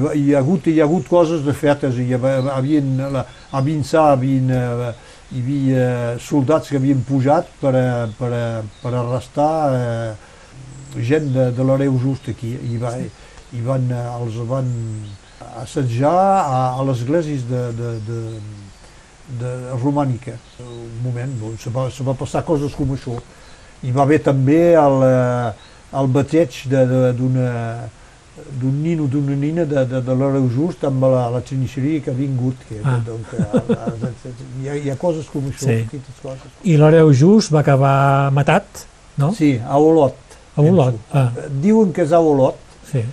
[0.03, 3.61] va- hi ha hagut, hi ha hagut coses de fetes, hi havia, havien, la, a
[3.63, 4.93] Vinçà havien, eh,
[5.31, 10.13] hi havia soldats que havien pujat per, a- per, a- per arrestar eh,
[10.99, 12.57] gent de, de l'Areu Just aquí.
[12.73, 12.95] I, va,
[13.55, 14.71] i van, eh, els van
[15.63, 18.21] assetjar a, a les esglésies de, de, de,
[19.41, 19.53] de
[19.83, 20.35] romànica.
[20.65, 23.15] Un moment, doncs, se, va, se va passar coses com això.
[23.85, 25.53] Hi va haver també el, eh,
[26.01, 27.53] el bateig d'una
[28.61, 32.15] d'un nino d'una nina de, de, de l'Areu Just amb la, la trinxeria que ha
[32.15, 32.57] vingut.
[32.69, 32.99] Que, Ah.
[33.05, 34.11] donc, eh,
[34.63, 35.83] hi, ha, hi ha coses com això, Sí.
[35.85, 36.49] petites coses.
[36.65, 38.65] I l'hereu just va acabar matat,
[39.19, 39.33] no?
[39.35, 40.15] Sí, a Olot.
[40.57, 40.95] A Olot.
[41.13, 41.31] Ah,
[41.63, 42.57] Diuen que és a Olot,
[42.91, 43.05] sí.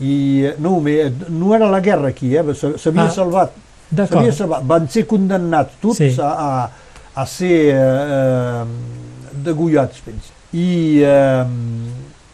[0.00, 2.42] i eh, no, me- no era la guerra aquí, eh?
[2.54, 3.52] s'havia Ah, salvat.
[3.94, 4.62] S'havia salvat.
[4.66, 6.14] Van ser condemnats tots Sí.
[6.20, 6.70] a, a,
[7.14, 8.64] a ser eh, eh,
[9.44, 10.32] degollats, penso.
[10.52, 11.44] I, eh,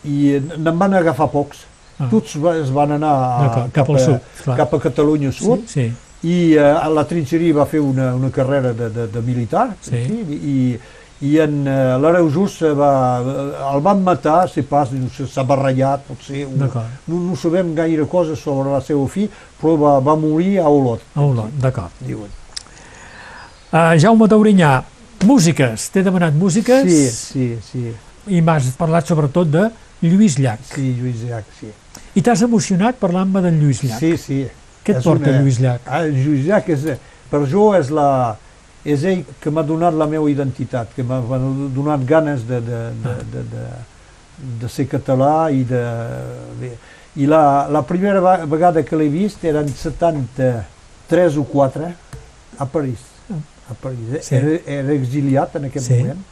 [0.05, 1.65] i me'n van agafar pocs.
[1.99, 2.09] Ah.
[2.11, 4.57] Tots es van anar cap al a, sud, clar.
[4.59, 6.27] cap a Catalunya Sud Sí, sí.
[6.27, 10.01] i eh, a la trinxeria va fer una, una carrera de, de, de militar Sí.
[10.35, 10.79] i,
[11.25, 12.89] i en uh, l'Areu Just va,
[13.73, 16.67] el van matar, sé pas, s'ha barrellat, potser, no,
[17.07, 19.29] no sabem gaire coses sobre la seva fi,
[19.61, 21.95] però va, va morir a Olot, A Olot, d'acord.
[22.05, 22.29] diuen.
[23.73, 24.73] Uh, Jaume Taurinyà,
[25.27, 25.89] músiques.
[25.95, 27.87] T'he demanat músiques Sí, sí, sí,
[28.35, 29.65] i m'has parlat sobretot de
[30.03, 30.61] Lluís Llach.
[30.75, 31.71] sí, Lluís Llach, sí.
[32.15, 33.99] I t'has emocionat parlant-me de Lluís Llach.
[33.99, 34.41] Sí, sí.
[34.85, 35.81] Què et És porta una- Lluís Llach?
[35.87, 36.85] Ah, Lluís Llach és,
[37.31, 38.37] per jo és, la,
[38.85, 41.21] és ell que m'ha donat la meva identitat, que m'ha
[41.75, 43.65] donat ganes de, de, de, de, de,
[44.61, 45.83] de ser català i de...
[46.61, 46.73] Bé.
[47.17, 51.89] I la, la primera vegada que l'he vist era en 73 o 4
[52.59, 52.99] a París.
[53.71, 54.09] A París.
[54.15, 54.21] eh?
[54.23, 54.35] Sí.
[54.35, 55.99] Era, era exiliat en aquest Sí.
[56.01, 56.23] moment.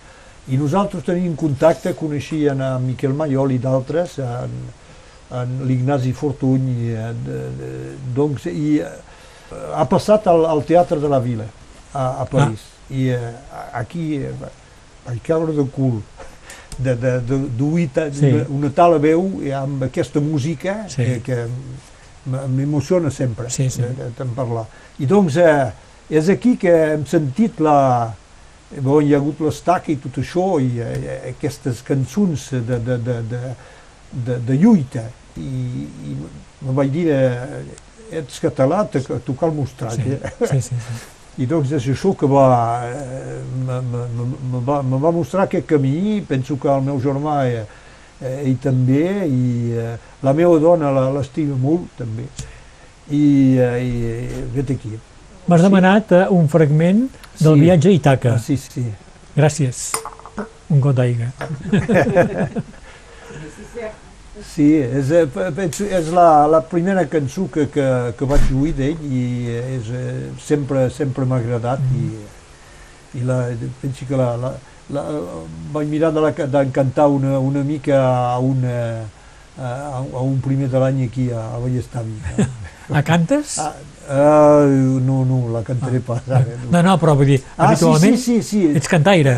[0.50, 4.50] I nosaltres teníem contacte, coneixien a Miquel Mayol i d'altres, en,
[5.32, 7.70] en l'Ignasi Fortuny, i, eh, de, de,
[8.16, 8.90] doncs, i eh,
[9.74, 11.46] ha passat al, al Teatre de la Vila,
[11.94, 12.60] a, a París.
[12.92, 13.32] I eh,
[13.72, 14.32] aquí eh,
[15.06, 16.00] vaig caure de cul
[16.78, 18.26] de, de, de, d'oir ta- Sí.
[18.32, 21.04] una, una tal veu i amb aquesta música Sí.
[21.04, 21.38] que, que
[22.26, 23.82] m- m'emociona sempre Sí, sí.
[23.82, 24.66] de, de, de parlar.
[25.00, 25.70] I doncs eh,
[26.10, 27.78] és aquí que hem sentit la,
[28.80, 33.16] Bon, hi ha hagut l'estaca i tot això, i eh, aquestes cançons de, de, de,
[33.28, 33.40] de,
[34.28, 35.02] de, de lluita.
[35.36, 36.16] I, i
[36.66, 37.62] me vaig dir, eh,
[38.20, 39.92] ets català, te, t'ho cal mostrar.
[39.96, 41.00] Sí, que- sí, sí, sí.
[41.40, 43.78] I doncs és això que va, eh, me,
[44.66, 47.62] va, me va mostrar aquest camí, penso que el meu germà eh,
[48.20, 52.26] eh, ell també, i eh, la meva dona l'estima molt també.
[53.08, 53.22] I,
[53.58, 54.92] eh, i vet aquí.
[55.48, 57.06] M'has demanat eh, un fragment
[57.40, 57.60] del Sí.
[57.64, 58.34] viatge a Ítaca.
[58.36, 58.84] Ah, sí, sí.
[59.34, 59.86] Gràcies.
[60.68, 61.32] Un got d'aigua.
[64.42, 67.86] Sí, és, eh, pe- penso, és la, la primera cançó que, que,
[68.18, 69.22] que vaig oir d'ell i
[69.54, 72.08] és, eh, sempre, sempre m'ha agradat i,
[73.20, 73.38] i la,
[73.80, 74.50] penso que la, la,
[74.92, 75.04] la,
[75.72, 78.02] vaig mirar de, la, de cantar una, una mica
[78.34, 78.74] a, una,
[79.56, 79.70] a,
[80.02, 82.18] a un primer de l'any aquí a, a Vallestavi.
[82.92, 83.54] A cantes?
[83.62, 83.72] Ah,
[84.10, 86.42] ah, no, no, la cantaré pas ara.
[86.66, 86.72] No.
[86.74, 88.62] No, no, però vull dir, Ah, sí, habitualment sí, sí, sí.
[88.76, 89.36] ets cantaire.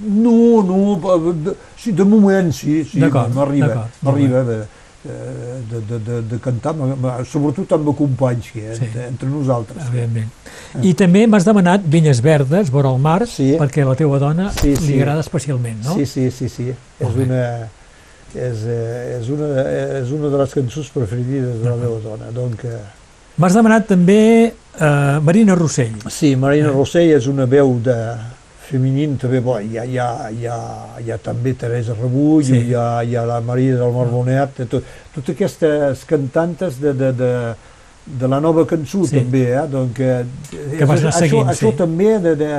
[0.00, 4.58] No, no, de, sí, de moment sí, sí, m'arriba, m'arriba de,
[5.04, 8.84] de, de, de, de cantar, m- m- sobretot amb companys, que Sí.
[9.08, 9.88] entre, nosaltres.
[9.88, 10.30] Evidentment.
[10.84, 13.56] I també m'has demanat Vinyes Verdes, vora el mar, Sí.
[13.58, 14.86] perquè a la teva dona Sí, sí.
[14.92, 15.94] li agrada especialment, no?
[15.94, 17.24] Sí, sí, sí, sí, és Molt bé.
[17.24, 17.42] una,
[18.34, 19.48] és, eh, és, una,
[20.02, 22.30] és una de les cançons preferides de la meva dona.
[22.30, 22.78] Donc, eh,
[23.38, 25.94] M'has demanat també eh, Marina Rossell.
[26.10, 27.94] sí, Marina Rossell és una veu de
[28.68, 30.58] feminin també, bo, hi ha, hi ha, hi ha,
[31.04, 32.54] hi ha també Teresa Rebull, Sí.
[32.68, 34.84] hi, ha, hi ha la Maria del Marbonet, tot,
[35.14, 37.32] totes aquestes cantantes de, de, de,
[38.20, 39.16] de la nova cançó Sí.
[39.20, 39.66] també, eh?
[39.72, 40.24] Donc, eh,
[40.78, 41.76] Que vas anar això, seguint, això sí.
[41.76, 42.50] també de, de,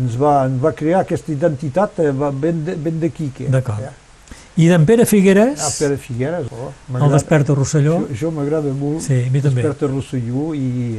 [0.00, 3.30] ens, va, ens va crear aquesta identitat eh, ben, de- ben d'aquí.
[3.36, 3.80] que, D'acord.
[3.80, 3.96] Eh?
[4.60, 7.10] I d'en Pere Figueres, Ah, Pere Figueres, oh, el.
[7.12, 9.00] Desperta Rosselló, Això, això m'agrada molt.
[9.00, 9.62] Sí, a mi també.
[9.62, 10.98] Desperta Rosselló i,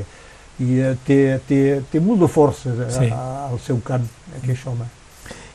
[0.62, 1.60] i eh, té, té,
[1.92, 3.10] té molt de força eh, Sí.
[3.12, 4.06] al seu cant,
[4.42, 4.86] aquest home.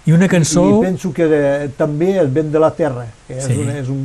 [0.06, 0.62] i una cançó...
[0.80, 1.40] I penso que de,
[1.76, 3.06] també es ven de la terra.
[3.26, 3.56] Que és, Sí.
[3.58, 4.04] un, és, un,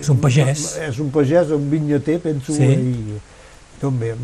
[0.00, 0.62] És un pagès.
[0.88, 2.64] És un pagès, un vinyater, penso, Sí.
[2.64, 3.18] i
[3.80, 4.14] també,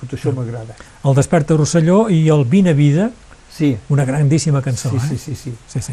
[0.00, 0.76] tot això m'agrada.
[1.04, 3.10] El Desperta Rosselló i el Vina Vida,
[3.52, 4.88] Sí, una grandíssima cançó.
[4.90, 5.08] sí, eh?
[5.10, 5.52] sí, sí, sí.
[5.68, 5.92] sí, sí.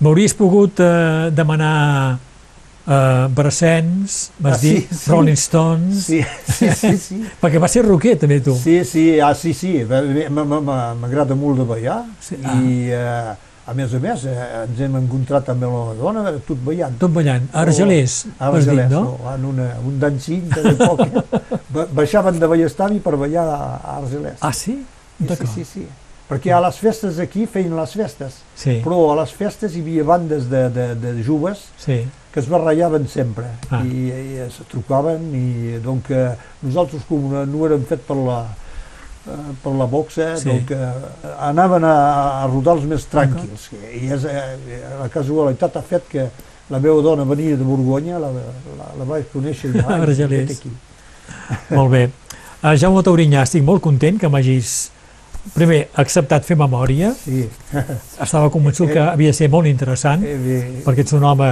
[0.00, 2.18] M'hauries pogut eh, demanar
[2.86, 5.10] eh, Brassens, m'has Ah, sí, dit, sí.
[5.10, 7.22] Rolling Stones, Sí, sí, sí, sí.
[7.42, 8.54] perquè va ser roquer també tu.
[8.56, 9.72] Sí, sí, ah, sí, sí,
[10.30, 13.34] m'agrada molt de ballar Sí, i eh,
[13.66, 14.36] a més a més eh,
[14.66, 16.96] ens hem encontrat amb la dona tot ballant.
[17.00, 17.46] Tot ballant.
[17.52, 19.02] A Argelers, m'has dit, Argelers, no?
[19.16, 19.34] no?
[19.34, 21.00] en una, un dancing de poc.
[21.74, 24.40] Ba- Baixaven de Ballestavi per ballar a a Argelers.
[24.44, 24.76] Ah, sí?
[25.18, 25.48] sí, D'acord.
[25.54, 25.86] sí, sí.
[26.28, 30.04] Perquè a les festes aquí feien les festes, Sí, però a les festes hi havia
[30.08, 31.98] bandes de, de, de joves sí.
[32.34, 33.80] Que es barrejaven sempre Ah.
[33.86, 36.32] i, i es trucaven i donc eh,
[36.66, 38.40] nosaltres com no érem fet per la
[39.28, 40.48] eh, per la boxa, Sí.
[40.50, 40.88] donc eh,
[41.46, 41.94] anaven a,
[42.42, 46.26] a rodar els més tranquils i és, eh, la casualitat ha fet que
[46.70, 50.50] la meva dona venia de Borgonya, la, la, la vaig conèixer i Argelers.
[50.58, 50.70] aquí.
[51.76, 52.06] Molt bé.
[52.64, 54.70] Uh, Jaume Taurinyà, estic molt content que m'hagis
[55.52, 57.10] primer acceptat fer memòria.
[57.20, 57.42] Sí,
[58.24, 60.56] Estava convençut que havia de ser molt interessant, eh, bé,
[60.86, 61.50] perquè ets un home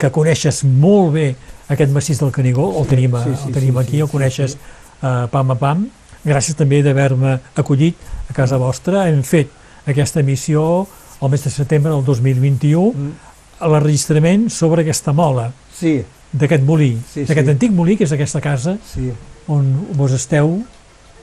[0.00, 1.26] que coneixes molt bé
[1.70, 4.08] aquest massís del Canigó, el tenim, a- sí, sí, el tenim sí, aquí, sí, el
[4.08, 4.58] coneixes sí.
[5.02, 5.86] eh, pam a pam.
[6.24, 7.96] Gràcies també d'haver-me acollit
[8.28, 9.06] a casa vostra.
[9.08, 9.48] Hem fet
[9.86, 10.86] aquesta missió
[11.22, 13.12] el mes de setembre del 2021, Mm.
[13.60, 16.02] a l'enregistrament sobre aquesta mola, sí,
[16.32, 17.50] d'aquest molí, Sí, d'aquest sí.
[17.52, 19.10] antic molí, que és aquesta casa sí,
[19.48, 20.62] on vos esteu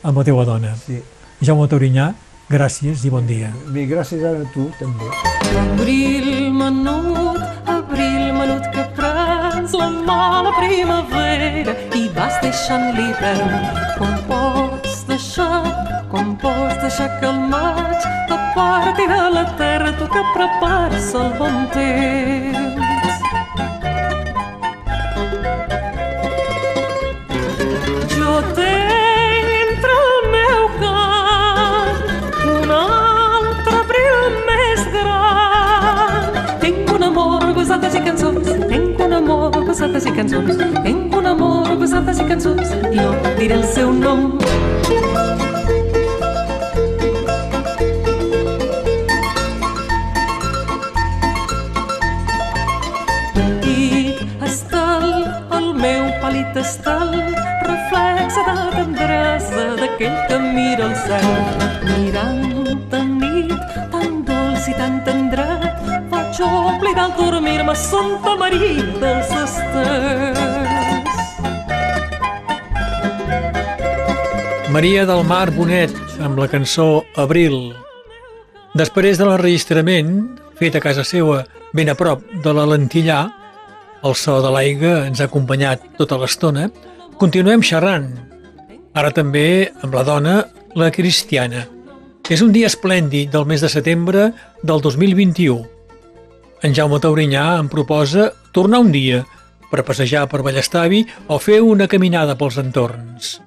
[0.03, 0.75] amb la teva dona.
[0.75, 1.01] sí.
[1.41, 2.13] Jaume Taurinyà,
[2.49, 3.51] gràcies i bon dia.
[3.69, 5.05] Bé, gràcies a tu també.
[5.73, 13.53] Abril menut, abril menut que prens la mala primavera i vas deixant l'hivern.
[13.99, 15.61] Com pots deixar,
[16.11, 21.63] com pots deixar que el maig t'aparti de la terra, tu que prepares el bon
[21.77, 22.86] temps.
[40.18, 44.23] Cançons, tinc un amor, gosades i cançons, i no diré el seu nom.
[53.76, 54.18] I
[54.49, 55.07] estel,
[55.60, 57.14] el meu pàl·lid estel,
[57.69, 61.34] reflexa de tendresa d'aquell que mira el cel.
[61.94, 62.47] Mirant
[66.88, 69.55] oblidar el dormir-me Santa Maria dels.
[74.72, 75.91] Maria del Mar Bonet,
[76.22, 77.73] amb la cançó Abril.
[78.77, 81.43] Després de l'enregistrament, fet a casa seva,
[81.73, 83.22] ben a prop de la Lentillà,
[84.03, 86.69] el so de l'aigua ens ha acompanyat tota l'estona,
[87.18, 88.11] continuem xerrant.
[88.93, 90.43] Ara també amb la dona,
[90.76, 91.65] la Cristiana.
[92.30, 94.31] És un dia esplèndid del mes de setembre
[94.64, 95.76] del 2021.
[96.65, 99.23] En Jaume Taurinyà em proposa tornar un dia
[99.71, 103.38] per passejar per Ballestavi o fer una caminada pels entorns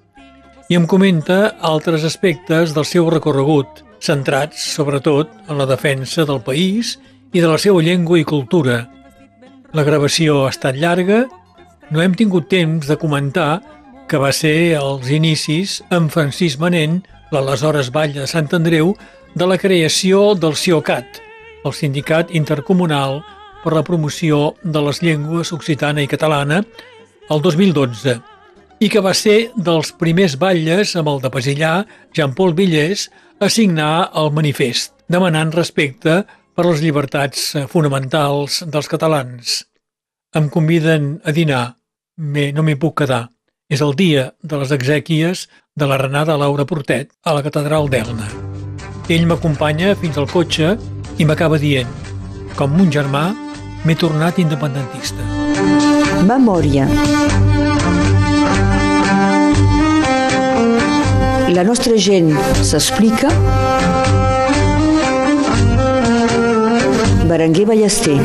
[0.71, 6.95] i em comenta altres aspectes del seu recorregut, centrats, sobretot, en la defensa del país
[7.35, 8.85] i de la seva llengua i cultura.
[9.75, 11.25] La gravació ha estat llarga,
[11.91, 13.59] no hem tingut temps de comentar
[14.07, 17.01] que va ser als inicis amb Francis Manent,
[17.35, 18.95] l'aleshores Vall de Sant Andreu,
[19.35, 21.19] de la creació del CIOCAT,
[21.65, 23.21] el Sindicat Intercomunal
[23.65, 26.63] per la Promoció de les Llengües Occitana i Catalana,
[27.31, 28.21] el 2012
[28.81, 31.73] i que va ser dels primers batlles amb el de Pasillà,
[32.17, 33.11] Jean-Paul Villers,
[33.41, 36.23] a signar el manifest, demanant respecte
[36.57, 39.61] per les llibertats fonamentals dels catalans.
[40.37, 41.77] Em conviden a dinar.
[42.17, 43.29] Bé, no m'hi puc quedar.
[43.71, 45.47] És el dia de les exèquies
[45.77, 48.29] de la renada Laura Portet a la catedral d'Elna.
[49.11, 50.75] Ell m'acompanya fins al cotxe
[51.21, 51.89] i m'acaba dient,
[52.57, 53.27] com un germà,
[53.85, 55.21] m'he tornat independentista.
[56.25, 56.87] Memòria.
[61.53, 62.33] La nostra gent
[62.65, 63.29] s'explica.
[67.29, 68.17] Berenguer Ballester.